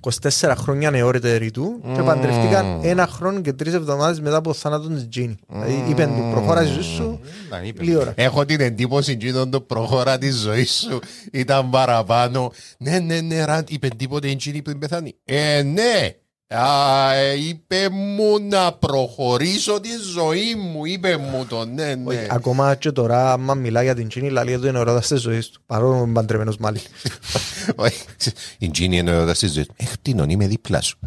24 0.00 0.52
χρόνια 0.56 0.90
νεότερη 0.90 1.50
του, 1.50 1.80
και 1.94 2.02
παντρευτήκαν 2.02 2.80
ένα 2.82 3.06
χρόνο 3.06 3.40
και 3.40 3.52
τρεις 3.52 3.74
εβδομάδες 3.74 4.20
μετά 4.20 4.36
από 4.36 4.48
το 4.48 4.54
θάνατο 4.54 4.88
της 4.88 5.08
Τζίνι. 5.08 5.36
Δηλαδή, 5.48 5.84
είπε 5.88 6.04
του, 6.04 6.28
προχώρα 6.32 6.64
στη 6.64 6.72
ζωή 6.72 6.82
σου, 6.82 7.20
Να, 7.50 7.62
είπε. 7.62 7.82
λίγη 7.82 7.96
ώρα. 7.96 8.12
Έχω 8.16 8.44
την 8.44 8.60
εντύπωση 8.60 9.12
εκείνον 9.12 9.50
το 9.50 9.60
προχώρα 9.60 10.18
τη 10.18 10.30
ζωή 10.30 10.64
σου 10.64 10.98
ήταν 11.32 11.70
παραπάνω. 11.70 12.52
Ναι, 12.78 12.98
ναι, 12.98 13.20
ναι, 13.20 13.44
ραντ, 13.44 13.70
είπε 13.70 13.88
τίποτε 13.88 14.28
εκείνη 14.28 14.62
πριν 14.62 14.78
πεθάνει. 14.78 15.14
Ε, 15.24 15.62
ναι. 15.62 16.14
Α, 16.48 17.12
ε, 17.14 17.38
είπε 17.38 17.88
μου 17.88 18.38
να 18.48 18.72
προχωρήσω 18.72 19.80
τη 19.80 19.88
ζωή 20.14 20.54
μου, 20.54 20.84
είπε 20.84 21.16
μου 21.16 21.46
το, 21.48 21.64
ναι, 21.64 21.94
ναι. 21.94 22.14
Όχι, 22.14 22.26
Ακόμα 22.30 22.74
και 22.74 22.92
τώρα, 22.92 23.32
άμα 23.32 23.54
μιλά 23.54 23.82
για 23.82 23.94
την 23.94 24.08
Τζίνι, 24.08 24.30
λέει 24.30 24.54
ότι 24.54 24.68
είναι 24.68 24.78
ερώτα 24.78 25.00
τη 25.00 25.16
ζωή 25.16 25.40
του. 25.40 25.62
Παρόλο 25.66 25.96
που 25.96 26.04
είναι 26.04 26.12
παντρεμένος 26.12 26.56
μάλιστα. 26.56 26.90
Όχι, 27.76 28.02
Η 28.58 28.70
Τζίνι 28.70 28.96
είναι 28.96 29.16
ο 29.16 29.34
στη 29.34 29.46
ζωή 29.46 29.66
του. 29.66 29.74
Έχ, 29.76 29.92
τίνον, 30.02 30.30
είμαι 30.30 30.46
δίπλα 30.46 30.80
σου. 30.80 30.98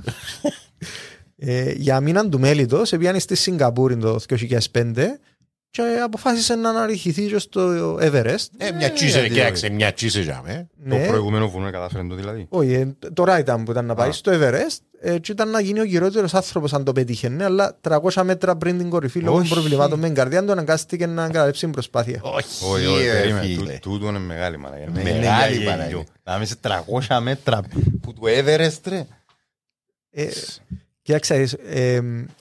Ε, 1.41 1.71
για 1.71 1.99
μήναν 1.99 2.29
του 2.29 2.39
μέλητο, 2.39 2.81
πήγαινε 2.89 3.19
στη 3.19 3.35
Σιγκαπούρη 3.35 3.97
το 3.97 4.19
2005 4.27 4.95
και 5.71 5.81
αποφάσισε 6.03 6.55
να 6.55 6.69
αναρριχηθεί 6.69 7.25
και 7.27 7.37
στο 7.37 7.93
Everest. 8.01 8.47
Ε, 8.57 8.71
μια 8.71 8.91
τσίσε, 8.93 9.19
γιατί 9.19 9.33
κοίταξε, 9.33 9.69
μια 9.69 9.93
τσίσε 9.93 10.21
για 10.21 10.41
με. 10.45 10.67
Το 10.89 10.95
Ναι. 10.95 11.07
προηγούμενο 11.07 11.49
βουνό 11.49 11.71
κατάφερε 11.71 12.07
το 12.07 12.15
δηλαδή. 12.15 12.45
Όχι, 12.49 12.73
ε, 12.73 12.87
τώρα 13.13 13.39
ήταν 13.39 13.63
που 13.63 13.71
ήταν 13.71 13.85
να 13.85 13.95
πάει 13.95 14.11
στο 14.11 14.31
Everest 14.35 14.77
ε, 15.01 15.17
και 15.19 15.31
ήταν 15.31 15.49
να 15.49 15.59
γίνει 15.59 15.79
ο 15.79 15.83
γυρότερος 15.83 16.33
άνθρωπος 16.33 16.73
αν 16.73 16.83
το 16.83 16.91
πετύχαινε, 16.93 17.43
αλλά 17.43 17.77
300 17.81 18.21
μέτρα 18.23 18.55
πριν 18.55 18.77
την 18.77 18.89
κορυφή 18.89 19.19
λόγω 19.19 19.37
Όχι. 19.37 19.49
προβλημάτων 19.49 19.99
με 19.99 20.05
την 20.05 20.15
καρδιά 20.15 20.45
του 20.45 20.51
αναγκάστηκε 20.51 21.05
να 21.05 21.29
καταλήψει 21.29 21.61
την 21.61 21.71
προσπάθεια. 21.71 22.19
Όχι, 22.23 22.65
Όχι, 22.73 22.85
όχι, 22.85 23.05
ρε, 23.05 23.11
περίμενε. 23.11 23.45
φίλε. 23.45 23.71
Τού- 23.73 23.79
Τούτο 23.91 24.07
είναι 24.07 24.19
μεγάλη 24.19 24.57
μαλακία. 24.57 24.89
Μεγάλη 24.91 25.09
Είναι 25.09 25.19
για 25.19 25.31
μαλακία. 25.31 25.83
γέλιο. 25.85 26.03
Να 26.23 26.35
είμαι 26.35 26.45
σε 26.45 26.55
300 27.07 27.19
μέτρα 27.21 27.61
που 28.01 28.13
του 28.13 28.21
Everest 28.23 28.81
ρε. 28.87 29.05
Ε, 31.13 31.19
Κοίταξε, 31.19 31.57
ε, 31.65 31.99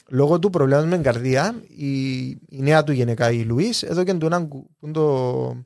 λόγω 0.08 0.38
του 0.38 0.50
προβλήματος 0.50 0.88
με 0.88 0.94
την 0.94 1.04
καρδία, 1.04 1.62
η, 1.76 2.20
η 2.28 2.38
νέα 2.58 2.84
του 2.84 2.92
γενικά, 2.92 3.30
η 3.30 3.40
Λουίς, 3.42 3.82
εδώ 3.82 4.04
και 4.04 4.14
του 4.14 4.26
έναν 4.26 4.48
κου- 4.48 4.66
που 4.78 4.86
είναι 4.86 4.92
το 4.92 5.56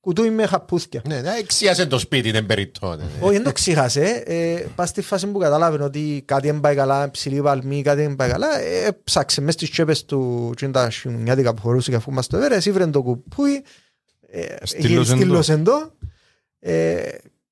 κουτούι 0.00 0.30
με 0.30 0.46
χαπούθια. 0.46 1.02
Ναι, 1.08 1.20
να 1.20 1.36
εξιάσε 1.36 1.86
το 1.86 1.98
σπίτι, 1.98 2.30
δεν 2.30 2.46
περιττώνε. 2.46 3.04
Όχι, 3.20 3.32
δεν 3.34 3.42
το 3.42 3.52
ξέχασε. 3.52 4.22
Ε, 4.26 4.64
πας 4.74 4.88
στη 4.88 5.02
φάση 5.02 5.26
που 5.26 5.38
κατάλαβε 5.38 5.84
ότι 5.84 6.22
κάτι 6.24 6.46
δεν 6.46 6.60
πάει 6.60 6.74
καλά, 6.74 7.10
ψηλή 7.10 7.42
παλμή, 7.42 7.82
κάτι 7.82 8.00
δεν 8.02 8.16
πάει 8.16 8.30
καλά. 8.30 8.60
Ε, 8.60 8.90
ψάξε 9.04 9.40
μέσα 9.40 9.52
στις 9.52 9.70
τσέπες 9.70 10.04
του 10.04 10.52
και 10.56 10.64
είναι 10.64 10.74
τα 10.74 10.90
χιουνιάτικα 10.90 11.54
που 11.54 11.62
χωρούσε 11.62 11.90
και 11.90 11.96
αφού 11.96 12.12
μας 12.12 12.26
το 12.26 12.36
έβρε, 12.36 12.58
ήβρε 12.64 12.86
το 12.86 13.02
κουπούι, 13.02 13.62
ε, 14.30 14.56
Στήλωσε 14.62 15.10
το. 15.10 15.16
στήλωσε 15.16 15.56
το. 15.56 15.92
Ε, 16.58 17.00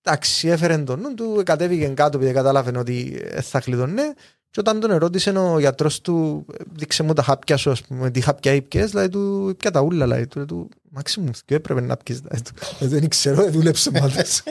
Εντάξει, 0.02 0.48
έφερε 0.48 0.78
τον 0.78 1.00
νου 1.00 1.14
του, 1.14 1.42
κατέβηκε 1.44 1.86
κάτω 1.86 2.16
επειδή 2.18 2.32
κατάλαβε 2.32 2.78
ότι 2.78 3.20
ε, 3.30 3.40
θα 3.40 3.60
κλειδωνε. 3.60 4.02
Και 4.50 4.60
όταν 4.60 4.80
τον 4.80 4.90
ερώτησε 4.90 5.30
ο 5.30 5.58
γιατρός 5.58 6.00
του, 6.00 6.46
ε, 6.52 6.62
δείξε 6.72 7.02
μου 7.02 7.12
τα 7.12 7.22
χάπια 7.22 7.56
σου, 7.56 7.70
ας 7.70 7.82
πούμε, 7.82 8.10
τι 8.10 8.20
χάπια 8.20 8.52
ήπιες, 8.52 8.90
δηλαδή 8.90 9.08
του 9.08 9.48
ήπια 9.48 9.70
τα 9.70 9.80
ούλα, 9.80 10.04
δηλαδή 10.04 10.26
του, 10.26 10.36
λέει 10.36 10.46
του 10.46 10.68
Μάξι 10.90 11.20
μου, 11.20 11.30
και 11.44 11.54
έπρεπε 11.54 11.80
να 11.80 11.96
πιεις, 11.96 12.18
δηλαδή 12.20 12.42
του, 12.42 12.52
«Ε, 12.80 12.86
δεν 12.86 13.08
ξέρω, 13.08 13.36
δεν 13.42 13.52
δούλεψε 13.52 13.90
πάντως. 13.90 14.42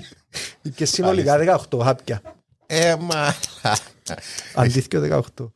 Και 0.76 0.84
συνολικά 0.84 1.58
18 1.70 1.78
χάπια, 1.82 2.22
Ε, 2.66 2.94
μα. 3.00 3.34
αντίθηκε 4.54 4.98
18. 5.38 5.50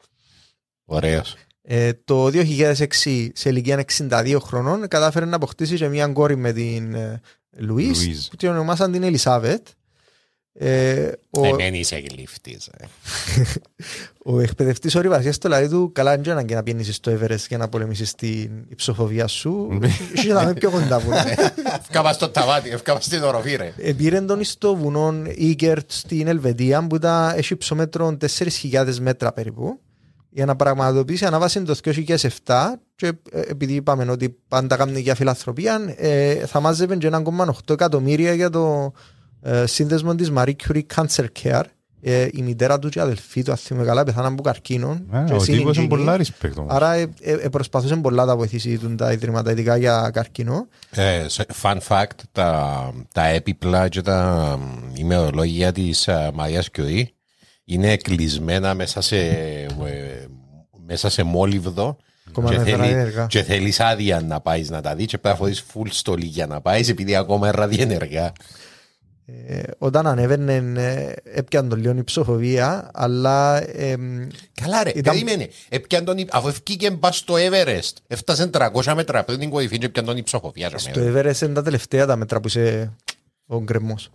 Ωραίος. 0.85 1.37
Ε, 1.63 1.93
το 2.05 2.27
2006 2.27 3.29
σε 3.35 3.49
ηλικία 3.49 3.85
62 3.99 4.37
χρονών 4.43 4.89
κατάφερε 4.89 5.25
να 5.25 5.37
αποκτήσει 5.37 5.77
και 5.77 5.89
μια 5.89 6.07
κόρη 6.09 6.37
με 6.37 6.53
την 6.53 6.95
ε, 6.95 7.21
Λουίς 7.57 8.07
Λουίζ. 8.07 8.27
που 8.29 8.37
την 8.37 8.49
ονομάσαν 8.49 8.93
την 8.93 9.03
Ελισάβετ. 9.03 9.67
Ε, 10.55 11.13
ο, 11.31 11.47
Ε, 11.47 11.55
Δεν 11.57 11.75
είσαι 11.75 12.05
γλύφτης. 12.11 12.67
ε. 12.67 12.85
ο 14.33 14.41
εκπαιδευτής 14.41 14.95
ορειβασίας 14.95 15.39
του 15.39 15.49
λέει 15.49 15.69
του 15.69 15.91
καλά 15.93 16.15
είναι 16.15 16.31
ανάγκη 16.31 16.55
να 16.55 16.63
πιένεις 16.63 16.95
στο 16.95 17.13
Everest 17.13 17.47
για 17.49 17.59
να 17.59 17.69
πολεμήσεις 17.69 18.15
την 18.15 18.51
υψοφοβία 18.69 19.27
σου 19.27 19.79
και 20.23 20.33
να 20.33 20.43
είμαι 20.43 20.55
πιο 20.55 20.71
κοντά 20.71 21.01
που 21.01 21.07
είναι. 21.07 21.35
Ευκάβα 21.81 22.13
στο 22.13 22.29
ταβάτι, 22.29 22.71
ευκάβα 22.71 23.01
στην 23.01 23.23
οροφή 23.23 23.57
ρε. 23.57 23.73
Επήρε 23.77 24.21
τον 24.21 24.45
στο 24.45 24.77
βουνό 24.77 25.15
Ίγκερτ 25.35 25.91
στην 25.91 26.27
Ελβετία 26.27 26.87
που 26.87 26.97
ήταν, 26.97 27.39
έχει 27.39 27.53
υψόμετρο 27.53 28.17
4.000 28.71 28.95
μέτρα 29.01 29.33
περίπου 29.33 29.81
για 30.35 30.45
να 30.45 30.57
πραγματοποιήσει 30.57 31.25
ανάβαση 31.25 31.63
το 31.63 31.77
2007 31.85 32.27
και 32.97 33.07
ε, 33.33 33.41
επειδή 33.41 33.75
είπαμε 33.75 34.11
ότι 34.11 34.37
πάντα 34.49 34.77
κάνουν 34.77 34.97
για 34.97 35.15
φιλανθρωπία 35.15 35.95
ε, 35.97 36.35
θα 36.35 36.61
μάζευε 36.61 36.97
και 36.97 37.11
1,8 37.13 37.53
εκατομμύρια 37.71 38.35
για 38.35 38.51
το 38.51 38.93
ε, 38.95 39.22
σύνδεσμο 39.65 40.15
της 40.15 40.33
Marie 40.37 40.53
Curie 40.69 40.83
Cancer 40.95 41.27
Care 41.43 41.63
ε, 42.05 42.29
η 42.33 42.43
μητέρα 42.43 42.79
του 42.79 42.89
και 42.89 42.99
η 42.99 43.03
αδελφή 43.03 43.43
του 43.43 43.51
αν 43.51 43.57
θυμάμαι 43.57 43.87
καλά 43.87 44.05
πεθάναν 44.05 44.33
από 44.33 44.43
καρκίνο 44.43 45.01
Ε, 45.13 45.25
και 45.27 45.33
Ο 45.33 45.37
εσύ 45.37 45.53
τύπος 45.53 45.77
είναι 45.77 45.85
είναι 45.87 45.97
πολλά 45.97 46.17
respect 46.17 46.53
όμως. 46.57 46.75
Άρα 46.75 46.93
ε, 46.95 47.07
ε, 47.21 47.33
ε, 47.33 47.49
προσπαθούσε 47.49 47.97
πολλά 47.97 48.25
να 48.25 48.37
βοηθήσει 48.37 48.79
τον 48.79 48.97
τα 48.97 49.13
ιδρύματα 49.13 49.51
ειδικά 49.51 49.77
για 49.77 50.11
καρκίνο 50.13 50.67
Ε, 50.91 51.25
σε- 51.29 51.47
Fun 51.63 51.79
fact, 51.89 52.07
τα, 52.33 52.93
τα 53.13 53.27
έπιπλα 53.27 53.89
και 53.89 54.01
τα 54.03 54.57
μ, 54.61 54.95
ημερολόγια 54.97 55.73
της 55.73 56.09
α, 56.09 56.31
Μαρίας 56.35 56.71
Κιουρί 56.71 57.15
είναι 57.65 57.97
κλεισμένα 57.97 58.75
μέσα 58.75 59.01
σε, 59.01 59.17
ε, 59.19 59.67
μέσα 60.87 61.09
σε 61.11 61.23
μόλιβδο 61.23 61.97
Ακόμα 62.29 62.51
και, 62.51 62.57
με 62.59 62.65
θέλει, 62.65 62.77
ραδιενεργά. 62.77 63.27
και 63.27 63.43
θέλεις 63.43 63.81
άδεια 63.81 64.21
να 64.21 64.41
πάεις 64.41 64.71
να 64.71 64.81
τα 64.81 64.95
δεις 64.95 65.07
και 65.07 65.19
πρέπει 65.19 65.37
να 65.39 65.45
φορείς 65.45 65.65
full 65.75 65.87
στολή 65.91 66.27
για 66.27 66.47
να 66.47 66.61
πάεις 66.61 66.89
επειδή 66.89 67.17
ακόμα 67.17 67.49
είναι 67.49 67.57
ραδιενεργά. 67.57 68.33
Ε, 69.27 69.63
όταν 69.79 70.07
ανέβαινε 70.07 70.55
ε, 70.83 71.13
έπιαν 71.39 71.69
τον 71.69 71.79
λίγο 71.79 71.95
η 71.97 72.03
ψοφοβία 72.05 72.91
αλλά 72.95 73.63
εμ, 73.79 74.27
Καλά 74.63 74.83
ρε, 74.83 74.91
Ήταν- 74.95 75.03
περίμενε. 75.15 75.49
Έπιαν 75.69 76.05
τον, 76.05 76.19
υ- 76.19 76.29
αφού 76.35 76.49
ευκήκε 76.49 76.91
μπας 76.91 77.17
στο 77.17 77.35
Everest, 77.37 77.93
έφτασε 78.07 78.51
300 78.53 78.93
μέτρα 78.95 79.25
πριν 79.25 79.39
την 79.39 79.51
κορυφή 79.51 79.79
και 79.79 79.87
έπιαν 79.87 80.05
τον 80.05 80.17
υψοχοφία. 80.17 80.69
ρε, 80.69 80.79
στο 80.79 81.01
μέρα. 81.01 81.31
Everest 81.33 81.41
είναι 81.43 81.53
τα 81.55 81.63
τελευταία 81.63 82.07
τα 82.07 82.17
μέτρα 82.17 82.41
που 82.41 82.47
είσαι 82.47 82.93
ο 83.47 83.63
γκρεμός. 83.63 84.11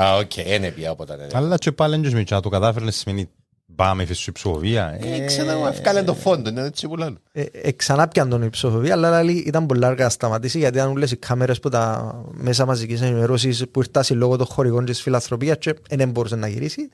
Α, 0.00 0.16
οκ, 0.16 0.36
είναι 0.36 0.70
πια 0.70 0.90
από 0.90 1.04
τα 1.06 1.16
ναι. 1.16 1.26
Αλλά 1.32 1.56
και 1.56 1.72
πάλι 1.72 1.94
έντος 1.94 2.12
με 2.12 2.24
να 2.30 2.40
το 2.40 2.48
κατάφερε 2.48 2.90
σημαίνει 2.90 3.28
πάμε 3.74 4.04
φες 4.04 4.18
σου 4.18 4.32
ψωβία. 4.32 4.98
Ε, 5.00 5.24
Ξέρω, 5.24 5.66
ευκάλεν 5.66 6.04
το 6.04 6.14
φόντο, 6.14 6.50
είναι 6.50 6.62
έτσι 6.62 6.88
που 6.88 6.96
λένε. 6.96 7.16
Ε, 7.32 7.42
ε, 7.52 7.72
ξανά 7.72 8.08
πιαν 8.08 8.28
τον 8.28 8.42
η 8.42 8.50
ψοφοβία 8.50 8.92
αλλά 8.92 9.22
λέει, 9.22 9.34
ήταν 9.34 9.66
πολύ 9.66 9.84
αργά 9.86 10.04
να 10.04 10.10
σταματήσει 10.10 10.58
γιατί 10.58 10.76
ήταν 10.78 10.90
όλες 10.90 11.10
οι 11.10 11.16
κάμερες 11.16 11.60
που 11.60 11.68
τα 11.68 12.14
μέσα 12.32 12.66
μαζικής 12.66 13.00
ενημερώσης 13.00 13.64
που 13.70 13.80
ήρθαν 13.80 14.18
λόγω 14.18 14.36
των 14.36 14.46
χορηγών 14.46 14.84
της 14.84 15.02
φιλανθρωπίας 15.02 15.56
και 15.58 15.74
δεν 15.90 16.10
μπορούσε 16.10 16.36
να 16.36 16.48
γυρίσει. 16.48 16.88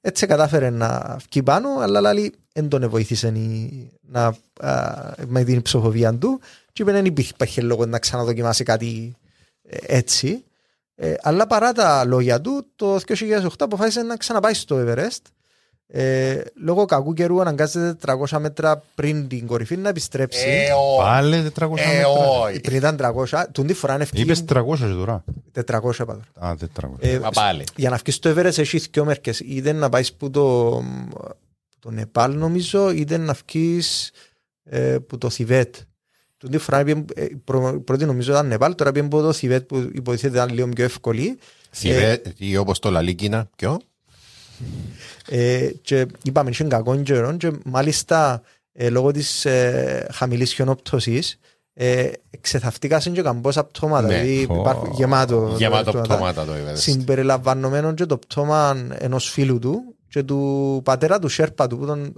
Έτσι 0.00 0.26
κατάφερε 0.26 0.70
να 0.70 1.16
βγει 1.30 1.42
πάνω, 1.42 1.68
αλλά 1.80 2.00
λάλη 2.00 2.34
δεν 2.52 2.68
τον 2.68 2.88
βοήθησε 2.88 3.28
η- 3.28 3.90
να, 4.00 4.34
α, 4.60 4.94
με 5.26 5.44
την 5.44 5.62
ψοφοβία 5.62 6.14
του 6.14 6.40
και 6.72 6.82
είπε 6.82 6.92
δεν 6.92 7.04
υπήρχε 7.04 7.60
λόγο 7.60 7.86
να 7.86 7.98
ξαναδοκιμάσει 7.98 8.64
κάτι 8.64 9.16
ε, 9.62 9.76
έτσι. 9.86 10.44
Ε, 10.94 11.14
αλλά 11.22 11.46
παρά 11.46 11.72
τα 11.72 12.04
λόγια 12.04 12.40
του, 12.40 12.66
το 12.76 12.98
2008 13.06 13.48
αποφάσισε 13.58 14.02
να 14.02 14.16
ξαναπάει 14.16 14.54
στο 14.54 14.76
Everest. 14.86 15.22
Ε, 15.90 16.40
λόγω 16.64 16.84
κακού 16.84 17.12
καιρού 17.12 17.40
αναγκάζεται 17.40 18.12
400 18.30 18.38
μέτρα 18.40 18.82
πριν 18.94 19.28
την 19.28 19.46
κορυφή 19.46 19.76
να 19.76 19.88
επιστρέψει. 19.88 20.44
Ε, 20.48 20.72
όχι. 20.72 21.02
Πάλι 21.02 21.50
400 21.58 21.60
Ε, 21.76 21.86
μέτρα. 21.96 22.08
όχι. 22.42 22.60
Πριν 22.60 22.76
ήταν 22.76 22.96
300, 22.96 23.44
τον 23.52 23.66
τη 23.66 23.74
φορά 23.74 23.94
είναι 23.94 24.06
Είπες 24.12 24.38
ευκεί 24.38 24.54
300 24.54 24.76
και 24.78 24.84
τώρα. 24.94 25.24
400 25.66 26.04
πάντως. 26.06 26.24
Α, 26.34 26.54
400. 26.56 26.96
Ε, 26.98 27.18
Μα 27.18 27.30
πάλι. 27.30 27.64
για 27.76 27.90
να 27.90 27.96
βγεις 27.96 28.14
στο 28.14 28.30
Everest 28.30 28.58
έχεις 28.58 28.88
δυο 28.92 29.04
μέρκες. 29.04 29.40
Είτε 29.40 29.72
να 29.72 29.88
πάεις 29.88 30.12
που 30.12 30.30
το, 30.30 30.70
το 31.78 31.90
Νεπάλ 31.90 32.36
νομίζω, 32.36 32.90
είτε 32.90 33.16
να 33.16 33.36
βγεις 33.46 34.10
ε, 34.64 34.96
που 35.06 35.18
το 35.18 35.30
Θιβέτ. 35.30 35.74
Τον 36.36 36.50
τη 36.50 36.58
φορά 36.58 36.84
πήγε, 36.84 37.04
ε, 37.14 37.26
πρω- 37.44 37.78
πρώτη 37.78 38.04
νομίζω 38.04 38.32
ήταν 38.32 38.46
Νεπάλ, 38.46 38.74
τώρα 38.74 38.92
πήγε 38.92 39.06
από 39.06 39.20
το 39.20 39.32
Θιβέτ 39.32 39.66
που 39.66 39.90
υποτίθεται 39.94 40.36
ήταν 40.36 40.54
λίγο 40.54 40.68
πιο 40.68 40.84
εύκολη. 40.84 41.38
Θηρέ, 41.70 42.22
ή 42.36 42.56
όπως 42.56 42.78
το 42.78 42.90
λαλί 42.90 43.14
Κίνα, 43.14 43.48
ποιο; 43.56 43.78
Ε, 45.28 45.70
και 45.82 46.06
είπαμε 46.22 46.50
είχε 46.50 46.64
κακό 46.64 46.96
καιρό 46.96 47.36
και 47.36 47.52
μάλιστα 47.64 48.42
ε, 48.72 48.90
λόγω 48.90 49.10
της 49.10 49.44
ε, 49.44 50.06
χαμηλής 50.12 50.52
χιονόπτωσης 50.52 51.38
ε, 51.80 52.10
ξεθαυτήκασαν 52.40 53.12
και 53.12 53.22
καμπόσα 53.22 53.64
πτώματα. 53.64 54.06
Ναι. 54.06 54.20
Δηλαδή 54.20 54.46
Ω. 54.50 54.54
υπάρχουν 54.54 54.92
γεμάτο, 54.92 55.54
Γεμάτο 55.58 55.90
πτώματα. 55.90 56.14
πτώματα 56.14 56.44
το 56.44 56.52
Everest. 56.52 56.76
συμπεριλαμβανομένων 56.78 57.94
και 57.94 58.06
το 58.06 58.18
πτώμα 58.18 58.86
ενός 58.98 59.30
φίλου 59.30 59.58
του 59.58 59.94
και 60.08 60.22
του 60.22 60.80
πατέρα 60.84 61.18
του 61.18 61.28
Σέρπα 61.28 61.66
του 61.66 61.78
που 61.78 61.86
τον, 61.86 62.12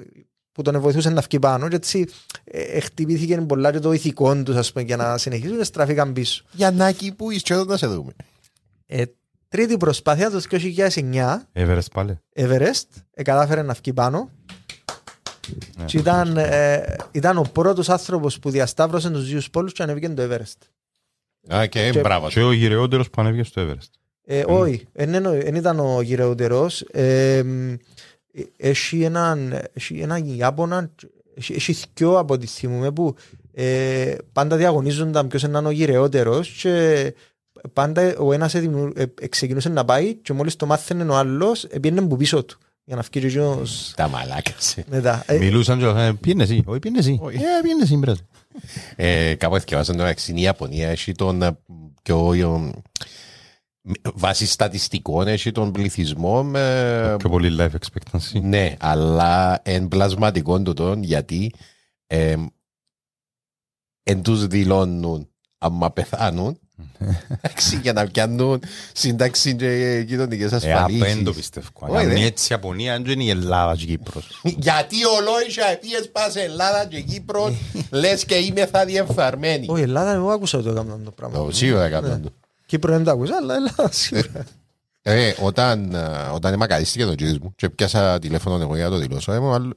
που 0.53 0.62
τον 0.62 0.80
βοηθούσε 0.80 1.11
να 1.11 1.20
βγει 1.20 1.38
πάνω 1.38 1.68
και 1.68 1.76
έτσι 1.76 2.07
ε, 2.45 2.61
ε, 2.61 2.80
χτυπήθηκε 2.80 3.41
πολλά 3.41 3.72
και 3.72 3.78
το 3.78 3.93
ηθικό 3.93 4.43
τους 4.43 4.57
ας 4.57 4.72
πούμε, 4.72 4.84
για 4.84 4.97
να 4.97 5.18
συνεχίσουν 5.18 5.59
και 5.59 5.64
στραφήκαν 5.64 6.12
πίσω. 6.12 6.45
Γιαννάκη 6.53 7.12
που 7.12 7.30
είσαι 7.30 7.55
εδώ 7.55 7.64
να 7.64 7.76
σε 7.76 7.86
δούμε. 7.86 8.12
Ε, 8.86 9.05
τρίτη 9.51 9.77
προσπάθεια 9.77 10.31
το 10.31 10.41
2009 10.51 11.37
Everest 11.55 11.91
πάλι. 11.93 12.19
Everest 12.37 12.85
ε, 13.15 13.23
κατάφερε 13.23 13.63
να 13.63 13.73
βγει 13.73 13.93
πάνω 13.93 14.31
Ναι. 15.79 15.85
και 15.85 15.99
ήταν, 15.99 16.37
ε, 16.37 16.97
ήταν 17.13 17.39
ο 17.39 17.45
πρώτος 17.53 17.89
άνθρωπος 17.89 18.39
που 18.39 18.51
διασταύρωσε 18.51 19.11
τους 19.11 19.29
δύο 19.29 19.41
πόλους 19.53 19.73
και 19.73 19.83
ανέβηκε 19.83 20.09
το 20.09 20.23
Everest. 20.23 20.67
Α, 21.55 21.67
και 21.67 21.91
Και- 21.91 22.01
μπράβο. 22.01 22.29
Και 22.29 22.43
ο 22.43 22.53
γυρεότερος 22.53 23.11
που 23.11 23.21
ανέβηκε 23.21 23.43
στο 23.43 23.63
Everest. 23.69 23.91
Ε, 24.25 24.43
όχι, 24.47 24.87
δεν 24.93 25.55
ήταν 25.55 25.79
ο 25.81 26.01
γυρεότερος. 26.01 26.81
Ε, 26.81 27.43
μ, 27.45 27.73
ε, 27.73 27.79
έχει 28.57 29.03
έναν, 29.03 29.63
έχει 29.73 30.01
έναν 30.01 30.25
Ιάπωνα, 30.37 30.91
έχει, 31.37 31.53
έχει 31.53 31.75
δυο 31.95 32.19
από 32.19 32.39
τη 32.39 32.47
θυμούμε 32.47 32.93
που 32.93 33.15
ε, 33.55 34.15
πάντα 34.33 34.57
διαγωνίζονταν 34.57 35.27
ποιος 35.29 35.43
είναι 35.43 35.59
ο 35.59 35.71
γυρεότερος 35.71 36.49
και 36.51 37.15
πάντα 37.73 38.17
ο 38.19 38.33
ένας 38.33 38.55
εδημιου- 38.55 38.99
ε, 38.99 39.05
ε, 39.21 39.27
ξεκινούσε 39.29 39.69
να 39.69 39.85
πάει 39.85 40.15
και 40.15 40.33
μόλις 40.33 40.57
το 40.57 40.67
μάθαινε 40.67 41.05
ο 41.05 41.17
άλλος 41.17 41.67
πήγαινε 41.81 42.03
που 42.07 42.17
πίσω 42.17 42.45
του 42.45 42.59
για 42.85 42.97
να 42.97 43.03
βγει 43.03 43.11
και 43.21 43.27
εκείνος 43.27 43.93
Τα 43.97 44.09
μαλάκας. 44.09 44.77
μετά. 44.89 45.25
Ε, 45.27 45.39
Μιλούσαν 45.39 45.79
και 45.79 45.85
λέγανε, 45.85 46.15
πήγαινε 46.15 46.43
εσύ. 46.43 46.63
Όχι, 46.67 46.79
πήγαινε 46.79 46.99
εσύ. 47.01 47.19
Όχι. 47.23 47.37
Ε, 47.37 47.41
πήγαινε 47.63 47.83
εσύ, 47.83 47.97
μπρε. 47.97 48.13
Ε, 48.97 49.35
κάπου 49.35 49.57
εθιάζαν 49.57 49.97
το 49.97 50.03
μεταξύ 50.03 50.33
η 50.37 50.41
Ιαπωνία 50.43 50.89
έχει 50.89 51.13
τον 51.13 51.43
ε, 51.43 51.59
πιο 52.03 52.33
ε, 52.35 52.71
βάσει 54.15 54.47
στατιστικών 54.47 55.29
έχει 55.29 55.53
τον 55.53 55.73
πληθυσμό 55.73 56.43
με 56.45 57.15
Πιο 57.19 57.29
πολύ 57.29 57.57
life 57.61 57.71
expectancy. 57.71 58.41
ναι, 58.43 58.77
αλλά 58.81 59.61
εν 59.65 59.89
πλασματικό 59.89 60.63
του 60.63 60.73
τον 60.75 61.03
γιατί 61.03 61.53
ε, 62.07 62.37
εν 64.03 64.23
τους 64.23 64.47
δηλώνουν 64.47 65.29
άμα 65.59 65.91
πεθάνουν 65.93 66.59
εντάξει, 67.43 67.78
για 67.83 67.93
να 67.93 68.07
πιάνουν 68.07 68.62
σύνταξη 68.93 69.55
και 69.57 70.05
κοινωνικές 70.09 70.53
Ε, 70.53 70.57
απέντο 70.57 70.76
ασφαλίσεις. 71.05 71.33
πιστεύω. 71.35 71.68
Όχι, 71.78 71.97
Αν 71.97 72.09
ρε. 72.09 72.16
είναι 72.18 72.26
έτσι 72.26 72.45
η 72.45 72.49
Ιαπωνία, 72.51 72.95
αν 72.95 73.05
είναι 73.05 73.22
η 73.24 73.28
Ελλάδα 73.31 73.76
και 73.76 73.83
η 73.83 73.87
Κύπρος. 73.87 74.41
Γιατί 74.68 74.97
ο 75.05 75.20
Λόισα 75.24 75.78
πήγες 75.81 76.09
πας 76.12 76.33
σε 76.33 76.41
Ελλάδα 76.41 76.87
και 76.87 77.01
Κύπρος 77.01 77.55
λες 77.91 78.24
και 78.24 78.35
είμαι 78.35 78.66
θα 78.66 78.85
διεφθαρμένη. 78.85 79.66
Όχι, 79.68 79.83
Ελλάδα 79.83 80.12
εγώ 80.12 80.31
άκουσα 80.31 80.59
ότι 80.59 80.66
το 80.66 80.72
έκαναν 80.72 81.05
το 81.05 81.11
πράγμα. 81.11 81.37
Το 81.39 81.51
Σίγουρα 81.53 81.81
Ναι. 81.81 81.87
έκαναν 81.87 82.22
το. 82.22 82.31
Κύπρο 82.66 82.93
δεν 82.93 83.05
το 83.05 83.11
άκουσα, 83.11 83.37
αλλά 83.37 83.55
Ελλάδα 83.55 83.89
σίγουρα. 83.93 84.45
Ε, 85.03 85.33
όταν, 85.41 85.95
ε, 85.95 86.01
όταν 86.35 86.53
εμακαρίστηκε 86.53 87.05
το 87.05 87.14
τζίρις 87.14 87.39
μου 87.39 87.53
και 87.57 87.70
πιάσα 87.70 88.18
τηλέφωνο 88.18 88.62
εγώ 88.62 88.74
για 88.76 88.85
να 88.85 88.91
το 88.91 88.97
δηλώσω, 88.97 89.33
έμου 89.33 89.53
άλλο- 89.53 89.74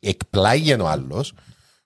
εκπλάγει 0.00 0.72
ο 0.72 0.88
άλλος 0.88 1.32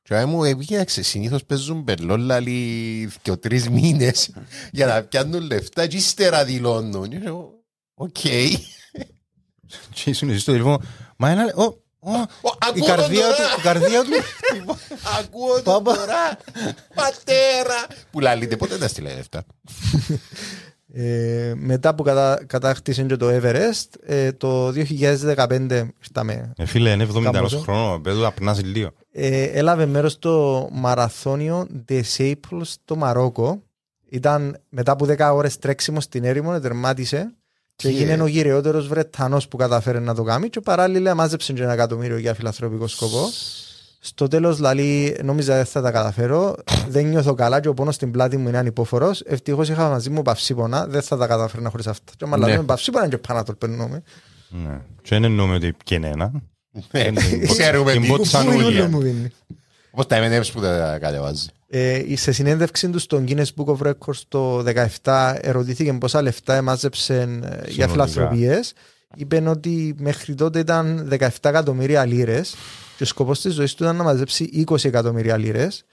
και 0.09 0.25
μου 0.25 0.45
έπιαξε, 0.45 1.03
συνήθως 1.03 1.45
παίζουν 1.45 1.85
πελόλαλοι 1.85 3.11
και 3.23 3.31
ο 3.31 3.39
τρεις 3.39 3.69
μήνες 3.69 4.31
για 4.73 4.87
να 4.87 5.03
πιάνουν 5.03 5.43
λεφτά 5.43 5.87
και 5.87 5.97
ύστερα 5.97 6.45
δηλώνουν. 6.45 7.09
Και 7.09 7.21
εγώ, 7.25 7.51
Οκ. 7.95 8.11
Και 9.91 10.11
ήσουν 10.11 10.29
εσύ 10.29 10.39
στο 10.39 10.51
τηλέφωνο. 10.53 10.81
Μα 11.17 11.31
ένα... 11.31 11.53
ο, 11.55 11.63
ο, 11.63 12.11
Ω, 12.11 12.17
Η 12.51 12.57
ακούω 12.69 12.87
καρδία 12.87 13.27
τον 13.27 13.37
του, 13.37 13.43
τώρα. 13.43 13.55
η 13.59 13.61
καρδία 13.63 14.03
του. 14.03 14.11
Ακούω 15.19 15.63
τον 15.63 15.83
Πάπα. 15.83 15.97
τώρα. 15.97 16.39
Πατέρα. 16.95 17.87
Που 18.11 18.21
λαλείτε, 18.21 18.57
πότε 18.57 18.79
τα 18.79 18.89
στείλε 18.89 19.15
λεφτά. 19.15 19.45
Ε, 20.97 21.53
μετά 21.57 21.95
που 21.95 22.03
κατα, 22.03 22.45
κατάκτησε 22.47 23.03
και 23.03 23.17
το 23.17 23.29
Everest, 23.31 23.89
ε, 24.07 24.33
το 24.33 24.73
2015 24.73 25.89
ήρθαμε, 26.03 26.53
Ε, 26.57 26.65
φίλε, 26.67 26.91
είναι 26.91 27.07
70 27.15 27.23
Κάμποζο. 27.33 27.59
χρόνος. 27.59 28.01
Παίζω 28.03 28.27
απνάζει 28.27 28.63
λίγο. 28.63 28.91
ε, 29.13 29.43
έλαβε 29.43 29.87
μέρος 29.87 30.13
στο 30.13 30.69
μαραθώνιο 30.73 31.67
Des 31.89 32.03
Aples 32.19 32.61
στο 32.63 32.97
Μαρόκο. 32.97 33.63
Ήταν 34.11 34.57
μετά 34.69 34.93
από 34.93 35.07
10 35.07 35.35
ώρες 35.35 35.59
τρέξιμο 35.59 36.01
στην 36.01 36.25
έρημο, 36.25 36.61
τερμάτισε 36.61 37.35
και 37.77 37.89
Τι, 37.89 37.95
έγινε 37.95 38.13
ε; 38.13 38.23
ο 38.23 38.27
γυρεότερος 38.27 38.89
Βρετανός 38.89 39.49
που 39.49 39.57
κατάφερε 39.57 39.99
να 40.01 40.15
το 40.15 40.23
κάνει 40.23 40.49
και 40.49 40.61
παράλληλα 40.61 41.15
μάζεψε 41.15 41.53
και 41.53 41.63
ένα 41.63 41.73
εκατομμύριο 41.73 42.19
για 42.19 42.35
φιλανθρωπικό 42.35 42.87
σκοπό. 42.87 43.29
Στο 44.07 44.29
τέλος, 44.29 44.57
δηλαδή, 44.57 45.17
νόμιζα 45.23 45.55
δεν 45.57 45.65
θα 45.65 45.81
τα 45.83 45.91
καταφέρω. 45.91 46.55
Δεν 46.89 47.07
νιώθω 47.07 47.35
καλά 47.35 47.61
και 47.61 47.69
ο 47.69 47.75
πόνος 47.75 47.95
στην 47.95 48.11
πλάτη 48.11 48.37
μου 48.37 48.49
είναι 48.49 48.59
ανυπόφορος. 48.59 49.21
Ευτυχώς 49.27 49.69
είχα 49.69 49.89
μαζί 49.89 50.11
μου 50.11 50.23
παυσίπονα. 50.23 50.87
Δεν 50.87 51.03
θα 51.03 51.17
τα 51.17 51.27
καταφέρω 51.27 51.71
χωρίς 51.71 51.87
αυτά. 51.87 52.13
Και 52.17 52.25
άμα 52.25 52.37
Ναι. 52.39 52.47
λέμε 52.47 52.63
παυσίπονα 52.63 53.09
και 53.09 53.19
πάνω 53.19 53.39
να 53.39 53.45
το 53.45 53.53
περνούμε. 53.55 54.03
Ναι. 54.49 54.81
Και 55.03 55.09
δεν 55.09 55.25
εννοούμε 55.25 55.55
ότι 55.55 55.75
πιένε 55.85 56.09
ένα. 56.09 56.33
Ε, 56.91 57.11
Ξέρουμε 57.47 57.93
Την 57.93 58.03
τι. 58.03 58.09
Ποτσανούλια. 58.09 58.89
μου 58.89 59.01
δίνει. 59.01 59.31
Όπως 59.91 60.07
τα 60.07 60.17
M&M's 60.21 60.51
που 60.53 60.61
τα 60.61 60.99
κατεβάζει. 61.01 61.47
Ε, 61.69 62.03
σε 62.15 62.33
συνέντευξη 62.33 62.89
του 62.91 62.99
στο 62.99 63.25
Guinness 63.29 63.45
Book 63.57 63.77
of 63.77 63.87
Records 63.89 64.21
το 64.29 64.59
2017 65.03 65.35
ερωτήθηκε 65.41 65.93
πόσα 65.93 66.23
λεφτά 66.23 66.55
εμάζεψε 66.55 67.15
ε, 67.21 67.27
για 67.71 67.89
Συνολικά. 67.89 67.89
φιλανθρωπίες. 67.89 68.73
Είπε 69.17 69.43
ότι 69.49 69.95
μέχρι 69.99 70.35
τότε 70.35 70.59
ήταν 70.59 71.09
17 71.21 71.29
εκατομμύρια 71.41 72.05
λίρες 72.05 72.55
και 72.97 73.03
ο 73.03 73.07
σκοπός 73.07 73.41
της 73.41 73.55
ζωής 73.55 73.75
του 73.75 73.83
ήταν 73.83 73.97
να 73.97 74.03
μαζέψει 74.03 74.65
20 74.71 74.85
εκατομμύρια 74.85 75.37
λίρες. 75.37 75.85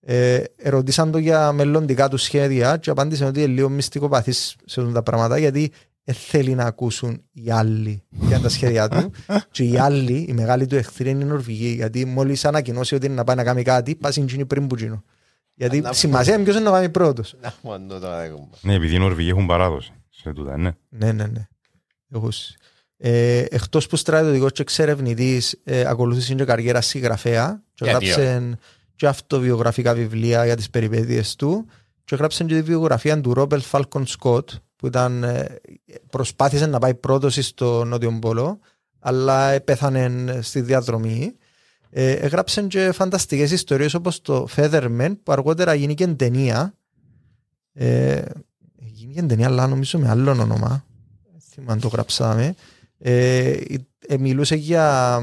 Ε, 0.00 0.42
ερωτήσαν 0.56 1.10
το 1.10 1.18
για 1.18 1.52
μελλοντικά 1.52 2.08
του 2.08 2.16
σχέδια 2.16 2.76
και 2.76 2.90
απάντησε 2.90 3.24
ότι 3.24 3.42
είναι 3.42 3.52
λίγο 3.52 3.68
μυστικοπαθής 3.68 4.56
σε 4.64 4.80
αυτά 4.80 4.92
τα 4.92 5.02
πράγματα 5.02 5.38
γιατί 5.38 5.72
δεν 6.04 6.14
θέλει 6.14 6.54
να 6.54 6.64
ακούσουν 6.64 7.22
οι 7.32 7.50
άλλοι 7.50 8.02
για 8.10 8.40
τα 8.40 8.48
σχέδια 8.48 8.88
του. 8.88 9.10
και 9.50 9.62
οι 9.64 9.78
άλλοι, 9.78 10.26
οι 10.28 10.32
μεγάλοι 10.32 10.66
του 10.66 10.74
εχθροί 10.76 11.10
είναι 11.10 11.24
οι 11.24 11.26
Νορβηγοί. 11.26 11.68
Γιατί 11.74 12.04
μόλις 12.04 12.44
ανακοινώσει 12.44 12.94
ότι 12.94 13.06
είναι 13.06 13.14
να 13.14 13.24
πάει 13.24 13.36
να 13.36 13.44
κάνει 13.44 13.62
κάτι, 13.62 13.94
πας 13.94 14.16
γίνει 14.16 14.46
πριν 14.46 14.66
που 14.66 14.74
γίνω. 14.76 15.02
Γιατί 15.54 15.80
Να- 15.80 15.92
σημασία 15.92 16.34
είναι 16.34 16.42
ποιος 16.44 16.56
είναι 16.56 16.64
να 16.64 16.70
πάει 16.70 16.88
πρώτος. 16.88 17.34
Να 17.42 17.54
μόνο 17.62 17.98
τώρα 17.98 18.22
έχουμε. 18.22 18.46
Ναι, 18.60 18.74
επειδή 18.74 18.94
οι 18.94 18.98
Νορβηγοί 18.98 19.28
έχουν 19.28 19.46
παράδοση. 19.46 19.92
Σε 20.10 20.32
τούτα, 20.32 20.56
ναι. 20.56 20.70
Ναι, 20.88 21.12
ναι, 21.12 21.26
ναι. 21.26 21.48
Εγώ 22.14 22.30
σ- 22.30 22.50
Ε, 23.06 23.44
Εκτός 23.50 23.86
που 23.86 23.96
στρατιωτικό 23.96 24.50
και 24.50 24.62
εξερευνητής, 24.62 25.60
ε, 25.64 25.84
ακολούθησε 25.86 26.34
και 26.34 26.44
καριέρα 26.44 26.80
συγγραφέα. 26.80 27.62
Και 27.74 27.84
Γιατί 27.84 28.06
γράψε 28.06 28.58
και 28.96 29.06
αυτοβιογραφικά 29.06 29.94
βιβλία 29.94 30.44
για 30.44 30.56
τις 30.56 30.70
περιπέτειες 30.70 31.34
του. 31.34 31.66
Και 32.04 32.16
γράψε 32.16 32.44
και 32.44 32.54
τη 32.54 32.62
βιογραφία 32.62 33.20
του 33.20 33.34
Ρόμπελ 33.34 33.60
Φάλκον 33.60 34.06
Σκοτ, 34.06 34.50
που 34.76 34.86
ήταν, 34.86 35.22
ε, 35.22 35.60
προσπάθησε 36.10 36.66
να 36.66 36.78
πάει 36.78 36.94
πρώτο 36.94 37.30
στο 37.30 37.84
Νότιο 37.84 38.18
Πόλο, 38.20 38.58
αλλά 38.98 39.60
πέθανε 39.60 40.38
στη 40.42 40.60
διαδρομή. 40.60 41.34
Ε, 41.90 42.12
έγραψε 42.12 42.62
και 42.62 42.92
φανταστικές 42.92 43.50
ιστορίες 43.50 43.94
όπως 43.94 44.20
το 44.20 44.46
Featherman 44.56 45.16
που 45.22 45.32
αργότερα 45.32 45.74
γίνηκε 45.74 46.06
ταινία. 46.06 46.74
Ε, 47.72 48.22
γίνηκε 48.76 49.22
ταινία 49.22 49.46
αλλά 49.46 49.66
νομίζω 49.66 49.98
με 49.98 50.08
άλλο 50.08 50.30
όνομα. 50.30 50.84
Δεν 51.30 51.40
θυμάμαι 51.50 51.72
αν 51.72 51.80
το 51.80 51.88
γράψαμε. 51.88 52.54
Ε, 53.06 53.56
ε, 54.08 54.16
μιλούσε 54.18 54.54
για... 54.54 55.20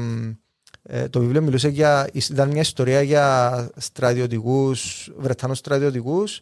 ε, 0.82 1.08
το 1.08 1.20
βιβλίο 1.20 1.42
μιλούσε 1.42 1.68
για... 1.68 2.08
ήταν 2.12 2.50
μια 2.50 2.60
ιστορία 2.60 3.02
για 3.02 3.70
στρατιωτικούς, 3.76 5.10
Βρετανούς 5.16 5.58
στρατιωτικούς 5.58 6.40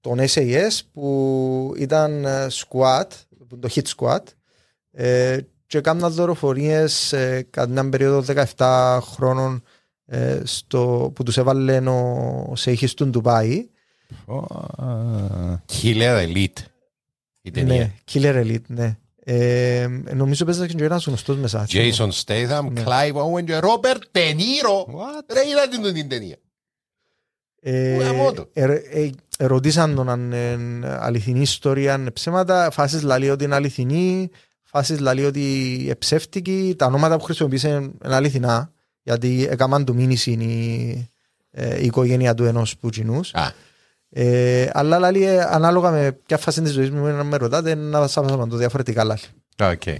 των 0.00 0.18
SAS 0.18 0.78
που 0.92 1.74
ήταν 1.76 2.24
ε, 2.24 2.46
squad, 2.50 3.06
το 3.60 3.68
hit 3.74 3.82
squad 3.96 4.22
ε, 4.90 5.38
και 5.66 5.78
έκαναν 5.78 6.12
δωροφορίες 6.12 7.12
ε, 7.12 7.46
κατά 7.50 7.72
μια 7.72 7.88
περίοδο 7.88 8.44
17 8.56 8.98
χρόνων 9.02 9.62
ε, 10.06 10.40
στο, 10.44 11.12
που 11.14 11.22
τους 11.22 11.36
έβαλε 11.36 11.78
ο 11.78 12.52
Σέιχης 12.56 12.94
του 12.94 13.06
Ντουμπάι. 13.06 13.68
Ω, 14.26 14.36
α, 14.36 15.62
Killer 15.72 16.26
Elite. 16.26 16.64
Η 17.42 17.50
ταινία. 17.50 17.76
Ναι, 17.76 17.92
Killer 18.12 18.44
Elite, 18.44 18.66
ναι. 18.66 18.96
Ε, 19.28 19.86
νομίζω 20.14 20.44
παίζανε 20.44 20.66
και 20.66 20.84
ένας 20.84 21.04
γνωστός 21.06 21.36
μέσα. 21.36 21.66
Jason 21.70 22.08
Statham, 22.24 22.68
Ναι. 22.70 22.82
Clive 22.86 23.12
Owen 23.14 23.44
και 23.44 23.58
Robert 23.62 24.18
De 24.18 24.34
Niro. 24.34 24.94
What? 24.94 25.24
Ρε 25.32 25.48
είδατε 25.48 25.68
την 25.82 25.94
την 25.94 26.08
ταινία. 26.08 26.36
Ε, 27.60 27.96
Γαμώ 27.96 28.32
το. 28.32 28.48
ε, 28.52 28.62
ε, 28.64 29.10
ε, 29.38 29.46
ρωτήσαν 29.46 29.94
τον 29.94 30.08
αν 30.08 30.32
είναι 30.32 30.98
αληθινή 31.00 31.40
ιστορία, 31.40 31.94
αν 31.94 32.00
είναι 32.00 32.10
ψέματα. 32.10 32.70
Φάσεις 32.70 33.02
λέει 33.02 33.28
ότι 33.28 33.44
είναι 33.44 33.54
αληθινή, 33.54 34.30
φάσεις 34.62 35.00
λέει 35.00 35.24
ότι 35.24 35.74
είναι 35.82 35.94
ψεύτικη. 35.94 36.74
Τα 36.78 36.86
ονόματα 36.86 37.16
που 37.16 37.24
χρησιμοποίησε 37.24 37.68
είναι 37.68 37.90
αληθινά, 38.16 38.72
γιατί 39.02 39.46
έκαναν 39.50 39.84
του 39.84 39.94
μήνυση 39.94 40.30
η, 40.30 41.10
ε, 41.50 41.80
η 41.82 41.84
οικογένεια 41.84 42.34
του 42.34 42.44
ενός 42.44 42.76
πουτσινούς. 42.76 43.34
Α, 43.34 43.52
Ε, 44.10 44.68
αλλά 44.72 45.10
λέει, 45.10 45.22
ε, 45.22 45.40
ανάλογα 45.50 45.90
με 45.90 46.18
ποια 46.26 46.38
φάση 46.38 46.62
της 46.62 46.72
ζωής 46.72 46.90
μου 46.90 47.06
να 47.06 47.24
με 47.24 47.36
ρωτάτε, 47.36 47.74
να 47.74 47.98
σας 48.08 48.16
απαντώ 48.16 48.56
διαφορετικά 48.56 49.04
λέει. 49.04 49.16
οκ. 49.72 49.86
Ε, 49.86 49.98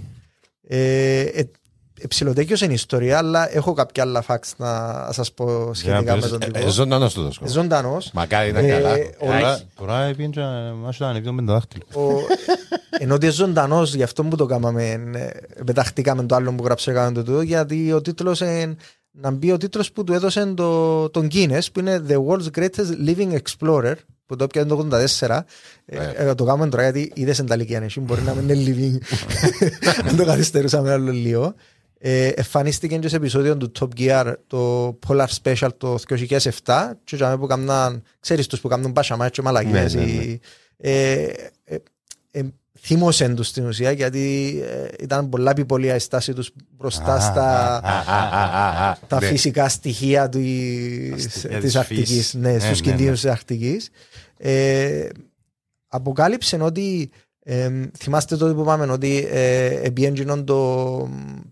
ε, 0.69 1.49
ε, 1.99 2.07
ψιλοτέτοιος 2.07 2.61
είναι 2.61 2.71
η 2.71 2.75
ιστορία, 2.75 3.17
αλλά 3.17 3.55
έχω 3.55 3.73
κάποια 3.73 4.03
άλλα 4.03 4.23
facts 4.27 4.51
να 4.57 4.93
σας 5.11 5.31
πω 5.33 5.73
σχετικά 5.73 6.13
πες. 6.13 6.23
με 6.23 6.29
τον 6.29 6.41
Ε, 6.41 6.45
τύπο. 6.45 6.59
ε, 6.59 6.69
Ζωντανός 6.69 7.13
το 7.13 7.21
δόσκο. 7.21 7.47
Ζωντανός. 7.47 8.11
Μακάρι 8.13 8.51
να 8.51 8.59
Ε, 8.59 8.67
καλά. 8.69 8.91
ο- 8.93 9.25
Τώρα- 9.25 9.59
Τώρα 9.75 10.01
έπιεν 10.03 10.31
και 10.31 10.41
μας 10.81 10.95
ήταν 10.95 11.15
επί 11.15 11.31
με 11.31 11.41
το 11.43 11.51
δάχτυλο. 11.51 11.83
Ο, 11.93 12.01
ενώ 12.99 13.13
ότι 13.13 13.25
είναι 13.25 13.33
ζωντανός, 13.33 13.93
γι' 13.95 14.03
αυτό 14.03 14.23
που 14.23 14.35
το 14.35 14.45
κάναμε, 14.45 14.83
ε, 15.13 15.63
πεταχτήκαμε 15.63 16.23
το 16.25 16.35
άλλο 16.35 16.53
που 16.53 16.63
γράψε 16.63 16.91
έκαμε 16.91 17.11
το 17.11 17.23
τούτο, 17.23 17.41
γιατί 17.41 17.93
ο 17.93 18.01
τίτλος 18.01 18.41
να 19.21 19.31
μπει 19.31 19.51
ο 19.51 19.57
τίτλος 19.57 19.91
που 19.91 20.03
του 20.03 20.13
έδωσε 20.13 20.45
το, 20.45 21.09
τον 21.09 21.27
Guinness, 21.31 21.61
που 21.73 21.79
είναι 21.79 22.03
The 22.07 22.15
World's 22.27 22.47
Greatest 22.59 23.05
Living 23.07 23.37
Explorer, 23.37 23.93
που 24.25 24.35
το 24.35 24.43
έπιανε 24.43 24.67
το 24.67 24.87
84. 25.19 25.39
Ε, 25.85 25.97
Ναι. 25.97 26.13
ε, 26.15 26.33
το 26.35 26.43
κάνουμε 26.43 26.69
τώρα 26.69 26.83
γιατί 26.83 27.11
είδες 27.15 27.39
εν 27.39 27.45
τα 27.45 27.55
ηλικία 27.55 27.81
εσύ, 27.83 27.99
μπορεί 27.99 28.21
να 28.21 28.33
μην 28.33 28.49
είναι 28.49 28.63
living. 28.71 29.01
Δεν 30.05 30.15
το 30.15 30.25
καθυστερούσαμε 30.25 30.91
άλλο 30.91 31.11
λίγο. 31.11 31.53
Ε, 31.99 32.27
εμφανίστηκε 32.27 32.97
και 32.97 33.07
σε 33.07 33.15
επεισόδιο 33.15 33.57
του 33.57 33.71
Top 33.79 33.87
Gear 33.99 34.33
το 34.47 34.89
Polar 35.07 35.27
Special 35.43 35.67
το 35.77 35.97
2007 36.09 36.91
και 37.03 37.15
για 37.15 37.37
που 37.37 37.45
κάνουν, 37.47 38.03
ξέρεις 38.19 38.47
τους 38.47 38.59
που 38.59 38.67
κάνουν 38.67 38.91
μπασαμά 38.91 39.29
και 39.29 39.41
μαλακίες 39.41 39.93
Ναι, 39.93 40.01
ναι, 40.01 40.05
ναι. 40.07 40.11
οι- 40.21 40.41
ε, 40.77 41.23
ε, 41.63 41.77
ε, 42.31 42.41
θύμωσαν 42.81 43.35
τους 43.35 43.47
στην 43.47 43.65
ουσία 43.65 43.91
γιατί 43.91 44.55
ε, 44.65 45.03
ήταν 45.03 45.29
πολλά 45.29 45.51
επιπολία 45.51 45.95
η 45.95 45.99
στάση 45.99 46.33
τους 46.33 46.51
μπροστά 46.77 47.13
Α, 47.13 47.19
στα 47.19 47.75
Α, 47.77 48.03
α, 48.07 48.17
α, 48.31 48.59
α, 48.59 48.89
α. 48.89 48.97
τα 49.07 49.19
Ναι. 49.19 49.25
φυσικά 49.27 49.69
στοιχεία 49.69 50.29
της, 50.29 51.23
στοιχεία 51.23 51.49
της 51.49 51.59
της 51.61 51.75
Αρκτικής, 51.75 52.07
φύσης. 52.09 52.33
ναι, 52.33 52.51
Ναι, 52.51 52.59
στους 52.59 52.81
ναι, 52.81 52.87
κινδύνους 52.87 53.21
της 53.21 53.29
Αρκτικής. 53.31 53.89
Ε, 54.37 55.07
αποκάλυψε 55.87 56.57
ότι 56.61 57.09
ε, 57.49 57.69
θυμάστε 57.97 58.37
τότε 58.37 58.53
που 58.53 58.63
πάμε 58.63 58.91
ότι 58.91 59.27
ε, 59.31 59.65
επιέντζινον 59.65 60.45
το, 60.45 60.97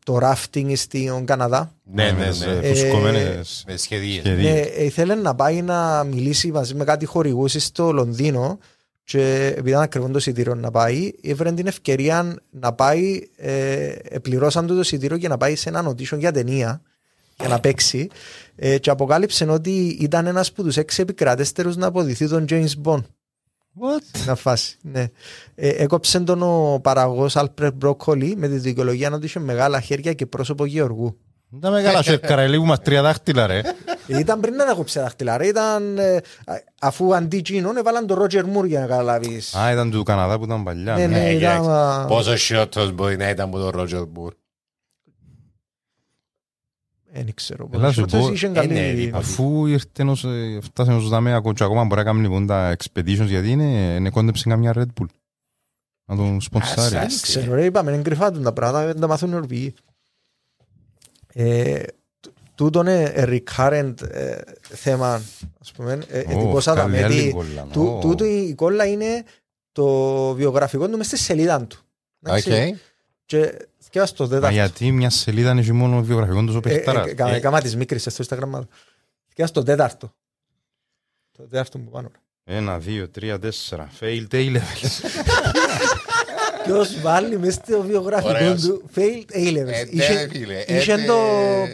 το 0.06 0.20
rafting 0.22 0.72
στην 0.76 1.26
Καναδά; 1.26 1.72
Ναι, 1.84 2.12
ναι, 2.12 2.28
Τις, 2.30 2.40
ναι. 2.46 2.52
ε, 2.52 2.60
Ε, 2.70 2.74
φουσκωμένες 2.74 3.64
Με 3.68 3.78
σχεδίες. 3.78 4.22
σχεδίες. 4.24 4.54
Ναι, 4.54 4.60
ε, 4.60 4.84
ήθελε 4.86 5.16
να 5.16 5.36
πάει 5.36 5.62
να 5.62 6.04
μιλήσει 6.04 6.52
μαζί 6.52 6.76
με 6.76 6.84
κάτι 6.84 7.06
χορηγούς 7.06 7.56
στο 7.58 7.92
Λονδίνο 7.92 8.60
και 9.06 9.46
επειδή 9.46 9.70
ήταν 9.70 9.82
ακριβό 9.82 10.08
το 10.08 10.18
εισιτήριο 10.18 10.56
να 10.56 10.72
πάει, 10.72 11.12
έφερε 11.22 11.52
την 11.52 11.68
ευκαιρία 11.68 12.36
να 12.50 12.74
πάει, 12.74 13.22
ε, 13.36 13.94
πληρώσαν 14.22 14.68
του 14.68 14.74
το 14.74 14.80
εισιτήριο 14.80 15.18
και 15.18 15.28
να 15.28 15.38
πάει 15.38 15.56
σε 15.56 15.70
έναν 15.70 15.88
audition 15.90 16.18
για 16.18 16.32
ταινία 16.32 16.82
για 17.40 17.48
να 17.48 17.60
παίξει 17.60 18.10
ε, 18.56 18.78
και 18.78 18.90
αποκάλυψε 18.90 19.46
ότι 19.46 19.98
ήταν 20.00 20.26
ένας 20.28 20.50
από 20.50 20.64
τους 20.64 20.78
έξι 20.78 21.02
επικρατέστερους 21.02 21.76
να 21.76 21.88
αποδηθεί 21.88 22.28
τον 22.28 22.46
James 22.50 22.72
Bond. 22.84 23.04
What? 23.80 24.26
Να 24.26 24.36
φάση, 24.36 24.78
ναι. 24.82 25.08
Ε, 25.56 25.70
έκοψε 25.70 26.20
τον 26.20 26.42
ο 26.42 26.80
παραγωγός 26.82 27.36
Alfred 27.38 27.72
Broccoli 27.82 28.34
με 28.36 28.48
τη 28.48 28.58
δικαιολογία 28.58 29.12
ότι 29.12 29.26
είχε 29.26 29.40
μεγάλα 29.40 29.82
χέρια 29.82 30.14
και 30.14 30.26
πρόσωπο 30.26 30.66
γεωργού. 30.66 31.18
Τα 31.62 31.70
μεγάλα 31.70 32.04
σέρκαρα, 32.04 32.48
λίγο 32.48 32.66
μας 32.66 32.80
τρία 32.82 33.02
δάχτυλα 33.02 33.48
ρε. 33.48 33.62
Ήταν 34.08 34.40
πριν 34.40 34.56
να 34.56 34.66
τα 34.66 34.74
κόψει 34.74 34.96
τα 34.96 35.02
δάχτυλα. 35.02 35.38
Ρε, 35.38 35.48
ήταν, 35.48 35.98
ε, 35.98 36.16
α- 36.16 36.22
αφού 36.82 37.16
αντί 37.16 37.42
Τζίνον 37.42 37.78
έβαλαν 37.78 38.08
τον 38.08 38.18
Ρότζερ 38.18 38.46
Μουρ 38.46 38.66
για 38.66 38.80
να 38.80 38.86
καταλάβεις. 38.88 39.56
Α, 39.56 39.72
ήταν 39.72 39.92
του 39.92 40.04
Καναδά 40.04 40.38
που 40.38 40.44
ήταν 40.44 40.64
παλιά. 40.64 40.96
Ναι, 40.96 41.08
ναι. 41.08 41.18
ναι, 41.18 41.26
Ε, 41.26 41.30
ήταν, 41.36 41.38
κοιτάξτε, 41.40 41.72
α, 41.72 42.06
Πόσο 42.06 42.38
σιώτος 42.38 42.92
μπορεί 42.92 43.18
να 43.18 43.30
ήταν 43.30 43.48
από 43.48 43.58
τον 43.58 43.70
Ρότζερ 43.70 44.06
Μπουρ. 44.06 44.34
ε, 47.12 47.24
Δεν 47.24 47.34
ξέρω. 47.34 47.70
Έλα 47.74 47.92
σου 47.92 48.02
Πόσες 48.02 48.20
πω, 48.28 48.34
είχε 48.34 48.48
ε, 48.48 48.50
καλή- 48.50 48.72
ναι, 48.72 48.92
λοιπόν. 48.92 49.20
Αφού 49.20 49.66
ήρθε 49.66 50.04
ως, 50.04 50.24
ε, 50.24 50.60
φτάσαμε 50.62 50.98
ως 50.98 51.10
δάμε 51.10 51.34
ακόμα 51.34 51.54
και 51.54 51.64
ακόμα 51.64 51.84
μπορεί 51.84 51.96
να 52.00 52.04
κάνει 52.04 52.22
λοιπόν 52.22 52.48
τα 52.48 52.76
expeditions 52.78 53.26
γιατί 53.28 53.50
είναι, 53.52 53.64
είναι 53.96 54.10
κόντεψε 54.10 54.50
καμιά 54.50 54.74
Red 54.76 55.02
Bull. 55.02 55.06
Να 56.08 56.16
τον 56.16 56.42
σπονσάρει. 56.42 56.96
Ας, 56.96 57.12
Δεν 57.14 57.22
ξέρω, 57.22 57.54
ρε, 57.56 57.66
είπαμε, 57.66 57.92
είναι 57.92 58.02
κρυφά 58.02 58.32
του 58.32 58.42
τα 58.42 58.54
πράγματα, 58.54 58.86
δεν 58.86 59.00
τα 59.00 59.08
μαθούν 59.08 59.32
οι 59.32 59.36
Ορβηγοί. 59.36 59.74
Ε, 61.38 61.84
τ- 62.20 62.28
Τούτο 62.56 62.80
είναι 62.80 63.04
ε, 63.04 63.26
recurrent 63.28 63.94
ε, 64.02 64.38
θέμα, 64.62 65.22
ας 65.62 65.72
πούμε, 65.72 66.00
ε, 66.10 66.20
εντυπωσάτα 66.20 66.80
καλή 66.82 66.92
με 66.92 67.04
άλλη 67.04 67.20
ότι 67.22 67.32
κόλλα, 67.32 67.68
τού- 67.72 67.88
ω. 67.96 68.00
τούτο 68.00 68.26
η 68.26 68.54
κόλλα 68.56 68.86
είναι 68.86 69.24
το 69.72 69.86
βιογραφικό 70.34 70.90
του 70.90 70.98
μες 70.98 71.06
στη 71.08 71.18
σελίδα 71.18 71.62
του. 71.66 71.78
Εντάξει. 72.24 72.52
Οκ. 72.52 72.78
Και 73.26 73.58
σκέφας 73.86 74.14
το 74.14 74.24
Μα 74.24 74.30
τέταρτο. 74.30 74.54
γιατί 74.56 74.92
μια 74.92 75.10
σελίδα 75.10 75.52
είναι 75.52 75.72
μόνο 75.72 76.04
βιογραφικός 76.04 76.46
του 76.46 76.54
ο 76.56 76.60
παιχτάρας. 76.60 77.08
Ε, 77.08 77.36
ε, 77.36 77.40
Κάμα 77.40 77.62
της 77.62 77.76
μικρής 77.76 78.02
στο 78.10 78.24
Instagram. 78.28 78.62
Και 79.34 79.46
στο 79.46 79.64
τέταρτο. 79.64 80.14
Το 81.32 81.44
τέταρτο 81.44 81.78
που 81.78 81.90
πάνω. 81.90 82.12
Ένα, 82.44 82.80
δύο, 82.80 83.10
τρία, 83.10 83.40
τέσσερα. 83.40 83.90
Failed 84.00 84.28
A-levels. 84.32 84.60
Ποιος 86.66 87.02
βάλει 87.02 87.40
μες 87.40 87.54
στο 87.54 87.82
βιογραφικό 87.82 88.30
Ωραίος. 88.30 88.62
του 88.62 88.84
failed 88.96 89.36
A-levels. 89.36 89.56
Ε, 89.56 89.62
ναι, 89.62 89.84
Είχε- 89.90 90.28
φίλε, 90.32 90.64
ε, 90.68 90.78
Είχε 90.78 90.96
ναι. 90.96 91.06
το 91.06 91.18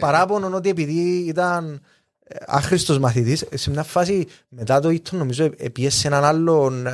παράπονο 0.00 0.50
ότι 0.56 0.68
επειδή 0.68 1.24
ήταν 1.28 1.80
ε, 2.24 2.36
άχρηστος 2.46 2.98
μαθητής, 2.98 3.44
σε 3.54 3.70
μια 3.70 3.82
φάση 3.82 4.26
μετά 4.48 4.80
το 4.80 4.90
ήττο 4.90 5.16
νομίζω 5.16 5.50
επίεσε 5.56 6.06
έναν 6.06 6.24
άλλον, 6.24 6.86
ε, 6.86 6.90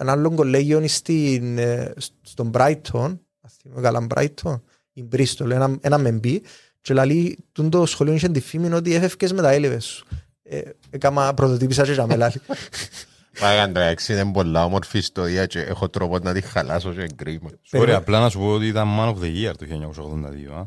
έναν 0.00 0.08
άλλον 0.08 0.34
κολέγιο 0.34 0.88
στην, 0.88 1.58
ε, 1.58 1.92
στον 2.22 2.50
Brighton, 2.54 3.18
ας 3.40 3.56
θυμάμαι 3.62 3.80
καλά 3.80 4.06
Brighton, 4.14 4.60
η 4.92 5.04
Bristol, 5.12 5.50
ένα, 5.50 5.76
ένα 5.80 5.98
μεμπί, 5.98 6.42
και 6.80 6.94
λέει, 6.94 7.38
τούν 7.52 7.70
το 7.70 7.86
σχολείο 7.86 8.14
είχε 8.14 8.28
τη 8.28 8.40
φήμη 8.40 8.72
ότι 8.72 8.94
έφευκες 8.94 9.32
με 9.32 9.42
τα 9.42 9.50
έλεβες 9.50 9.84
σου. 9.84 10.06
Ε, 10.42 10.60
Έκαμα 10.90 11.34
πρωτοτύπησα 11.34 11.84
και 11.84 11.92
για 11.92 12.06
με 12.06 12.16
λάλη. 12.16 12.34
Πάγαν 13.40 13.72
το 13.72 13.80
έξι, 13.80 14.12
είναι 14.12 14.32
πολλά 14.32 14.64
όμορφη 14.64 14.98
ιστορία 14.98 15.46
και 15.46 15.60
έχω 15.60 15.88
τρόπο 15.88 16.18
να 16.18 16.32
τη 16.32 16.40
χαλάσω 16.40 16.92
και 16.92 17.06
κρίμα. 17.16 17.50
Ωραία, 17.72 17.96
απλά 17.96 18.20
να 18.20 18.28
σου 18.28 18.38
πω 18.38 18.46
ότι 18.52 18.66
ήταν 18.66 18.88
Man 18.98 19.08
of 19.08 19.14
the 19.22 19.50
Year 19.50 19.52
το 19.58 19.66
1982. 19.66 20.52
α. 20.54 20.66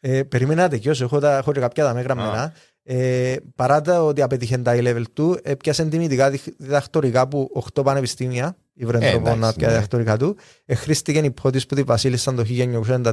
Ε, 0.00 0.22
περίμενα 0.22 0.62
να 0.62 0.68
τελειώσω, 0.68 1.04
έχω, 1.04 1.18
τα, 1.18 1.36
έχω 1.36 1.52
και 1.52 1.60
κάποια 1.60 1.84
τα 1.84 1.94
με 1.94 2.00
γραμμένα. 2.00 2.52
Ε, 2.82 3.36
παρά 3.54 3.80
το 3.80 4.06
ότι 4.06 4.22
απέτυχε 4.22 4.58
τα 4.58 4.72
level 4.76 5.02
του, 5.12 5.38
έπιασε 5.42 5.84
τιμητικά 5.84 6.30
διδ- 6.30 6.54
διδακτορικά 6.58 7.20
από 7.20 7.48
8 7.74 7.82
πανεπιστήμια, 7.84 8.56
η 8.78 8.84
τρόπο 8.84 9.06
εντάξει, 9.06 9.38
να 9.38 9.52
πια 9.52 9.66
ναι. 9.66 9.72
διδακτορικά 9.72 10.16
του. 10.16 10.36
Εχρήστηκε 10.64 11.18
η 11.18 11.24
υπότηση 11.24 11.66
που 11.66 11.74
τη 11.74 11.82
βασίλισσαν 11.82 12.36
το 12.36 12.44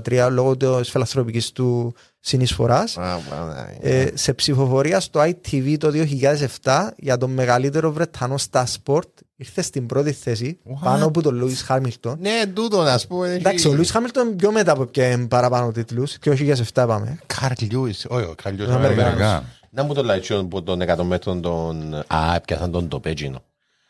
1993 0.05 0.28
λόγω 0.32 0.57
της 0.57 0.89
φιλανθρωπικής 0.89 1.51
του 1.51 1.95
συνεισφοράς. 2.20 2.97
Α, 2.97 3.20
μα, 3.30 3.68
ναι. 3.82 3.89
Ε, 3.89 4.11
σε 4.14 4.34
ψηφοφορία 4.34 4.99
στο 4.99 5.22
ITV 5.22 5.76
το 5.78 5.91
2007 6.64 6.88
για 6.97 7.18
τον 7.18 7.32
μεγαλύτερο 7.32 7.91
Βρετανό 7.91 8.38
στα 8.38 8.66
σπορτ 8.66 9.09
ήρθε 9.36 9.61
στην 9.61 9.86
πρώτη 9.86 10.11
θέση 10.11 10.59
What? 10.66 10.80
πάνω 10.84 11.05
από 11.05 11.22
τον 11.22 11.36
Λούις 11.36 11.61
Χάμιλτον. 11.61 12.18
Ναι, 12.20 12.45
τούτο 12.53 12.82
να 12.82 12.97
σου 12.97 13.07
πω. 13.07 13.24
Εντάξει, 13.24 13.68
ο 13.68 13.74
Λούις 13.74 13.91
Χάμιλτον 13.91 14.36
πιο 14.36 14.51
μετά 14.51 14.72
από 14.72 14.86
πια 14.86 15.26
παραπάνω 15.30 15.72
τίτλους, 15.72 16.18
2007 16.26 16.64
πάμε. 16.74 17.20
Καρλ 17.26 17.53
Λιούις, 17.59 18.05
όχι, 18.09 18.26
ο 18.26 18.34
Καρλ 18.43 18.55
Λιούις. 18.55 18.72
Ο 18.72 18.76
Αμερικανός. 18.76 19.14
Αμερικά. 19.14 19.43
Να 19.70 19.84
μου 19.84 19.93
το 19.93 20.03
λαϊκιόν 20.03 20.47
που 20.47 20.64
των 20.64 20.80
100 20.82 21.03
μέτρων 21.03 21.41
των... 21.41 21.93
Α, 21.93 22.36
έπιασαν 22.36 22.72
τον 22.72 22.88
τοπέτζινο. 22.88 23.43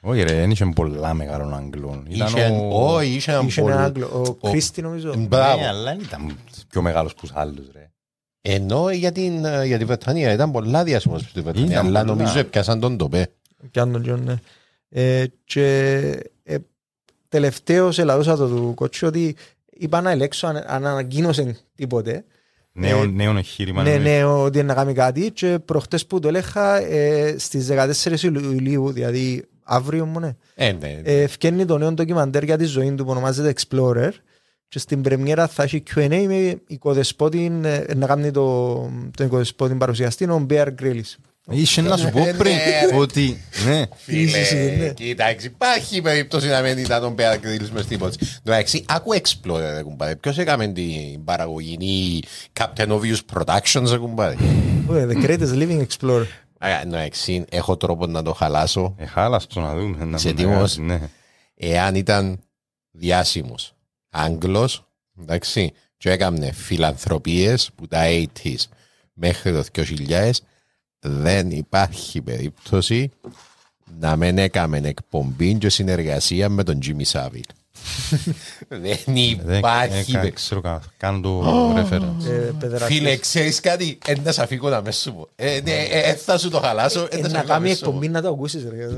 Όχι 0.06 0.22
ρε, 0.24 0.34
δεν 0.34 0.52
είχε 0.52 0.66
πολλά 0.66 1.14
μεγάλων 1.14 1.54
Αγγλών. 1.56 2.06
Ήταν 2.10 2.28
Είχε, 2.28 2.46
ο... 2.72 2.94
όχι, 2.94 3.10
είχε 3.16 3.32
έναν 3.32 3.46
Είχε 3.48 3.62
ένα 3.62 3.70
πολύ- 3.70 3.84
Άγγλο, 3.84 4.38
ο 4.42 4.50
Κρίστη 4.50 4.82
νομίζω. 4.82 5.14
Μπράβο. 5.18 5.60
Ναι, 5.62 5.68
αλλά 5.68 5.84
δεν 5.84 6.00
ήταν 6.00 6.38
πιο 6.70 6.82
μεγάλος 6.82 7.14
που 7.14 7.20
τους 7.22 7.32
άλλους 7.34 7.66
ρε. 7.74 7.92
Ενώ 8.42 8.90
για 8.92 9.12
την, 9.12 9.46
ε, 9.46 9.66
για 9.66 9.78
τη 9.78 9.86
Βρετανία 9.86 10.32
ήταν 10.34 10.52
πολλά 10.52 10.84
διάσημος 10.84 11.22
στη 11.22 11.42
Βρετανία, 11.42 11.72
Ήταν 11.72 11.86
αλλά 11.86 12.00
πολλά. 12.02 12.14
νομίζω 12.16 12.40
έπιασαν 12.40 12.80
τον 12.80 12.98
τοπέ. 12.98 13.28
Πιάνουν 13.72 13.94
τον 13.94 14.02
Τζον, 14.04 14.24
ναι. 14.24 14.36
Ε, 14.90 15.26
και 15.46 15.66
ε, 16.44 16.56
τελευταίος 17.30 18.00
ελαδούσα 18.00 18.36
το 18.36 18.48
του 18.48 18.72
κότσου 18.76 19.08
ότι 19.08 19.36
είπα 19.70 20.02
να 20.02 20.12
ελέξω 20.12 20.48
αν, 20.48 20.64
αν 20.68 20.86
ανακοίνωσε 20.86 21.58
τίποτε. 21.76 22.24
Νέο, 22.72 23.02
Ε, 23.04 23.06
νέο 23.06 23.38
εγχείρημα. 23.38 23.84
Ναι, 23.84 23.92
εννοείς. 23.92 24.12
ναι, 24.18 24.24
ότι 24.24 24.58
είναι 24.58 24.68
να 24.68 24.74
κάνει 24.74 24.94
κάτι 24.94 25.32
και 25.32 25.60
προχτές 25.66 26.06
που 26.06 26.20
το 26.20 26.28
έλεγα 26.28 26.78
ε, 26.78 27.36
στις 27.38 27.68
14 27.72 28.22
Ιουλίου, 28.24 28.92
δηλαδή 28.92 29.46
αύριο 29.64 30.06
μου, 30.06 30.20
ναι. 30.20 30.36
Ε, 30.56 30.72
ναι. 30.72 31.02
Ε, 31.04 31.28
φκένει 31.28 31.66
το 31.66 31.78
νέο 31.78 31.92
ντοκιμαντέρ 31.92 32.44
για 32.44 32.58
τη 32.58 32.66
ζωή 32.66 32.92
του 32.92 33.04
που 33.04 33.12
ονομάζεται 33.12 33.54
Explorer 33.58 34.12
και 34.68 34.80
στην 34.80 35.02
πρεμιέρα 35.02 35.48
θα 35.48 35.64
έχει 35.64 35.84
Q&A 35.96 36.26
με 36.28 36.62
οικοδεσπότη, 36.68 37.60
ε, 37.64 37.94
να 37.96 38.08
κάνει 38.08 38.32
το, 38.32 38.74
τον 39.18 39.26
οικοδεσπότη 39.26 39.74
παρουσιαστή, 39.74 40.26
ο 40.26 40.46
Bear 40.50 40.68
Grylls. 40.82 41.16
Είχε 41.50 41.82
να 41.82 41.98
σου 41.98 42.10
πω 42.10 42.20
Ναι, 42.20 42.34
πριν 42.34 42.52
ρε. 42.52 42.96
ότι. 43.02 43.42
Ναι, 43.66 43.82
Φίλε, 43.96 44.94
κοίταξε, 44.94 45.48
υπάρχει 45.48 46.02
περίπτωση 46.02 46.48
να 46.48 46.62
μην 46.62 46.78
ήταν 46.78 47.02
τον 47.02 47.16
Bear 47.18 47.34
Grylls 47.36 47.70
μες 47.74 47.84
στην 47.84 47.96
υπόθεση. 47.96 48.40
Εντάξει, 48.44 48.86
άκου 48.88 49.14
Explorer, 49.14 49.74
ρε 49.76 49.82
κουμπάρε. 49.84 50.16
Ποιος 50.16 50.38
έκαμε 50.38 50.68
την 50.68 51.24
παραγωγή, 51.24 51.78
η 51.80 52.24
Captain 52.60 52.88
Obvious 52.88 53.20
Productions, 53.34 53.90
ρε 53.90 53.98
κουμπάρε. 53.98 54.36
Ω, 54.88 54.94
The 54.94 55.26
Greatest 55.26 55.54
Living 55.54 55.86
Explorer. 55.88 56.26
Άρα, 56.64 56.82
Εντάξει, 56.82 57.46
έχω 57.50 57.78
τρόπο 57.78 58.08
να 58.08 58.24
το 58.24 58.34
χαλάσω. 58.34 58.96
ε, 58.98 59.06
χάλας 59.06 59.48
το 59.48 59.60
να 59.60 59.76
δούμε. 59.76 60.06
να 60.06 60.16
Είσαι 60.16 60.28
μην 60.28 60.38
έτοιμος; 60.38 60.78
ναι. 60.78 61.10
Εάν 61.56 61.96
ήταν 61.96 62.40
διάσημος 62.92 63.74
Άγγλος, 64.10 64.88
εντάξει, 65.20 65.74
και 65.98 66.12
έκαμε 66.12 66.52
φιλανθρωπίες 66.52 67.72
που 67.76 67.88
τα 67.88 68.04
80s 68.06 68.64
μέχρι 69.14 69.52
το 69.52 69.64
2000, 69.72 70.32
δεν 71.00 71.52
υπάρχει 71.52 72.22
περίπτωση 72.22 73.12
να 74.00 74.16
μην 74.16 74.38
έκαμε 74.38 74.78
εκπομπή 74.78 75.58
και 75.58 75.70
συνεργασία 75.70 76.50
με 76.50 76.64
τον 76.64 76.80
Jimmy 76.86 77.12
Savile. 77.12 77.52
δεν 78.68 78.98
Δεν 79.46 79.58
υπάρχει. 79.58 80.16
ε, 80.16 80.20
παι- 80.20 80.34
ξέρω 80.34 80.62
καν- 80.62 80.84
κάνω 80.98 81.20
το 81.20 81.42
reference. 81.76 82.26
Ε, 82.30 82.52
παιδεραστής. 82.60 82.98
Φίλε, 82.98 83.18
ξέρεις 83.18 83.60
κάτι, 83.60 83.98
εν 84.06 84.22
να 84.24 84.32
σ' 84.32 84.40
αφήκω 84.40 84.70
να 84.70 84.82
με 84.82 84.92
σου 84.92 85.14
πω. 85.14 85.30
Ε, 85.36 85.60
ναι, 85.64 85.72
ε, 85.72 86.00
ε, 86.10 86.14
θα 86.16 86.38
σου 86.38 86.50
το 86.50 86.60
χαλάσω, 86.60 87.00
Ε, 87.02 87.08
εν 87.16 87.22
να 87.22 87.28
σ' 87.30 87.32
Να 87.32 87.38
αφήκω 87.40 87.54
να 87.54 87.54
κάνει 87.60 87.70
με 87.70 87.74
σου 87.76 87.80
πω. 87.82 87.88
εκπομπή 87.90 88.08
να 88.10 88.22
το 88.22 88.28
ακούσεις 88.30 88.64
ρε. 88.70 88.88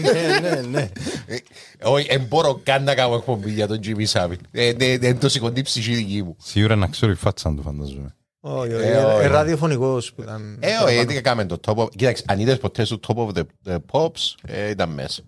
Ναι, 0.00 0.50
ναι, 0.50 0.60
ναι. 0.70 0.88
Ε, 1.26 1.36
Όχι, 1.82 2.06
δεν 2.10 2.20
μπορώ 2.28 2.60
καν 2.62 2.82
να 2.84 2.94
κάνω 2.94 3.14
εκπομπή 3.14 3.50
για 3.50 3.66
τον 3.66 3.80
Jimmy 3.84 4.06
Savile. 4.12 4.36
Ε, 4.50 4.72
ναι, 4.78 4.98
Δεν 4.98 5.18
το 5.18 5.28
σηκώνει 5.28 5.58
η 5.58 5.62
ψυχή 5.62 5.94
δική 5.94 6.22
μου. 6.22 6.36
Σίγουρα 6.42 6.76
να 6.76 6.86
ξέρω 6.86 7.12
η 7.12 7.14
φάτσα 7.14 7.54
του 7.54 7.62
φανταζόμαι. 7.62 8.14
Όχι, 8.40 8.72
όχι, 8.72 8.84
Ε, 8.86 8.90
ε, 8.92 9.04
όχι. 9.04 9.24
ε, 9.24 9.26
ραδιοφωνικός 9.26 10.12
που 10.12 10.22
ήταν. 10.22 10.56
Ε, 10.60 10.70
όχι, 10.84 10.94
γιατί 10.94 11.16
έκαμε 11.16 11.44
το 11.44 11.60
top 11.66 11.74
of... 11.76 11.88
Κοίταξε, 11.96 12.24
αν 12.26 12.38
είδες 12.38 12.58
ποτέ 12.58 12.84
στο 12.84 12.98
top 13.08 13.16
of 13.16 13.28
the, 13.38 13.42
the 13.66 13.76
pops, 13.92 14.34
ε, 14.42 14.70
ήταν 14.70 14.88
μέσα. 14.90 15.22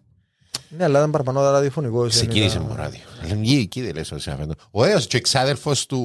Ναι, 0.68 0.84
αλλά 0.84 0.98
ήταν 0.98 1.10
παραπάνω 1.10 1.40
ραδιοφωνικός. 1.50 2.16
δεν 2.16 2.26
Ξεκίνησε 2.26 2.56
ήταν- 2.56 2.68
μου 2.70 2.76
ράδιο. 2.76 3.00
Λέμε, 3.28 3.46
εκεί 3.60 3.82
δεν 3.82 3.94
λες 3.94 4.12
όσοι 4.12 4.30
αφέντο. 4.30 4.52
Ωραίος 4.70 5.06
και 5.06 5.16
εξάδελφος 5.16 5.86
του 5.86 6.02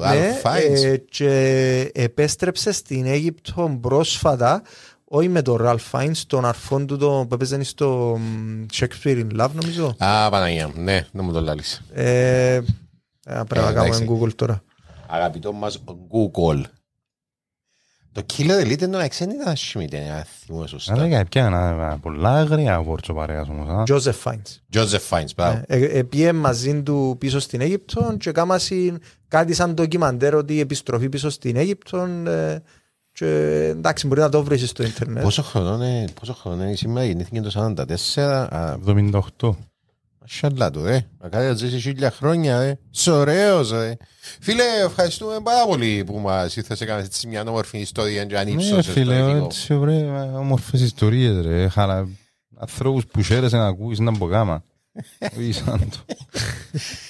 Ναι, 0.00 0.40
Ralph 0.42 0.46
Fiennes. 0.50 0.84
ε, 0.84 0.96
και 0.96 1.90
επέστρεψε 1.94 2.72
στην 2.72 3.06
Αίγυπτο 3.06 3.78
πρόσφατα 3.80 4.62
όχι 5.04 5.28
με 5.28 5.42
τον 5.42 5.58
Ralph 5.60 5.90
Fiennes, 5.90 6.16
τον 6.26 6.44
αρφόν 6.44 6.86
του 6.86 6.96
το, 6.96 7.26
που 7.28 7.34
έπαιζε 7.34 7.62
στο 7.62 8.18
μ, 8.20 8.64
Shakespeare 8.72 9.24
in 9.30 9.40
Love 9.40 9.50
νομίζω. 9.60 9.94
Α, 9.98 10.30
Παναγία 10.30 10.68
μου, 10.68 10.82
ναι, 10.82 11.06
να 11.12 11.22
μου 11.22 11.32
το 11.32 11.40
λάλεις. 11.40 11.82
Ε, 11.92 12.54
ε, 12.54 12.60
πρέπει 13.24 13.54
να 13.54 13.70
Ε, 13.70 13.72
κάνουμε 13.72 13.96
εντάξει. 13.96 14.06
Google 14.10 14.34
τώρα. 14.34 14.62
Αγαπητό 15.08 15.52
μας 15.52 15.82
Google. 15.86 16.60
Το 18.12 18.22
Killer 18.32 18.64
Elite 18.64 18.82
ενώ 18.82 18.98
εξήν 18.98 19.30
ήταν 19.30 19.48
άσχημη 19.48 19.88
ταινία, 19.88 20.26
θυμούμαι 20.44 20.66
σωστά. 20.66 20.92
Αλλά 20.92 21.06
για 21.06 21.24
πια 21.24 21.46
ένα 21.46 21.98
πολλά 22.02 22.32
αγρία 22.38 22.82
βόρτσο 22.82 23.14
παρέας 23.14 23.48
όμως. 23.48 23.68
α. 23.68 23.82
Joseph 23.86 24.22
Fiennes. 24.24 24.78
Joseph 24.80 25.08
Fiennes, 25.10 25.30
μπράβο. 25.36 25.62
Ε, 25.66 25.84
ε, 25.84 26.02
Πήγε 26.02 26.32
μαζί 26.32 26.82
του 26.82 27.16
πίσω 27.18 27.38
στην 27.38 27.60
Αίγυπτο 27.60 28.16
και 28.18 28.32
κάμασαν 28.32 29.00
κάτι 29.28 29.54
σαν 29.54 29.74
ντοκιμαντέρ 29.74 30.34
ότι 30.34 30.54
η 30.54 30.60
επιστροφή 30.60 31.08
πίσω 31.08 31.30
στην 31.30 31.56
Αίγυπτο 31.56 31.98
ε, 32.26 32.58
και 33.12 33.26
εντάξει 33.70 34.06
μπορεί 34.06 34.20
να 34.20 34.28
το 34.28 34.42
βρεις 34.44 34.68
στο 34.68 34.82
ίντερνετ. 34.82 35.22
Πόσο 35.22 35.42
χρόνο 35.42 35.74
είναι, 35.86 36.04
πόσο 36.20 36.32
χρόνο 36.34 36.62
είναι 36.64 36.74
σήμερα, 36.74 37.06
γεννήθηκε 37.06 37.40
το 37.40 37.74
44, 38.16 38.20
α, 38.20 38.76
78. 38.86 39.50
Μασχαλά 40.22 40.70
του, 40.70 40.82
ρε. 40.84 41.06
Μακάρι 41.22 41.46
να 41.46 41.54
ζήσει 41.54 41.78
χίλια 41.78 42.10
χρόνια, 42.10 42.58
ρε. 42.58 42.78
Είσαι 42.90 43.10
ωραίος, 43.10 43.70
ρε. 43.70 43.96
Φίλε, 44.40 44.62
ευχαριστούμε 44.84 45.40
πάρα 45.42 45.66
πολύ 45.66 46.04
που 46.06 46.18
μας 46.18 46.56
ήρθες 46.56 46.78
και 46.78 46.84
έκανες 46.84 47.04
έτσι 47.04 47.26
μια 47.26 47.44
όμορφη 47.46 47.78
ιστορία 47.78 48.24
και 48.24 48.34
Ναι 48.34 48.40
ανύψωσες 48.40 48.86
το 48.86 48.92
φίλε, 48.92 49.14
ηθικό. 49.14 49.44
έτσι 49.44 49.74
ωραία, 49.74 50.38
όμορφες 50.38 50.80
ιστορίες 50.80 51.46
ρε. 51.46 51.68
Χαρα... 51.68 52.08
Ανθρώπους 52.58 53.06
που 53.06 53.22
χαίρεσαι 53.22 53.56
να 53.56 53.66
ακούεις 53.66 53.98
να 53.98 54.10
μπογάμα. 54.10 54.64
Όχι 55.38 55.52
σαν 55.52 55.88
το... 55.90 56.14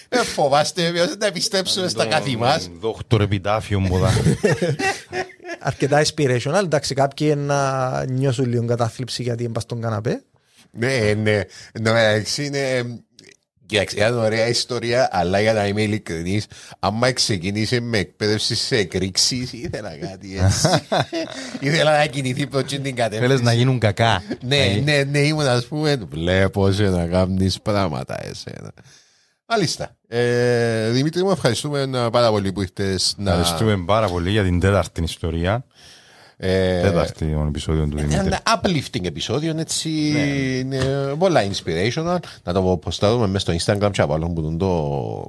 Ε, 0.08 0.16
φοβάστε, 0.16 0.90
ποιος 0.90 1.08
δεν 1.08 1.18
τα 1.18 1.32
πιστέψουμε 1.32 1.88
στα 1.88 2.06
καθή 2.06 2.36
μας. 2.36 2.70
Δόκτωρ 2.80 3.20
επιτάφιο 3.20 3.80
μου 3.80 3.98
δα. 3.98 4.10
αρκετά 5.60 6.02
inspirational. 6.04 6.62
Εντάξει, 6.62 6.94
κάποιοι 6.94 7.34
να 7.36 8.04
νιώσουν 8.04 8.44
λίγο 8.44 8.64
κατάθλιψη 8.64 9.22
γιατί 9.22 9.42
είναι 9.42 9.52
πας 9.52 9.62
στον 9.62 9.80
καναπέ. 9.80 10.22
Ναι, 10.72 11.14
ναι. 11.16 11.40
Εντάξει, 11.72 12.44
είναι... 12.44 12.84
Κοίταξε, 13.66 13.96
ήταν 13.96 14.18
ωραία 14.18 14.48
ιστορία, 14.48 15.08
αλλά 15.12 15.40
για 15.40 15.52
να 15.52 15.66
είμαι 15.66 15.82
ειλικρινής, 15.82 16.46
άμα 16.78 17.12
ξεκίνησε 17.12 17.80
με 17.80 17.98
εκπαίδευση 17.98 18.54
σε 18.54 18.76
εκρήξεις, 18.76 19.52
ήθελα 19.52 19.96
κάτι 19.98 20.38
έτσι. 20.38 20.68
ήθελα 21.66 21.98
να 21.98 22.06
κινηθεί 22.06 22.46
προς 22.46 22.64
την 22.64 22.82
κατεύθυνση. 22.94 23.26
Θέλεις 23.26 23.40
να 23.40 23.52
γίνουν 23.52 23.78
κακά. 23.78 24.22
Ναι, 24.42 24.80
ναι, 24.84 25.02
ναι, 25.02 25.18
ήμουν 25.18 25.46
ας 25.46 25.66
πούμε, 25.66 25.96
βλέπω 25.96 26.72
σε 26.72 26.82
να 26.82 27.06
κάνεις 27.06 27.60
πράγματα 27.60 28.26
εσένα. 28.26 28.72
Μάλιστα. 29.48 29.96
Ε, 30.08 30.90
Δημήτρη 30.90 31.22
μου, 31.22 31.30
ευχαριστούμε 31.30 31.80
ε, 31.80 32.08
πάρα 32.12 32.30
πολύ 32.30 32.52
που 32.52 32.60
ήρθες 32.60 33.14
να... 33.16 33.30
Ευχαριστούμε 33.30 33.84
πάρα 33.86 34.08
πολύ 34.08 34.30
για 34.30 34.42
την 34.42 34.60
τέταρτη 34.60 35.02
ιστορία. 35.02 35.64
Ε, 36.44 36.80
Τέταρτη 36.80 37.32
των 37.32 37.46
επεισόδιων 37.46 37.90
του 37.90 37.96
Δημήτρη. 37.96 38.18
ένα 38.18 38.42
uplifting 38.46 39.04
επεισόδιο, 39.04 39.54
έτσι, 39.58 39.90
είναι 40.58 40.80
πολλά 41.18 41.40
inspirational. 41.42 42.18
Να 42.44 42.52
το 42.52 42.76
ποστάρουμε 42.76 43.26
μέσα 43.26 43.52
στο 43.52 43.74
Instagram 43.74 43.90
και 43.92 44.00
από 44.00 44.14
άλλων 44.14 44.34
που 44.34 44.40
δουν 44.42 44.58
το, 44.58 44.68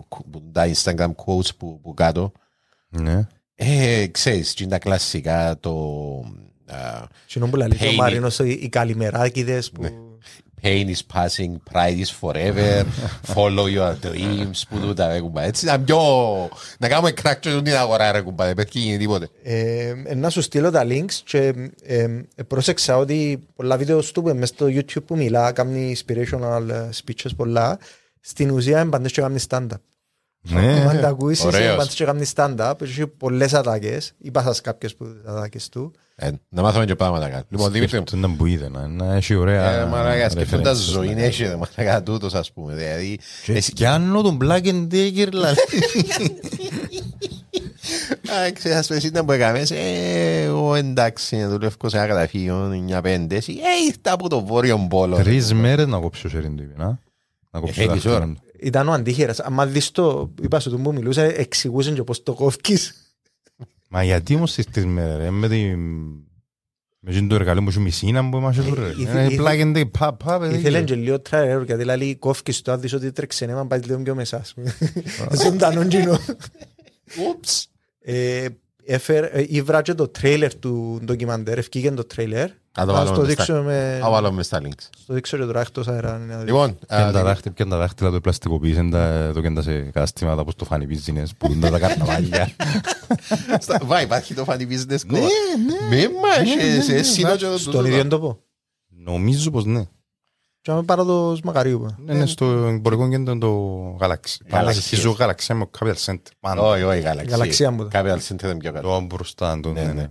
που 0.09 0.26
δουν 0.32 0.51
τα 0.51 0.72
Instagram 0.74 1.09
quotes 1.26 1.55
που, 1.57 1.80
που 1.82 1.93
κάτω. 1.93 2.32
Ναι. 2.89 3.28
Ε, 3.55 4.07
ξέρεις, 4.07 4.53
και 4.53 4.64
είναι 4.64 4.72
τα 4.72 4.80
κλασικά 4.80 5.57
το... 5.59 5.74
α, 6.66 7.03
Συνό 7.26 7.47
που 7.47 7.55
λέει 7.55 7.68
ο 7.68 7.76
Pain. 7.80 7.95
Μαρίνος, 7.95 8.39
οι 8.39 8.59
οι 8.61 8.70
καλημεράκηδες 8.70 9.72
που... 9.72 9.84
Pain 10.64 10.88
is 10.95 11.01
passing, 11.16 11.51
pride 11.72 11.99
is 12.05 12.11
forever, 12.22 12.86
follow 13.36 13.66
your 13.78 13.93
dreams, 14.05 14.61
που 14.70 14.80
τούτα 14.80 15.07
ρε 15.07 15.20
κουμπά. 15.20 15.41
Έτσι 15.41 15.66
να 15.66 15.80
πιο... 15.80 15.99
Να 16.80 16.88
κάνουμε 16.88 17.14
crack 17.24 17.36
και 17.39 17.61
την 17.64 17.76
αγορά 17.76 18.11
ρε 18.11 18.22
κουμπά, 18.22 18.45
δεν 18.45 18.55
πέφτει 18.55 18.80
γίνει 18.80 18.97
τίποτε. 18.97 19.30
Ε, 19.43 19.93
ε, 20.05 20.16
να 20.16 20.30
σου 20.30 20.41
στείλω 20.41 20.72
τα 20.72 20.86
links 20.88 21.14
και 21.26 21.53
ε, 21.84 22.03
ε, 22.36 22.43
πρόσεξα 22.47 22.97
ότι 22.97 23.43
πολλά 23.55 23.78
βίντεο 23.78 24.01
του 24.01 24.22
που 24.22 24.36
μες 24.36 24.49
στο 24.49 24.66
YouTube 24.66 25.03
που 25.05 25.16
μιλά, 25.16 25.51
κάνει 25.51 25.95
inspirational 25.97 26.68
ε, 26.70 26.89
speeches 27.03 27.32
πολλά, 27.36 27.80
στην 28.20 28.49
ουσία 28.51 28.82
είναι 28.82 28.89
πάντες 28.89 29.11
και 29.11 29.22
κάνει 29.22 29.39
stand-up. 29.49 29.93
Ναι. 30.50 30.86
Αν 30.89 31.00
τα 31.02 31.08
ακούσεις, 31.08 31.44
είναι 31.44 31.56
ωραίος. 31.56 31.76
πάντες 31.76 31.94
και 31.94 32.06
κάνει 32.06 32.26
stand-up, 32.36 32.74
έχεις 32.82 33.04
πολλές 33.18 33.54
ατάκες, 33.54 34.14
είπα 34.18 34.41
σας 34.41 34.62
κάποιες 34.62 34.96
που 34.96 35.06
τις 35.06 35.24
ατάκες 35.26 35.70
του. 35.70 35.91
Ε, 36.16 36.30
να 36.50 36.62
μάθουμε 36.62 36.86
και 36.86 36.96
πράγματα 36.96 37.30
κάτι. 37.30 37.46
Λοιπόν, 37.50 37.72
Δημήτρη 37.72 37.98
μου, 38.00 38.04
Σκέφτονταν 38.08 38.38
που 38.38 38.46
είδε 38.46 38.70
να- 38.70 38.88
να 38.88 39.14
έχει 39.16 39.36
ωραία 39.36 39.72
ε, 39.82 39.86
μαλάκα, 39.86 40.30
σκεφτούντας 40.30 40.78
references. 40.80 40.91
ζωή, 40.94 41.08
είναι 41.12 41.24
έτσι, 41.24 41.44
ρε, 41.44 41.56
μαλάκα, 41.56 42.04
τούτος, 42.04 42.34
ας 42.34 42.52
πούμε. 42.52 42.74
Δηλαδή, 42.76 43.20
εσύ- 43.48 43.74
Και 43.74 43.88
αν 43.88 44.20
τον 44.24 44.38
Black 44.41 44.64
and 44.66 44.88
Decker 44.94 45.28
δηλαδή. 45.30 45.60
Α, 48.34 48.52
ξέρεις, 48.54 48.78
ας 48.78 48.86
πούμε, 48.88 48.98
εσύ 49.00 49.08
ήταν 49.08 49.26
που 49.26 49.32
έκαμες, 49.32 49.72
ε, 49.72 50.41
εγώ 50.44 50.76
εντάξει, 50.76 51.36
να 51.36 51.50
δουλεύω 51.50 51.89
σε 51.89 51.98
ένα 51.98 52.06
γραφείο, 52.06 52.72
9-5, 52.89 53.36
εσύ, 53.36 53.52
ε, 53.52 53.86
ήρθα 53.88 54.12
από 54.14 54.30
το 54.30 54.46
βόρειο 54.46 54.88
πόλο. 54.89 55.16
Τρεις 55.18 55.54
μέρες 55.54 55.88
να 55.88 56.00
κόψεις 56.00 56.24
ο 56.24 56.30
Σέριν 56.30 56.56
του 56.56 56.64
είπε, 56.64 56.74
να. 56.84 57.00
Να 57.52 57.60
κόψεις 57.60 57.78
Ε, 57.78 57.86
τα 57.86 57.94
θέλεις 58.64 58.64
ώρα. 58.64 58.64
αυτιά 58.64 58.64
του. 58.64 58.68
Ήταν 58.68 58.88
ο 58.88 58.91
αντίχειρας. 58.91 59.39
Αν 59.39 59.72
δεις 59.72 59.91
το, 59.91 60.34
είπα 60.41 60.59
σου 60.59 60.70
του 60.70 60.82
που 60.82 60.93
μιλούσε, 60.93 61.26
εξηγούσε 61.26 61.91
και 61.91 62.03
πώς 62.03 62.24
το 62.24 62.34
κόφκεις. 62.34 62.97
Μα 63.89 64.03
γιατί 64.03 64.36
όμως 64.36 64.53
τις 64.53 64.66
τρεις 64.66 64.86
μέρες 64.86 65.18
ρε, 65.18 65.30
με 65.30 65.47
τη... 65.47 65.76
Με 67.05 67.11
εκείνο 67.11 67.28
το 67.28 67.36
εργαλείο 67.36 67.64
που 67.64 67.70
έχει 67.70 67.80
μισήνα 67.80 68.30
που 68.30 68.38
είμαστε 68.38 68.61
τώρα. 68.61 68.86
Ε, 68.88 68.93
Είναι 68.97 69.26
ήθε- 69.32 69.41
Black 69.41 69.61
and 69.61 69.78
Decker, 69.78 69.91
πα, 69.99 70.14
πα, 70.14 70.39
παιδί. 70.39 70.55
Ήθελε 70.57 70.82
και 70.84 70.95
λίγο 70.95 71.20
τραρέρο, 71.20 71.64
γιατί 71.64 71.84
λέει 71.84 72.16
κόφκεις 72.16 72.61
το, 72.61 72.72
αν 72.72 72.82
δεις 72.82 72.93
ότι 72.93 73.11
τρέξε 73.11 73.45
νέμα, 73.45 73.66
πάει 73.68 73.80
λίγο 73.80 73.99
πιο 74.01 74.16
μέσα. 74.16 74.38
ας 74.38 74.53
πούμε. 74.53 74.76
Ζωντανό 75.43 75.84
κοινό. 75.88 76.20
Ούψ. 77.28 77.68
Ε, 77.99 78.47
έφερε- 78.86 79.36
ε, 79.36 79.45
Ήβρα 79.47 79.82
και 79.82 79.93
το 79.93 80.07
τρέιλερ 80.07 80.55
του 80.55 80.99
ντοκιμαντέρ, 81.05 81.57
ευκήγε 81.57 81.91
το 81.91 82.03
τρέιλερ. 82.05 82.49
Να 82.78 82.86
το 82.86 82.91
Να 82.91 82.97
βάλουμε 82.97 83.15
στο 83.15 83.26
μες 83.26 83.34
στα- 83.34 83.43
δείξω 83.45 83.63
με... 83.63 83.97
να 84.01 84.09
βάλουμε 84.09 84.43
στα 84.43 84.61
links. 84.63 84.88
Στο 84.97 85.13
δείξω 85.13 85.38
και 85.38 85.43
τώρα 85.43 85.61
εκτός 85.61 85.88
αέρα. 85.88 86.09
είναι 86.09 86.34
αδύνατο. 86.34 86.45
Λοιπόν, 86.45 86.69
α, 86.69 86.74
Πιάνε 86.86 87.01
τα 87.03 87.05
Δημήτρη- 87.05 87.26
δάχτυλα, 87.26 87.53
πιάνε 87.53 87.71
τα 87.71 87.78
δάχτυλα 87.78 88.11
του 88.11 88.21
πλαστικοποίησαν 88.21 88.89
τα 88.89 89.32
το 89.34 89.41
κέντα 89.41 89.61
σε 89.61 89.80
κάστηματα 89.82 90.41
όπως 90.41 90.55
το 90.55 90.65
φάνη 90.65 90.86
πίζινες 90.88 91.34
που 91.38 91.47
δουν 91.47 91.59
τα 91.71 91.80
καρναβάλια. 91.80 92.49
Στα- 93.59 93.80
Βά, 93.86 94.01
υπάρχει 94.01 94.34
το 94.34 94.45
funny 94.47 94.61
business 94.61 94.97
school. 94.97 95.28
Μη 95.89 96.05
μάχες, 96.21 96.89
εσύ 96.89 97.21
είναι 97.21 97.36
και 97.36 97.45
το- 97.45 97.57
Στον 97.57 97.86
ίδιο 97.86 98.07
τόπο. 98.07 98.39
Νομίζω 98.88 99.51
πως 99.51 99.65
ναι. 99.65 99.84
Και 100.61 100.71
άμα 100.71 100.84
πάρω 100.84 101.03
το 101.03 101.36
σμακαρίου. 101.36 101.80
που. 101.80 101.95
Ναι, 102.05 102.13
ναι, 102.13 102.26
στο 102.26 102.45
εμπορικό 102.45 103.09
κέντρο 103.09 103.38
το 103.38 103.97
Galaxy. 104.01 104.36
Αρχίζω 104.51 105.15
Galaxy 105.19 105.53
με 105.55 105.69
Capital 105.80 105.93
Center. 106.05 106.17
Πάνω. 106.39 106.67
Όχι, 106.69 106.84
όχι, 106.84 106.99
γαλαξία. 106.99 107.32
Γαλαξία 107.38 107.71
μου 107.71 107.84
το. 107.84 107.89
Capital 107.93 108.17
Center 108.28 108.43
είναι 108.43 108.57
πιο 108.57 108.71
κάτω. 108.71 108.88
Το 108.89 109.01
μπροστά 109.01 109.59
του, 109.59 109.69
Ναι, 109.71 109.82
ναι, 109.82 109.88
ναι. 109.88 109.93
ναι. 109.93 110.07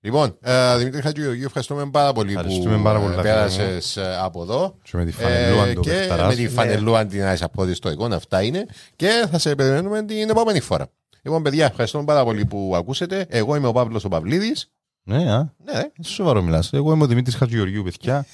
Λοιπόν, 0.00 0.38
ε, 0.40 0.76
Δημήτρη 0.76 1.00
Χατζηγεωργίου, 1.02 1.44
ευχαριστούμε 1.44 1.90
πάρα 1.90 2.12
πολύ 2.12 2.32
Ευχαριστούμε 2.32 2.76
που 2.76 2.82
πάρα 2.82 2.98
πολύ, 3.00 3.14
ε, 3.14 3.16
φίλε 3.16 3.30
μου. 3.30 3.34
πέρασες 3.34 3.96
ε, 3.96 4.16
από 4.22 4.42
εδώ. 4.42 4.76
Και 4.82 4.96
με 4.96 5.04
τη 5.04 5.12
φανελούα 5.12 5.66
Ε, 5.66 5.72
του 5.72 5.80
και 5.80 5.90
παιχταράς. 5.90 6.28
με 6.28 6.34
τη 6.34 6.48
φανελούα 6.48 7.06
την 7.06 7.22
Άισα 7.24 7.44
από 7.44 7.72
στο 7.74 7.90
εικόνα, 7.90 8.16
αυτά 8.16 8.42
είναι. 8.42 8.66
Και 8.96 9.26
θα 9.30 9.38
σε 9.38 9.54
περιμένουμε 9.54 10.04
την 10.04 10.30
επόμενη 10.30 10.60
φορά. 10.60 10.86
Λοιπόν, 11.22 11.42
παιδιά, 11.42 11.64
ευχαριστούμε 11.66 12.04
πάρα 12.04 12.24
πολύ 12.24 12.44
που 12.44 12.72
ακούσετε. 12.76 13.26
Εγώ 13.28 13.56
είμαι 13.56 13.66
ο 13.66 13.72
Παύλος 13.72 14.04
ο 14.04 14.08
Παυλίδης. 14.08 14.70
Ναι, 15.02 15.32
α. 15.32 15.54
Ναι, 15.64 15.72
ρε. 15.72 15.90
Είσαι 15.98 16.12
σοβαρό 16.12 16.42
μιλάς. 16.42 16.72
Εγώ 16.72 16.92
είμαι 16.92 17.04
ο 17.04 17.06
Δημήτρης 17.06 17.34
Χατζηγεωργίου, 17.36 17.82
παιδιά. 17.82 18.26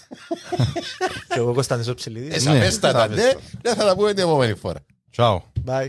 Και 1.29 1.39
εγώ 1.39 1.53
Κωνσταντίνος 1.55 1.95
Ψηλίδης. 1.95 2.35
Ε, 2.37 2.39
σαφέστατα, 2.39 3.09
Ναι, 3.09 3.15
ναι. 3.15 3.33
Δεν 3.63 3.75
θα 3.75 3.85
τα 3.85 3.95
πούμε 3.97 4.13
την 4.15 4.23
επόμενη 4.23 4.55
φορά. 4.55 4.79
Ciao. 5.17 5.39
Bye. 5.67 5.87